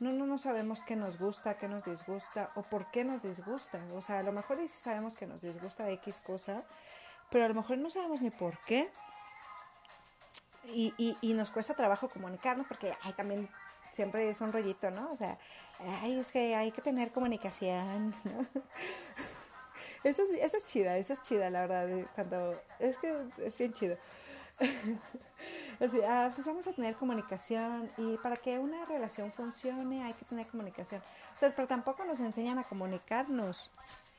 no, 0.00 0.12
no, 0.12 0.26
no 0.26 0.38
sabemos 0.38 0.82
qué 0.82 0.96
nos 0.96 1.18
gusta, 1.18 1.58
qué 1.58 1.68
nos 1.68 1.84
disgusta 1.84 2.50
o 2.54 2.62
por 2.62 2.90
qué 2.90 3.04
nos 3.04 3.22
disgusta. 3.22 3.80
O 3.94 4.00
sea, 4.00 4.20
a 4.20 4.22
lo 4.22 4.32
mejor 4.32 4.58
sí 4.58 4.68
sabemos 4.68 5.16
que 5.16 5.26
nos 5.26 5.40
disgusta 5.40 5.90
X 5.90 6.20
cosa, 6.24 6.64
pero 7.30 7.44
a 7.44 7.48
lo 7.48 7.54
mejor 7.54 7.78
no 7.78 7.90
sabemos 7.90 8.20
ni 8.20 8.30
por 8.30 8.58
qué. 8.60 8.90
Y, 10.66 10.94
y, 10.98 11.16
y 11.20 11.32
nos 11.32 11.50
cuesta 11.50 11.74
trabajo 11.74 12.08
comunicarnos 12.08 12.66
porque 12.66 12.92
ay, 13.02 13.12
también 13.14 13.48
siempre 13.92 14.28
es 14.28 14.40
un 14.40 14.52
rollito, 14.52 14.90
¿no? 14.90 15.10
O 15.10 15.16
sea, 15.16 15.38
ay, 16.02 16.18
es 16.18 16.30
que 16.30 16.54
hay 16.54 16.70
que 16.70 16.82
tener 16.82 17.10
comunicación. 17.10 18.14
Eso 20.04 20.22
es, 20.22 20.30
eso 20.30 20.56
es 20.56 20.64
chida, 20.64 20.96
eso 20.96 21.12
es 21.12 21.22
chida, 21.22 21.50
la 21.50 21.66
verdad, 21.66 21.88
cuando, 22.14 22.60
es 22.78 22.96
que 22.98 23.12
es 23.38 23.58
bien 23.58 23.72
chido. 23.72 23.96
Así, 25.80 26.00
ah, 26.06 26.30
pues 26.34 26.46
vamos 26.46 26.66
a 26.66 26.72
tener 26.72 26.96
comunicación 26.96 27.90
y 27.96 28.16
para 28.18 28.36
que 28.36 28.58
una 28.58 28.84
relación 28.86 29.32
funcione 29.32 30.02
hay 30.02 30.12
que 30.14 30.24
tener 30.24 30.46
comunicación. 30.48 31.00
O 31.36 31.38
sea, 31.38 31.54
pero 31.54 31.68
tampoco 31.68 32.04
nos 32.04 32.18
enseñan 32.20 32.58
a 32.58 32.64
comunicarnos. 32.64 33.70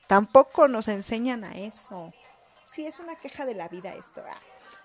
Tampoco 0.06 0.68
nos 0.68 0.88
enseñan 0.88 1.44
a 1.44 1.56
eso. 1.56 2.12
Sí, 2.64 2.86
es 2.86 2.98
una 2.98 3.16
queja 3.16 3.44
de 3.44 3.54
la 3.54 3.68
vida 3.68 3.94
esto. 3.94 4.22
Ah, 4.26 4.38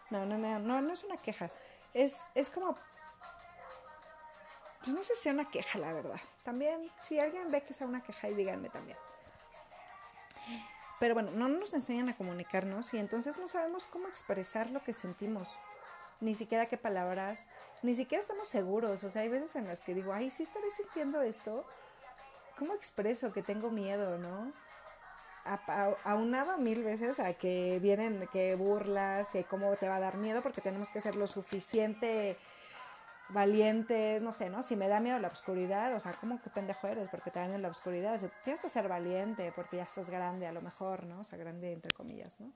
no, 0.09 0.25
no, 0.25 0.37
no, 0.37 0.59
no, 0.59 0.81
no 0.81 0.93
es 0.93 1.03
una 1.03 1.17
queja. 1.17 1.49
Es, 1.93 2.25
es 2.35 2.49
como 2.49 2.75
pues 4.85 4.95
no 4.95 5.03
sé 5.03 5.15
si 5.15 5.23
sea 5.23 5.33
una 5.33 5.49
queja, 5.49 5.79
la 5.79 5.91
verdad. 5.91 6.19
También, 6.43 6.91
si 6.95 7.19
alguien 7.19 7.49
ve 7.49 7.63
que 7.63 7.73
sea 7.73 7.87
una 7.87 8.03
queja, 8.03 8.29
y 8.29 8.35
díganme 8.35 8.69
también. 8.69 8.97
Pero 10.99 11.13
bueno, 11.13 11.31
no 11.31 11.49
nos 11.49 11.73
enseñan 11.73 12.09
a 12.09 12.15
comunicarnos 12.15 12.93
y 12.93 12.97
entonces 12.97 13.37
no 13.37 13.47
sabemos 13.47 13.85
cómo 13.85 14.07
expresar 14.07 14.69
lo 14.69 14.81
que 14.81 14.93
sentimos. 14.93 15.49
Ni 16.21 16.35
siquiera 16.35 16.67
qué 16.67 16.77
palabras, 16.77 17.39
ni 17.81 17.95
siquiera 17.95 18.21
estamos 18.21 18.47
seguros. 18.47 19.03
O 19.03 19.09
sea, 19.09 19.23
hay 19.23 19.29
veces 19.29 19.55
en 19.55 19.67
las 19.67 19.81
que 19.81 19.93
digo, 19.93 20.13
ay, 20.13 20.29
sí 20.29 20.43
estaré 20.43 20.69
sintiendo 20.71 21.21
esto. 21.21 21.65
¿Cómo 22.57 22.73
expreso 22.73 23.33
que 23.33 23.41
tengo 23.41 23.69
miedo, 23.69 24.17
no? 24.17 24.53
aunado 26.03 26.57
mil 26.57 26.83
veces 26.83 27.19
a 27.19 27.33
que 27.33 27.77
vienen, 27.79 28.27
que 28.33 28.55
burlas, 28.55 29.29
que 29.29 29.43
cómo 29.43 29.75
te 29.75 29.87
va 29.87 29.97
a 29.97 29.99
dar 29.99 30.17
miedo, 30.17 30.41
porque 30.41 30.61
tenemos 30.61 30.89
que 30.89 31.01
ser 31.01 31.15
lo 31.15 31.27
suficiente 31.27 32.35
valiente, 33.29 34.19
no 34.21 34.33
sé, 34.33 34.49
¿no? 34.49 34.63
Si 34.63 34.75
me 34.75 34.87
da 34.87 34.99
miedo 34.99 35.19
la 35.19 35.27
oscuridad, 35.27 35.93
o 35.95 35.99
sea, 35.99 36.13
¿cómo 36.13 36.41
que 36.41 36.49
pendejo 36.49 36.87
eres? 36.87 37.09
Porque 37.09 37.31
te 37.31 37.39
da 37.39 37.45
miedo 37.45 37.59
la 37.59 37.69
oscuridad. 37.69 38.19
tienes 38.43 38.61
que 38.61 38.69
ser 38.69 38.87
valiente 38.87 39.51
porque 39.55 39.77
ya 39.77 39.83
estás 39.83 40.09
grande 40.09 40.47
a 40.47 40.51
lo 40.51 40.61
mejor, 40.61 41.05
¿no? 41.05 41.21
O 41.21 41.23
sea, 41.23 41.37
grande 41.37 41.71
entre 41.73 41.91
comillas, 41.91 42.39
¿no? 42.39 42.51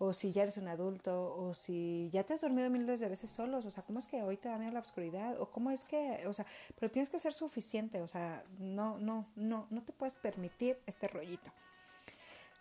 O 0.00 0.12
si 0.12 0.30
ya 0.30 0.44
eres 0.44 0.56
un 0.56 0.68
adulto, 0.68 1.34
o 1.36 1.54
si 1.54 2.08
ya 2.12 2.22
te 2.22 2.34
has 2.34 2.40
dormido 2.40 2.70
miles 2.70 3.00
de 3.00 3.08
veces 3.08 3.30
solos, 3.30 3.66
o 3.66 3.70
sea, 3.70 3.82
¿cómo 3.82 3.98
es 3.98 4.06
que 4.06 4.22
hoy 4.22 4.36
te 4.36 4.48
da 4.48 4.56
miedo 4.56 4.72
la 4.72 4.78
oscuridad? 4.78 5.40
O 5.40 5.50
cómo 5.50 5.72
es 5.72 5.84
que, 5.84 6.24
o 6.26 6.32
sea, 6.32 6.46
pero 6.78 6.88
tienes 6.92 7.08
que 7.08 7.18
ser 7.18 7.32
suficiente, 7.32 8.00
o 8.00 8.06
sea, 8.06 8.44
no, 8.58 8.96
no, 8.98 9.26
no, 9.34 9.66
no 9.70 9.82
te 9.82 9.92
puedes 9.92 10.14
permitir 10.14 10.78
este 10.86 11.08
rollito. 11.08 11.50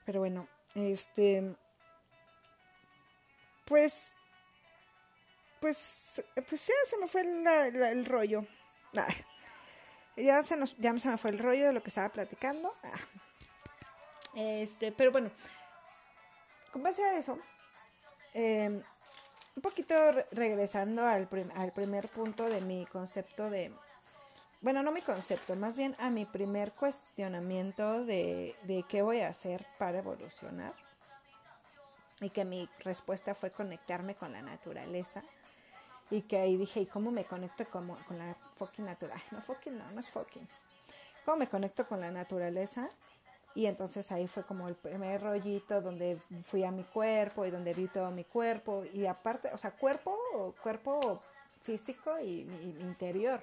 Pero 0.04 0.22
bueno, 0.22 0.48
este, 0.74 1.56
pues 3.66 4.17
pues, 5.60 6.24
pues 6.48 6.68
ya 6.68 6.74
se 6.86 6.98
me 6.98 7.08
fue 7.08 7.22
el 7.22 8.06
rollo. 8.06 8.46
ya, 10.16 10.44
se 10.44 10.58
nos, 10.58 10.76
ya 10.78 10.98
se 11.00 11.10
me 11.10 11.18
fue 11.18 11.32
el 11.32 11.40
rollo 11.40 11.66
de 11.66 11.74
lo 11.74 11.82
que 11.82 11.90
estaba 11.90 12.10
platicando. 12.10 12.74
Ah. 12.84 13.00
Este, 14.36 14.92
pero 14.92 15.12
bueno, 15.12 15.32
con 16.72 16.84
base 16.84 17.04
a 17.04 17.18
eso, 17.18 17.40
em, 18.34 18.84
un 19.56 19.62
poquito 19.62 19.96
regresando 20.32 21.06
al, 21.06 21.28
al 21.56 21.72
primer 21.74 22.08
punto 22.10 22.48
de 22.48 22.62
mi 22.62 22.86
concepto 22.86 23.50
de, 23.50 23.74
bueno, 24.62 24.84
no 24.84 24.92
mi 24.92 25.02
concepto, 25.02 25.56
más 25.56 25.76
bien 25.76 25.96
a 25.98 26.12
mi 26.12 26.26
primer 26.26 26.72
cuestionamiento 26.74 28.06
de, 28.06 28.56
de 28.64 28.86
qué 28.88 29.02
voy 29.02 29.22
a 29.22 29.30
hacer 29.30 29.66
para 29.80 30.00
evolucionar. 30.00 30.74
Y 32.22 32.32
que 32.32 32.46
mi 32.46 32.68
respuesta 32.80 33.36
fue 33.36 33.52
conectarme 33.52 34.16
con 34.16 34.32
la 34.32 34.42
naturaleza 34.42 35.24
y 36.10 36.22
que 36.22 36.38
ahí 36.38 36.58
dije, 36.58 36.82
¿y 36.82 36.86
cómo 36.86 37.12
me 37.12 37.26
conecto 37.26 37.66
con, 37.70 37.88
con 37.88 38.18
la 38.18 38.36
fucking 38.56 38.86
naturaleza? 38.86 39.28
No, 39.32 39.42
fucking 39.42 39.78
no, 39.78 39.92
no 39.92 40.00
es 40.00 40.10
fucking. 40.10 40.48
¿Cómo 41.26 41.38
me 41.38 41.48
conecto 41.48 41.86
con 41.86 42.00
la 42.00 42.12
naturaleza? 42.12 42.88
Y 43.54 43.66
entonces 43.66 44.12
ahí 44.12 44.28
fue 44.28 44.44
como 44.44 44.68
el 44.68 44.76
primer 44.76 45.22
rollito 45.22 45.82
donde 45.82 46.20
fui 46.44 46.64
a 46.64 46.72
mi 46.72 46.84
cuerpo 46.84 47.46
y 47.46 47.52
donde 47.52 47.74
vi 47.74 47.88
todo 47.88 48.12
mi 48.12 48.24
cuerpo. 48.24 48.86
Y 48.94 49.06
aparte, 49.08 49.50
o 49.52 49.58
sea, 49.58 49.72
cuerpo, 49.72 50.16
cuerpo 50.62 51.22
físico 51.64 52.20
y, 52.20 52.42
y 52.42 52.78
interior. 52.82 53.42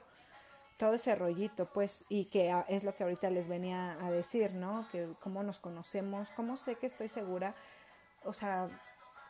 Todo 0.79 0.95
ese 0.95 1.15
rollito, 1.15 1.67
pues, 1.67 2.05
y 2.09 2.27
que 2.27 2.55
es 2.69 2.85
lo 2.85 2.95
que 2.95 3.03
ahorita 3.03 3.29
les 3.31 3.49
venía 3.49 3.99
a 4.01 4.11
decir, 4.11 4.55
¿no? 4.55 4.87
Que 4.91 5.09
cómo 5.21 5.43
nos 5.43 5.59
conocemos, 5.59 6.31
cómo 6.31 6.57
sé 6.57 6.77
que 6.77 6.87
estoy 6.87 7.09
segura. 7.09 7.55
O 8.25 8.33
sea, 8.33 8.69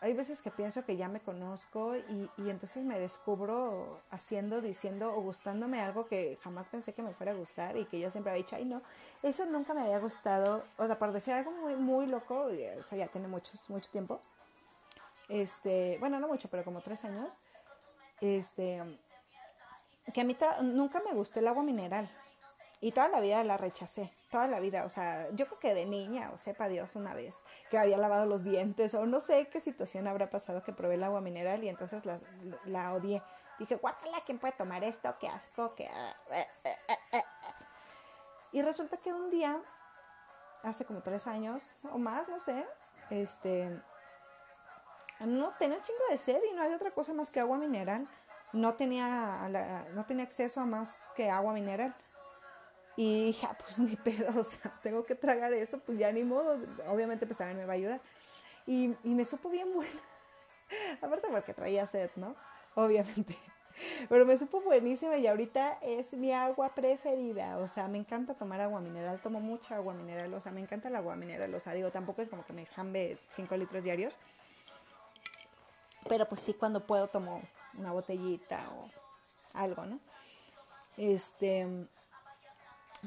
hay 0.00 0.12
veces 0.12 0.42
que 0.42 0.50
pienso 0.50 0.84
que 0.84 0.96
ya 0.96 1.08
me 1.08 1.20
conozco 1.20 1.96
y, 1.96 2.30
y, 2.36 2.50
entonces 2.50 2.84
me 2.84 2.98
descubro 2.98 4.00
haciendo, 4.10 4.60
diciendo 4.60 5.14
o 5.14 5.20
gustándome 5.20 5.80
algo 5.80 6.06
que 6.06 6.38
jamás 6.42 6.68
pensé 6.68 6.92
que 6.92 7.02
me 7.02 7.14
fuera 7.14 7.32
a 7.32 7.34
gustar 7.34 7.76
y 7.76 7.86
que 7.86 7.98
yo 7.98 8.10
siempre 8.10 8.30
había 8.30 8.42
dicho, 8.42 8.56
ay 8.56 8.64
no, 8.64 8.82
eso 9.22 9.46
nunca 9.46 9.72
me 9.74 9.82
había 9.82 9.98
gustado, 9.98 10.64
o 10.76 10.86
sea, 10.86 10.98
por 10.98 11.12
decir 11.12 11.34
algo 11.34 11.52
muy, 11.52 11.76
muy 11.76 12.06
loco, 12.06 12.48
o 12.48 12.82
sea, 12.82 12.98
ya 12.98 13.06
tiene 13.08 13.28
muchos, 13.28 13.70
mucho 13.70 13.90
tiempo, 13.90 14.20
este, 15.28 15.96
bueno, 16.00 16.20
no 16.20 16.28
mucho, 16.28 16.48
pero 16.50 16.64
como 16.64 16.80
tres 16.80 17.04
años, 17.04 17.36
este, 18.20 18.82
que 20.12 20.20
a 20.20 20.24
mí 20.24 20.36
nunca 20.62 21.00
me 21.00 21.14
gustó 21.14 21.40
el 21.40 21.48
agua 21.48 21.62
mineral, 21.62 22.08
y 22.84 22.92
toda 22.92 23.08
la 23.08 23.20
vida 23.20 23.42
la 23.44 23.56
rechacé, 23.56 24.12
toda 24.30 24.46
la 24.46 24.60
vida. 24.60 24.84
O 24.84 24.90
sea, 24.90 25.30
yo 25.30 25.46
creo 25.46 25.58
que 25.58 25.72
de 25.72 25.86
niña, 25.86 26.30
o 26.34 26.36
sepa 26.36 26.68
Dios, 26.68 26.96
una 26.96 27.14
vez 27.14 27.42
que 27.70 27.78
había 27.78 27.96
lavado 27.96 28.26
los 28.26 28.44
dientes, 28.44 28.92
o 28.92 29.06
no 29.06 29.20
sé 29.20 29.48
qué 29.48 29.58
situación 29.58 30.06
habrá 30.06 30.28
pasado 30.28 30.62
que 30.62 30.74
probé 30.74 30.96
el 30.96 31.02
agua 31.02 31.22
mineral 31.22 31.64
y 31.64 31.70
entonces 31.70 32.04
la, 32.04 32.20
la 32.66 32.92
odié. 32.92 33.22
Dije, 33.58 33.76
guácala, 33.76 34.20
¿quién 34.26 34.38
puede 34.38 34.52
tomar 34.52 34.84
esto? 34.84 35.16
Qué 35.18 35.28
asco, 35.28 35.74
qué... 35.74 35.88
Y 38.52 38.60
resulta 38.60 38.98
que 38.98 39.14
un 39.14 39.30
día, 39.30 39.58
hace 40.62 40.84
como 40.84 41.00
tres 41.00 41.26
años 41.26 41.62
o 41.90 41.96
más, 41.96 42.28
no 42.28 42.38
sé, 42.38 42.66
este, 43.08 43.80
no 45.20 45.54
tenía 45.58 45.78
un 45.78 45.82
chingo 45.84 46.04
de 46.10 46.18
sed 46.18 46.42
y 46.50 46.54
no 46.54 46.60
había 46.60 46.76
otra 46.76 46.90
cosa 46.90 47.14
más 47.14 47.30
que 47.30 47.40
agua 47.40 47.56
mineral. 47.56 48.06
No 48.52 48.74
tenía, 48.74 49.48
no 49.94 50.04
tenía 50.04 50.24
acceso 50.24 50.60
a 50.60 50.66
más 50.66 51.10
que 51.16 51.30
agua 51.30 51.54
mineral. 51.54 51.94
Y 52.96 53.26
dije, 53.26 53.46
ah, 53.50 53.56
pues 53.58 53.78
ni 53.78 53.96
pedo, 53.96 54.38
o 54.38 54.44
sea, 54.44 54.72
tengo 54.82 55.04
que 55.04 55.14
tragar 55.14 55.52
esto, 55.52 55.78
pues 55.78 55.98
ya 55.98 56.12
ni 56.12 56.24
modo. 56.24 56.58
Obviamente, 56.88 57.26
pues 57.26 57.38
también 57.38 57.58
me 57.58 57.66
va 57.66 57.72
a 57.72 57.76
ayudar. 57.76 58.00
Y, 58.66 58.94
y 59.04 59.14
me 59.14 59.24
supo 59.24 59.50
bien 59.50 59.72
bueno. 59.74 60.00
Aparte 61.02 61.28
porque 61.30 61.54
traía 61.54 61.86
sed, 61.86 62.10
¿no? 62.16 62.34
Obviamente. 62.74 63.36
Pero 64.08 64.24
me 64.24 64.38
supo 64.38 64.60
buenísima 64.60 65.16
y 65.16 65.26
ahorita 65.26 65.78
es 65.82 66.14
mi 66.14 66.32
agua 66.32 66.74
preferida. 66.74 67.58
O 67.58 67.68
sea, 67.68 67.88
me 67.88 67.98
encanta 67.98 68.34
tomar 68.34 68.60
agua 68.60 68.80
mineral. 68.80 69.20
Tomo 69.20 69.40
mucha 69.40 69.76
agua 69.76 69.94
mineral. 69.94 70.32
O 70.34 70.40
sea, 70.40 70.52
me 70.52 70.60
encanta 70.60 70.88
el 70.88 70.96
agua 70.96 71.16
mineral. 71.16 71.52
O 71.54 71.58
sea, 71.58 71.72
digo, 71.74 71.90
tampoco 71.90 72.22
es 72.22 72.28
como 72.28 72.44
que 72.44 72.52
me 72.52 72.66
jambe 72.66 73.18
5 73.34 73.56
litros 73.56 73.82
diarios. 73.82 74.16
Pero 76.08 76.26
pues 76.28 76.40
sí, 76.40 76.54
cuando 76.54 76.86
puedo 76.86 77.08
tomo 77.08 77.42
una 77.76 77.92
botellita 77.92 78.60
o 78.76 78.90
algo, 79.54 79.86
¿no? 79.86 79.98
Este. 80.96 81.66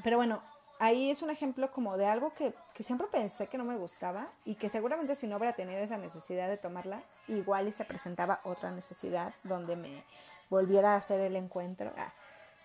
Pero 0.02 0.16
bueno, 0.16 0.42
ahí 0.78 1.10
es 1.10 1.22
un 1.22 1.30
ejemplo 1.30 1.70
como 1.70 1.96
de 1.96 2.06
algo 2.06 2.32
que, 2.34 2.54
que, 2.74 2.82
siempre 2.82 3.06
pensé 3.08 3.46
que 3.46 3.58
no 3.58 3.64
me 3.64 3.76
gustaba 3.76 4.28
y 4.44 4.54
que 4.54 4.68
seguramente 4.68 5.14
si 5.14 5.26
no 5.26 5.36
hubiera 5.36 5.54
tenido 5.54 5.80
esa 5.80 5.98
necesidad 5.98 6.48
de 6.48 6.56
tomarla, 6.56 7.02
igual 7.26 7.68
y 7.68 7.72
se 7.72 7.84
presentaba 7.84 8.40
otra 8.44 8.70
necesidad 8.70 9.34
donde 9.44 9.76
me 9.76 10.04
volviera 10.50 10.94
a 10.94 10.96
hacer 10.96 11.20
el 11.20 11.36
encuentro. 11.36 11.92
Ah, 11.96 12.12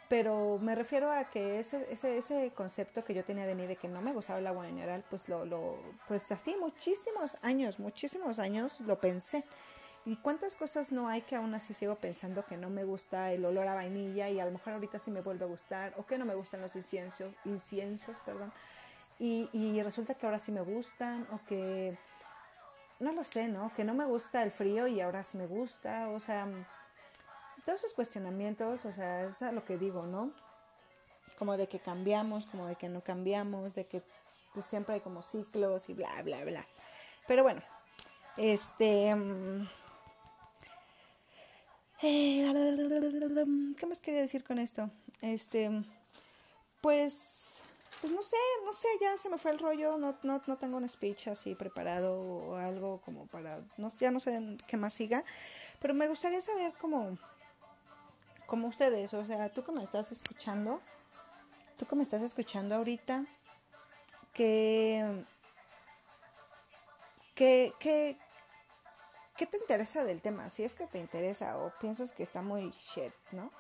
pero 0.10 0.60
me 0.62 0.76
refiero 0.76 1.12
a 1.12 1.24
que 1.26 1.60
ese, 1.60 1.88
ese, 1.92 2.18
ese 2.18 2.52
concepto 2.56 3.04
que 3.04 3.14
yo 3.14 3.24
tenía 3.24 3.48
de 3.48 3.56
mí 3.56 3.66
de 3.66 3.78
que 3.78 3.88
no 3.88 4.02
me 4.02 4.14
gustaba 4.14 4.40
el 4.40 4.48
agua 4.48 4.66
mineral, 4.66 5.04
pues 5.10 5.28
lo, 5.28 5.46
lo, 5.46 5.80
pues 6.08 6.32
así 6.32 6.56
muchísimos 6.60 7.36
años, 7.42 7.80
muchísimos 7.80 8.38
años 8.40 8.80
lo 8.82 9.00
pensé. 9.00 9.44
¿Y 10.06 10.18
cuántas 10.18 10.56
cosas 10.56 10.92
no 10.92 11.08
hay 11.08 11.22
que 11.22 11.38
aún 11.38 11.56
así 11.56 11.74
sigo 11.74 11.96
pensando 11.96 12.46
que 12.46 12.58
no 12.58 12.70
me 12.70 12.84
gusta 12.84 13.32
el 13.32 13.46
olor 13.46 13.68
a 13.68 13.76
vainilla 13.76 14.30
y 14.30 14.40
a 14.40 14.46
lo 14.46 14.52
mejor 14.52 14.74
ahorita 14.74 15.00
sí 15.00 15.12
me 15.12 15.22
vuelve 15.22 15.46
a 15.46 15.48
gustar 15.48 15.94
o 15.98 16.06
que 16.06 16.18
no 16.18 16.26
me 16.26 16.36
gustan 16.36 16.62
los 16.62 16.76
inciensos, 16.76 17.34
inciensos 17.46 18.18
perdón, 18.26 18.52
y, 19.18 19.50
y 19.54 19.82
resulta 19.82 20.16
que 20.16 20.26
ahora 20.26 20.40
sí 20.40 20.52
me 20.52 20.62
gustan 20.62 21.26
o 21.32 21.40
que 21.48 21.98
no 23.00 23.14
lo 23.14 23.24
sé, 23.24 23.48
¿no? 23.48 23.74
Que 23.76 23.86
no 23.86 23.94
me 23.94 24.06
gusta 24.06 24.44
el 24.44 24.52
frío 24.52 24.88
y 24.88 25.00
ahora 25.00 25.24
sí 25.24 25.38
me 25.38 25.48
gusta, 25.48 26.10
o 26.10 26.20
sea, 26.20 26.48
todos 27.66 27.80
esos 27.80 27.94
cuestionamientos, 27.94 28.84
o 28.84 28.92
sea, 28.92 29.24
es 29.24 29.54
lo 29.54 29.64
que 29.64 29.78
digo, 29.78 30.06
¿no? 30.06 30.32
Como 31.40 31.56
de 31.56 31.68
que 31.68 31.80
cambiamos, 31.80 32.46
como 32.48 32.68
de 32.68 32.76
que 32.76 32.90
no 32.90 33.02
cambiamos, 33.02 33.74
de 33.74 33.86
que 33.86 34.04
pues, 34.54 34.66
siempre 34.66 34.96
hay 34.96 35.02
como 35.02 35.22
ciclos 35.22 35.88
y 35.90 35.94
bla, 35.94 36.22
bla, 36.24 36.44
bla. 36.44 36.66
Pero 37.28 37.44
bueno, 37.44 37.62
este... 38.36 39.16
Mm, 39.16 39.68
¿Qué 42.04 43.86
más 43.88 44.02
quería 44.02 44.20
decir 44.20 44.44
con 44.44 44.60
esto? 44.60 44.90
Este, 45.22 45.72
pues, 46.82 47.62
pues 48.02 48.12
no 48.12 48.22
sé, 48.22 48.36
no 48.66 48.74
sé, 48.74 48.90
ya 49.00 49.16
se 49.16 49.30
me 49.30 49.38
fue 49.38 49.52
el 49.52 49.60
rollo, 49.60 49.98
no, 49.98 50.18
no, 50.22 50.42
no 50.46 50.58
tengo 50.58 50.76
un 50.76 50.90
speech 50.90 51.30
así 51.30 51.56
preparado 51.56 52.20
o 52.20 52.56
algo 52.58 53.00
como 53.06 53.26
para, 53.28 53.62
no, 53.78 53.88
ya 53.98 54.12
no 54.12 54.20
sé 54.20 54.58
qué 54.68 54.76
más 54.76 54.94
siga, 54.94 55.24
pero 55.80 55.94
me 55.94 56.10
gustaría 56.10 56.42
saber 56.42 56.74
cómo, 56.78 57.18
como 58.48 58.68
ustedes, 58.68 59.14
o 59.14 59.24
sea, 59.24 59.48
tú 59.48 59.64
que 59.64 59.72
me 59.72 59.82
estás 59.82 60.12
escuchando, 60.12 60.82
tú 61.78 61.86
que 61.86 61.96
me 61.96 62.04
estás 62.04 62.22
escuchando 62.22 62.76
ahorita, 62.76 63.26
que, 64.34 65.24
que, 67.34 67.72
que, 67.80 68.18
¿qué 69.36 69.46
te 69.46 69.58
interesa 69.58 70.04
del 70.04 70.22
tema? 70.22 70.50
Si 70.50 70.64
es 70.64 70.76
que 70.76 70.88
te 70.88 71.00
interesa 71.00 71.58
o 71.58 71.72
piensas 71.80 72.12
que 72.12 72.24
está 72.24 72.42
muy 72.42 72.72
shit, 72.72 73.14
¿no? 73.32 73.52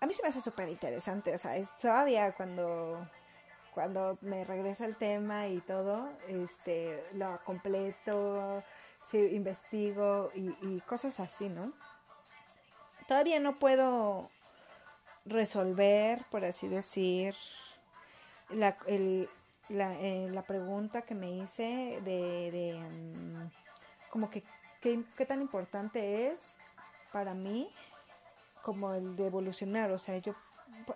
A 0.00 0.06
mí 0.06 0.14
se 0.14 0.22
me 0.22 0.28
hace 0.28 0.40
súper 0.40 0.68
interesante, 0.68 1.34
o 1.34 1.38
sea, 1.38 1.56
es 1.56 1.76
todavía 1.76 2.32
cuando, 2.32 3.08
cuando 3.74 4.16
me 4.20 4.44
regresa 4.44 4.86
el 4.86 4.96
tema 4.96 5.48
y 5.48 5.60
todo, 5.60 6.08
este, 6.28 7.02
lo 7.14 7.42
completo, 7.44 8.62
sí, 9.10 9.18
investigo 9.18 10.30
y, 10.34 10.80
cosas 10.82 11.18
así, 11.18 11.48
¿no? 11.48 11.72
Todavía 13.08 13.40
no 13.40 13.58
puedo 13.58 14.30
resolver, 15.24 16.24
por 16.30 16.44
así 16.44 16.68
decir, 16.68 17.34
la, 18.50 18.76
eh, 18.86 20.28
la 20.30 20.42
pregunta 20.42 21.02
que 21.02 21.14
me 21.14 21.30
hice 21.30 22.00
de, 22.04 22.74
um, 22.76 23.50
como 24.10 24.30
que 24.30 24.42
qué 24.80 25.26
tan 25.26 25.40
importante 25.40 26.28
es 26.28 26.58
para 27.12 27.34
mí 27.34 27.70
como 28.62 28.92
el 28.94 29.16
de 29.16 29.26
evolucionar, 29.26 29.90
o 29.90 29.98
sea, 29.98 30.18
yo, 30.18 30.34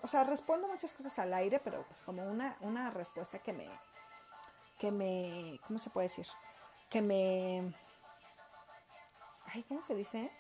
o 0.03 0.09
sea, 0.09 0.25
respondo 0.25 0.69
muchas 0.69 0.93
cosas 0.93 1.19
al 1.19 1.33
aire, 1.35 1.61
pero 1.63 1.85
pues 1.85 2.03
como 2.03 2.23
una, 2.25 2.57
una 2.61 2.91
respuesta 2.91 3.39
que 3.39 3.53
me, 3.53 3.69
que 4.79 4.91
me, 4.91 5.59
¿cómo 5.67 5.79
se 5.79 5.91
puede 5.91 6.09
decir? 6.09 6.27
Que 6.91 7.01
me, 7.01 7.73
ay, 9.47 9.63
¿cómo 9.65 9.83
se 9.83 9.95
dice? 9.95 10.31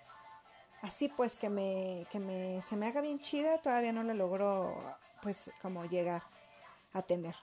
así 0.83 1.09
pues 1.09 1.37
que 1.37 1.49
me, 1.49 2.07
que 2.11 2.18
me, 2.18 2.61
se 2.61 2.77
me 2.77 2.87
haga 2.87 3.01
bien 3.01 3.20
chida, 3.20 3.59
todavía 3.59 3.93
no 3.93 4.03
la 4.03 4.14
logro 4.14 4.77
pues 5.23 5.51
como 5.62 5.85
llegar 5.87 6.23
a 6.93 7.03
tener. 7.03 7.35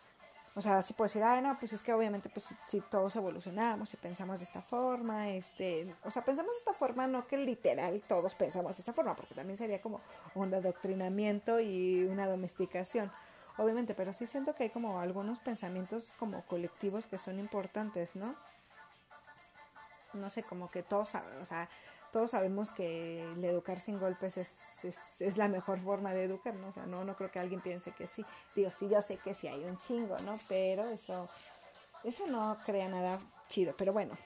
O 0.56 0.62
sea, 0.62 0.80
así 0.80 0.94
puedo 0.94 1.08
decir, 1.08 1.24
ah, 1.24 1.40
no, 1.42 1.58
pues 1.60 1.74
es 1.74 1.84
que 1.84 1.94
obviamente 1.94 2.30
pues 2.30 2.54
si, 2.68 2.82
todos 2.82 3.16
evolucionamos 3.16 3.94
y 3.94 3.98
pensamos 3.98 4.40
de 4.40 4.46
esta 4.46 4.62
forma, 4.62 5.30
este, 5.30 5.96
o 6.04 6.12
sea, 6.12 6.26
pensamos 6.26 6.52
de 6.52 6.58
esta 6.58 6.74
forma, 6.74 7.08
no 7.08 7.28
que 7.28 7.38
literal 7.38 8.02
todos 8.08 8.36
pensamos 8.36 8.76
de 8.76 8.82
esta 8.82 8.94
forma, 8.94 9.16
porque 9.16 9.36
también 9.36 9.58
sería 9.58 9.80
como 9.80 10.02
un 10.36 10.54
adoctrinamiento 10.54 11.60
y 11.60 12.04
una 12.04 12.28
domesticación, 12.28 13.12
obviamente, 13.58 13.94
pero 13.94 14.12
sí 14.12 14.26
siento 14.26 14.56
que 14.56 14.64
hay 14.64 14.70
como 14.70 15.00
algunos 15.00 15.40
pensamientos 15.40 16.12
como 16.18 16.42
colectivos 16.46 17.06
que 17.08 17.20
son 17.20 17.40
importantes, 17.40 18.16
¿no? 18.16 18.36
No 20.14 20.30
sé, 20.30 20.42
como 20.42 20.72
que 20.72 20.82
todos, 20.82 21.14
o 21.40 21.46
sea, 21.46 21.70
todos 22.12 22.32
sabemos 22.32 22.72
que 22.72 23.22
el 23.22 23.44
educar 23.44 23.80
sin 23.80 24.00
golpes 24.00 24.38
es, 24.38 24.84
es, 25.20 25.38
la 25.38 25.48
mejor 25.48 25.80
forma 25.80 26.14
de 26.14 26.24
educar, 26.24 26.56
¿no? 26.56 26.70
O 26.70 26.72
sea, 26.72 26.86
no, 26.86 27.04
no 27.04 27.16
creo 27.16 27.32
que 27.32 27.40
alguien 27.40 27.62
piense 27.62 27.92
que 27.92 28.08
sí. 28.08 28.26
Digo, 28.56 28.72
sí, 28.72 28.90
yo 28.90 29.02
sé 29.02 29.18
que 29.18 29.34
sí 29.34 29.48
hay 29.48 29.64
un 29.64 29.78
chingo, 29.80 30.18
¿no? 30.20 30.40
Pero 30.48 30.90
eso, 30.90 31.30
eso 32.04 32.28
no 32.28 32.58
crea 32.66 32.88
nada 32.88 33.20
chido. 33.48 33.76
Pero 33.78 33.94
bueno, 33.94 34.18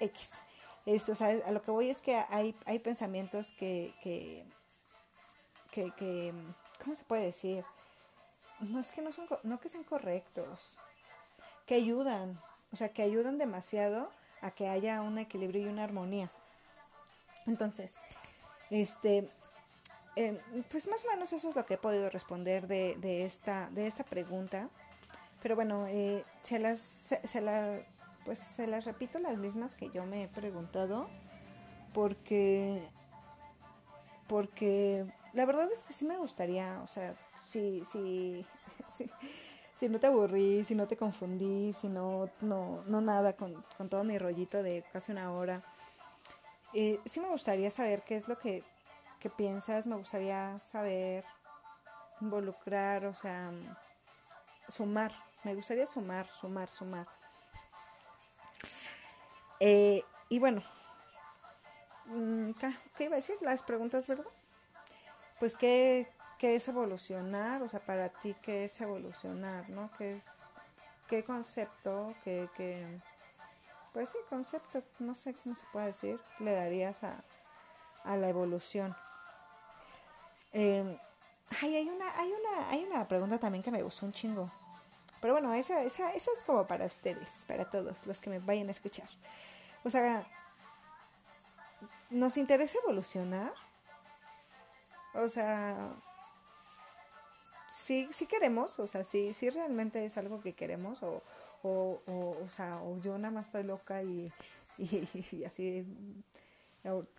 X. 0.00 0.42
Esto, 0.84 1.12
o 1.12 1.14
sea, 1.14 1.28
a 1.46 1.50
lo 1.52 1.62
que 1.62 1.70
voy 1.70 1.90
es 1.90 2.02
que 2.02 2.16
hay, 2.28 2.56
hay 2.66 2.78
pensamientos 2.80 3.52
que, 3.52 3.94
que, 4.02 4.44
que, 5.70 5.92
que, 5.92 6.34
¿cómo 6.82 6.96
se 6.96 7.04
puede 7.04 7.26
decir? 7.26 7.64
No 8.60 8.80
es 8.80 8.90
que 8.90 9.00
no 9.00 9.12
son, 9.12 9.26
no 9.44 9.60
que 9.60 9.68
sean 9.68 9.84
correctos, 9.84 10.76
que 11.66 11.74
ayudan, 11.74 12.40
o 12.72 12.76
sea, 12.76 12.92
que 12.92 13.02
ayudan 13.02 13.38
demasiado 13.38 14.10
a 14.40 14.50
que 14.50 14.68
haya 14.68 15.02
un 15.02 15.18
equilibrio 15.18 15.62
y 15.62 15.66
una 15.66 15.84
armonía. 15.84 16.30
Entonces, 17.46 17.96
este, 18.70 19.28
eh, 20.16 20.40
pues 20.70 20.88
más 20.88 21.04
o 21.04 21.08
menos 21.08 21.32
eso 21.32 21.48
es 21.48 21.56
lo 21.56 21.64
que 21.64 21.74
he 21.74 21.78
podido 21.78 22.10
responder 22.10 22.66
de, 22.66 22.96
de 23.00 23.24
esta, 23.24 23.68
de 23.70 23.86
esta 23.86 24.04
pregunta. 24.04 24.68
Pero 25.42 25.56
bueno, 25.56 25.86
eh, 25.88 26.24
se 26.42 26.58
las, 26.58 26.78
se, 26.78 27.40
la, 27.40 27.80
pues 28.24 28.38
se 28.38 28.66
las 28.66 28.84
repito 28.84 29.18
las 29.18 29.36
mismas 29.38 29.74
que 29.74 29.90
yo 29.90 30.04
me 30.06 30.24
he 30.24 30.28
preguntado, 30.28 31.08
porque, 31.92 32.82
porque 34.28 35.04
la 35.32 35.44
verdad 35.44 35.70
es 35.72 35.82
que 35.82 35.92
sí 35.92 36.04
me 36.04 36.16
gustaría, 36.16 36.80
o 36.82 36.86
sea, 36.86 37.14
si, 37.40 37.84
si, 37.84 38.46
si, 38.88 39.10
si 39.76 39.88
no 39.88 39.98
te 39.98 40.06
aburrí, 40.06 40.62
si 40.62 40.76
no 40.76 40.86
te 40.86 40.96
confundí, 40.96 41.72
si 41.72 41.88
no, 41.88 42.28
no, 42.40 42.84
no 42.86 43.00
nada 43.00 43.32
con, 43.32 43.64
con 43.76 43.88
todo 43.88 44.04
mi 44.04 44.18
rollito 44.18 44.62
de 44.62 44.84
casi 44.92 45.10
una 45.10 45.32
hora 45.32 45.60
eh, 46.74 47.00
sí 47.04 47.20
me 47.20 47.28
gustaría 47.28 47.70
saber 47.70 48.02
qué 48.02 48.16
es 48.16 48.28
lo 48.28 48.38
que, 48.38 48.62
piensas, 49.36 49.86
me 49.86 49.94
gustaría 49.94 50.58
saber 50.58 51.24
involucrar, 52.20 53.04
o 53.04 53.14
sea, 53.14 53.52
sumar, 54.68 55.12
me 55.44 55.54
gustaría 55.54 55.86
sumar, 55.86 56.26
sumar, 56.28 56.68
sumar. 56.68 57.06
Eh, 59.60 60.02
y 60.28 60.38
bueno, 60.40 60.60
mm, 62.06 62.50
¿qué 62.96 63.04
iba 63.04 63.14
a 63.14 63.16
decir? 63.16 63.36
Las 63.42 63.62
preguntas, 63.62 64.06
¿verdad? 64.08 64.26
Pues, 65.38 65.54
¿qué, 65.54 66.08
¿qué, 66.38 66.56
es 66.56 66.66
evolucionar? 66.66 67.62
O 67.62 67.68
sea, 67.68 67.80
para 67.80 68.08
ti, 68.08 68.34
¿qué 68.42 68.64
es 68.64 68.80
evolucionar? 68.80 69.68
¿No? 69.68 69.90
¿Qué, 69.98 70.20
qué 71.06 71.22
concepto? 71.22 72.12
¿Qué, 72.24 72.48
qué, 72.56 73.00
pues 73.92 74.08
sí, 74.08 74.18
concepto, 74.28 74.82
no 74.98 75.14
sé 75.14 75.34
cómo 75.34 75.54
se 75.54 75.66
puede 75.72 75.86
decir, 75.86 76.20
le 76.40 76.54
darías 76.54 77.02
a, 77.04 77.22
a 78.04 78.16
la 78.16 78.28
evolución. 78.28 78.96
Eh, 80.52 80.98
ay, 81.60 81.76
hay 81.76 81.88
una, 81.88 82.18
hay 82.18 82.32
una, 82.32 82.68
hay 82.70 82.84
una 82.84 83.06
pregunta 83.08 83.38
también 83.38 83.62
que 83.62 83.70
me 83.70 83.82
gustó 83.82 84.06
un 84.06 84.12
chingo. 84.12 84.50
Pero 85.20 85.34
bueno, 85.34 85.54
esa, 85.54 85.82
esa, 85.82 86.12
esa 86.12 86.30
es 86.36 86.42
como 86.42 86.66
para 86.66 86.86
ustedes, 86.86 87.44
para 87.46 87.68
todos 87.70 88.04
los 88.06 88.20
que 88.20 88.30
me 88.30 88.38
vayan 88.40 88.68
a 88.68 88.72
escuchar. 88.72 89.08
O 89.84 89.90
sea, 89.90 90.26
¿nos 92.10 92.36
interesa 92.36 92.78
evolucionar? 92.82 93.52
O 95.14 95.28
sea, 95.28 95.90
sí, 97.70 98.08
sí 98.10 98.26
queremos, 98.26 98.78
o 98.78 98.86
sea, 98.86 99.04
sí, 99.04 99.34
sí 99.34 99.50
realmente 99.50 100.04
es 100.04 100.16
algo 100.16 100.40
que 100.40 100.54
queremos, 100.54 101.02
o, 101.02 101.22
o, 101.62 102.02
o, 102.06 102.48
sea, 102.48 102.80
o 102.82 102.98
yo 103.00 103.16
nada 103.18 103.32
más 103.32 103.46
estoy 103.46 103.62
loca 103.64 104.02
y, 104.02 104.32
y, 104.78 105.44
así 105.44 105.86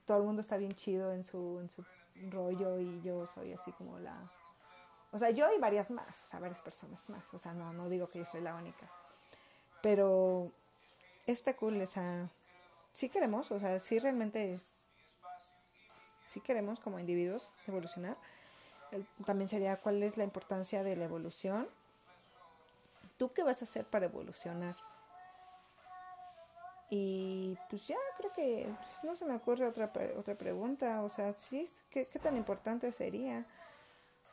todo 0.05 0.17
el 0.17 0.23
mundo 0.23 0.41
está 0.41 0.57
bien 0.57 0.75
chido 0.75 1.13
en 1.13 1.23
su, 1.23 1.59
en 1.61 1.69
su 1.69 1.85
rollo 2.29 2.79
y 2.79 3.01
yo 3.01 3.25
soy 3.27 3.53
así 3.53 3.71
como 3.71 3.99
la... 3.99 4.15
O 5.11 5.19
sea, 5.19 5.29
yo 5.29 5.51
y 5.55 5.59
varias 5.59 5.91
más, 5.91 6.23
o 6.23 6.27
sea, 6.27 6.39
varias 6.39 6.61
personas 6.61 7.07
más, 7.09 7.33
o 7.33 7.37
sea, 7.37 7.53
no, 7.53 7.71
no 7.71 7.87
digo 7.87 8.07
que 8.07 8.19
yo 8.19 8.25
soy 8.25 8.41
la 8.41 8.55
única. 8.55 8.89
Pero 9.81 10.51
está 11.27 11.55
cool, 11.55 11.79
o 11.81 11.85
sea, 11.85 12.29
sí 12.93 13.09
queremos, 13.09 13.51
o 13.51 13.59
sea, 13.59 13.77
sí 13.79 13.99
realmente 13.99 14.55
es, 14.55 14.85
sí 16.25 16.41
queremos 16.41 16.79
como 16.79 16.99
individuos 16.99 17.51
evolucionar. 17.67 18.17
también 19.25 19.47
sería 19.47 19.77
cuál 19.77 20.01
es 20.03 20.17
la 20.17 20.23
importancia 20.23 20.83
de 20.83 20.95
la 20.95 21.05
evolución. 21.05 21.67
¿Tú 23.17 23.29
qué 23.29 23.43
vas 23.43 23.61
a 23.61 23.65
hacer 23.65 23.85
para 23.85 24.05
evolucionar? 24.05 24.75
Y 26.89 27.57
pues 27.69 27.87
ya 27.87 27.97
creo 28.17 28.31
que 28.33 28.67
pues, 28.67 29.03
no 29.03 29.15
se 29.15 29.25
me 29.25 29.35
ocurre 29.35 29.65
otra, 29.65 29.91
otra 30.17 30.35
pregunta. 30.35 31.01
O 31.01 31.09
sea, 31.09 31.33
sí, 31.33 31.67
¿qué, 31.89 32.05
¿qué, 32.05 32.19
tan 32.19 32.37
importante 32.37 32.91
sería? 32.91 33.45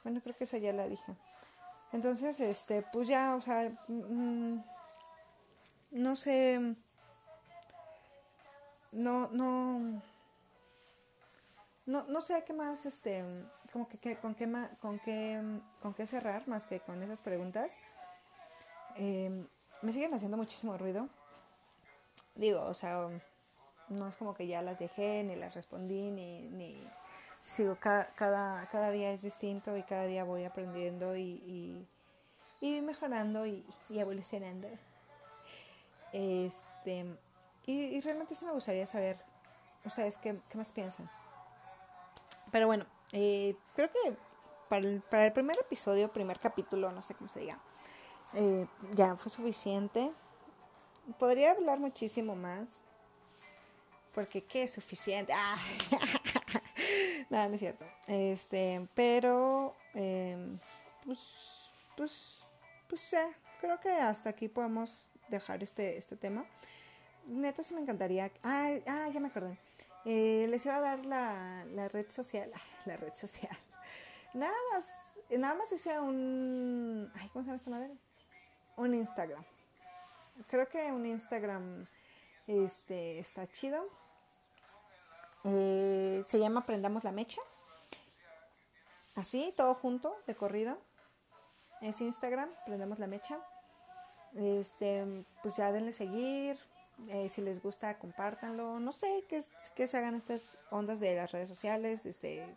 Bueno, 0.05 0.20
creo 0.20 0.37
que 0.37 0.45
esa 0.45 0.59
ya 0.59 0.72
la 0.72 0.87
dije. 0.87 1.16
Entonces, 1.93 2.39
este, 2.41 2.83
pues 2.93 3.09
ya, 3.09 3.35
o 3.35 3.41
sea, 3.41 3.70
mm, 3.89 4.62
no 5.93 6.16
sé, 6.16 6.76
no, 8.93 9.28
no, 9.33 10.03
no, 11.87 12.05
no 12.05 12.20
sé 12.20 12.45
qué 12.45 12.53
más, 12.53 12.87
este, 12.87 13.24
como 13.72 13.89
que, 13.89 14.16
con 14.16 14.35
qué 14.35 14.68
con 14.81 14.99
qué, 14.99 15.41
con 15.81 15.95
qué 15.95 16.07
cerrar 16.07 16.47
más 16.47 16.66
que 16.66 16.81
con 16.81 17.03
esas 17.03 17.20
preguntas. 17.20 17.76
Em, 18.97 19.47
me 19.82 19.93
siguen 19.93 20.14
haciendo 20.14 20.36
muchísimo 20.36 20.76
ruido. 20.76 21.09
Digo, 22.34 22.62
o 22.62 22.74
sea, 22.74 23.09
no 23.88 24.09
es 24.09 24.16
como 24.16 24.34
que 24.34 24.47
ya 24.47 24.62
las 24.62 24.78
dejé, 24.78 25.22
ni 25.24 25.36
las 25.36 25.55
respondí, 25.55 26.11
ni, 26.11 26.49
ni 26.49 26.86
sigo, 27.57 27.76
cada, 27.76 28.11
cada, 28.14 28.91
día 28.91 29.12
es 29.12 29.22
distinto 29.22 29.76
y 29.76 29.82
cada 29.82 30.05
día 30.05 30.24
voy 30.24 30.45
aprendiendo 30.45 31.16
y, 31.16 31.86
y, 32.61 32.80
mejorando 32.80 33.47
y, 33.47 33.64
y 33.88 33.99
evolucionando. 33.99 34.68
Este, 36.12 37.07
y, 37.66 38.01
realmente 38.01 38.34
sí 38.34 38.45
me 38.45 38.53
gustaría 38.53 38.86
saber, 38.86 39.18
ustedes 39.84 40.18
qué, 40.18 40.41
qué 40.49 40.59
más 40.59 40.72
piensan. 40.72 41.11
Pero 42.51 42.66
bueno, 42.66 42.86
eh, 43.12 43.57
creo 43.74 43.91
que 43.91 44.16
para 44.68 44.86
el, 44.86 45.01
para 45.03 45.26
el, 45.26 45.32
primer 45.32 45.59
episodio, 45.59 46.12
primer 46.12 46.38
capítulo, 46.38 46.93
no 46.93 47.03
sé 47.03 47.14
cómo 47.14 47.28
se 47.28 47.41
diga, 47.41 47.59
eh, 48.35 48.66
ya 48.95 49.16
fue 49.16 49.31
suficiente. 49.31 50.12
Podría 51.18 51.53
hablar 51.53 51.78
muchísimo 51.78 52.37
más, 52.37 52.85
porque 54.14 54.45
qué 54.45 54.64
es 54.64 54.72
suficiente. 54.72 55.33
Ah. 55.35 55.57
Nada, 57.31 57.49
no 57.49 57.55
es 57.55 57.61
cierto. 57.61 57.85
Este, 58.07 58.87
pero, 58.95 59.74
eh, 59.95 60.59
pues, 61.05 61.72
pues, 61.97 62.45
pues 62.89 63.11
ya, 63.11 63.28
creo 63.61 63.78
que 63.81 63.91
hasta 63.91 64.31
aquí 64.31 64.49
podemos 64.49 65.09
dejar 65.28 65.62
este, 65.62 65.97
este 65.97 66.16
tema. 66.16 66.45
Neta, 67.26 67.62
sí 67.62 67.74
me 67.74 67.81
encantaría. 67.81 68.31
Ah, 68.43 68.70
ah 68.87 69.09
ya 69.12 69.20
me 69.20 69.28
acordé. 69.28 69.59
Eh, 70.05 70.47
les 70.49 70.64
iba 70.64 70.76
a 70.76 70.81
dar 70.81 71.05
la, 71.07 71.64
la 71.72 71.89
red 71.89 72.11
social. 72.11 72.51
La 72.87 72.97
red 72.97 73.14
social. 73.14 73.57
Nada 74.35 74.55
más, 74.72 75.18
nada 75.31 75.55
más 75.55 75.72
hice 75.72 75.99
un. 76.01 77.11
Ay, 77.14 77.28
¿cómo 77.28 77.45
se 77.45 77.49
llama 77.49 77.57
esta 77.57 77.70
madre? 77.70 78.10
Un 78.81 78.95
Instagram. 78.95 79.45
Creo 80.49 80.66
que 80.66 80.91
un 80.91 81.05
Instagram 81.05 81.87
este, 82.47 83.18
está 83.18 83.47
chido. 83.47 83.87
Eh, 85.45 86.22
se 86.24 86.39
llama 86.39 86.64
Prendamos 86.64 87.05
la 87.05 87.12
Mecha. 87.12 87.43
Así, 89.14 89.53
todo 89.55 89.74
junto, 89.74 90.16
de 90.26 90.35
corrido. 90.35 90.78
Es 91.83 92.01
Instagram, 92.01 92.49
Prendamos 92.64 92.99
la 92.99 93.07
Mecha. 93.07 93.39
Este, 94.35 95.26
pues 95.43 95.57
ya 95.57 95.72
denle 95.72 95.93
seguir. 95.93 96.59
Eh, 97.09 97.28
si 97.28 97.43
les 97.43 97.62
gusta, 97.62 97.99
compártanlo. 97.99 98.81
No 98.81 98.93
sé 98.93 99.26
qué, 99.28 99.45
qué 99.74 99.87
se 99.87 99.99
hagan 99.99 100.14
estas 100.14 100.57
ondas 100.70 101.01
de 101.01 101.16
las 101.16 101.33
redes 101.33 101.51
sociales. 101.51 102.07
Este, 102.07 102.57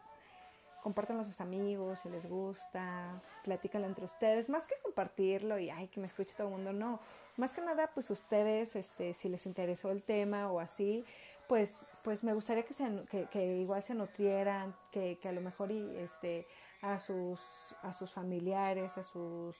compártanlo 0.83 1.21
a 1.21 1.25
sus 1.25 1.41
amigos 1.41 2.01
si 2.01 2.09
les 2.09 2.27
gusta. 2.29 3.21
Platícanlo 3.43 3.87
entre 3.87 4.05
ustedes. 4.05 4.49
Más 4.49 4.67
que 4.67 4.75
compartirlo 4.83 5.57
y 5.57 5.69
ay, 5.69 5.87
que 5.87 5.99
me 5.99 6.07
escuche 6.07 6.35
todo 6.35 6.47
el 6.47 6.53
mundo, 6.53 6.73
no. 6.73 6.99
Más 7.37 7.51
que 7.51 7.61
nada, 7.61 7.89
pues 7.93 8.11
ustedes, 8.11 8.75
este, 8.75 9.13
si 9.13 9.29
les 9.29 9.45
interesó 9.45 9.89
el 9.91 10.03
tema 10.03 10.51
o 10.51 10.59
así, 10.59 11.05
pues, 11.47 11.87
pues 12.03 12.23
me 12.23 12.33
gustaría 12.33 12.63
que, 12.63 12.73
se, 12.73 13.05
que, 13.31 13.57
igual 13.57 13.81
se 13.81 13.95
nutrieran, 13.95 14.75
que, 14.91 15.17
que 15.19 15.29
a 15.29 15.31
lo 15.31 15.41
mejor 15.41 15.71
y, 15.71 15.97
este, 15.97 16.45
a 16.81 16.99
sus, 16.99 17.73
a 17.81 17.91
sus 17.93 18.11
familiares, 18.11 18.97
a 18.97 19.03
sus 19.03 19.57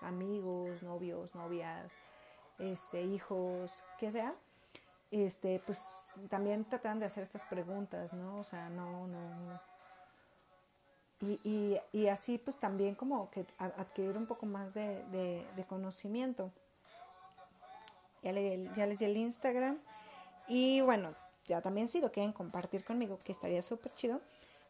amigos, 0.00 0.82
novios, 0.82 1.34
novias, 1.34 1.92
este, 2.58 3.02
hijos, 3.02 3.84
que 3.98 4.10
sea, 4.10 4.34
este, 5.10 5.60
pues 5.64 5.78
también 6.28 6.64
tratan 6.64 6.98
de 6.98 7.06
hacer 7.06 7.22
estas 7.22 7.44
preguntas, 7.44 8.12
¿no? 8.12 8.38
O 8.38 8.44
sea, 8.44 8.68
no, 8.68 9.06
no. 9.06 9.75
Y, 11.22 11.78
y, 11.92 12.08
así 12.08 12.36
pues 12.36 12.58
también 12.58 12.94
como 12.94 13.30
que 13.30 13.46
adquirir 13.58 14.18
un 14.18 14.26
poco 14.26 14.44
más 14.44 14.74
de, 14.74 15.02
de, 15.56 15.64
conocimiento. 15.64 16.52
Ya 18.22 18.32
les 18.32 18.98
di 18.98 19.04
el 19.04 19.16
Instagram. 19.16 19.78
Y 20.46 20.82
bueno, 20.82 21.14
ya 21.46 21.62
también 21.62 21.88
si 21.88 22.00
lo 22.00 22.12
quieren 22.12 22.32
compartir 22.32 22.84
conmigo, 22.84 23.18
que 23.24 23.32
estaría 23.32 23.62
súper 23.62 23.94
chido, 23.94 24.20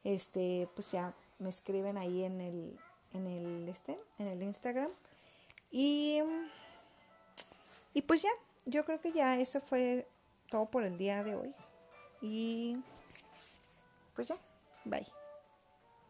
este, 0.05 0.69
pues 0.75 0.93
ya 0.93 1.15
me 1.39 1.49
escriben 1.49 1.99
ahí 1.99 2.23
en 2.23 2.41
el, 2.41 2.79
en 3.13 3.27
el, 3.27 3.69
este, 3.69 3.99
en 4.19 4.29
el 4.29 4.43
Instagram. 4.43 4.91
Y, 5.71 6.21
y 7.93 8.03
pues 8.03 8.23
ya, 8.23 8.31
yo 8.67 8.85
creo 8.85 9.01
que 9.01 9.11
ya 9.11 9.39
eso 9.39 9.61
fue 9.61 10.07
todo 10.49 10.67
por 10.67 10.85
el 10.85 10.97
día 10.97 11.25
de 11.25 11.35
hoy. 11.35 11.55
Y 12.23 12.77
pues 14.15 14.29
ya, 14.29 14.37
bye. 14.85 15.07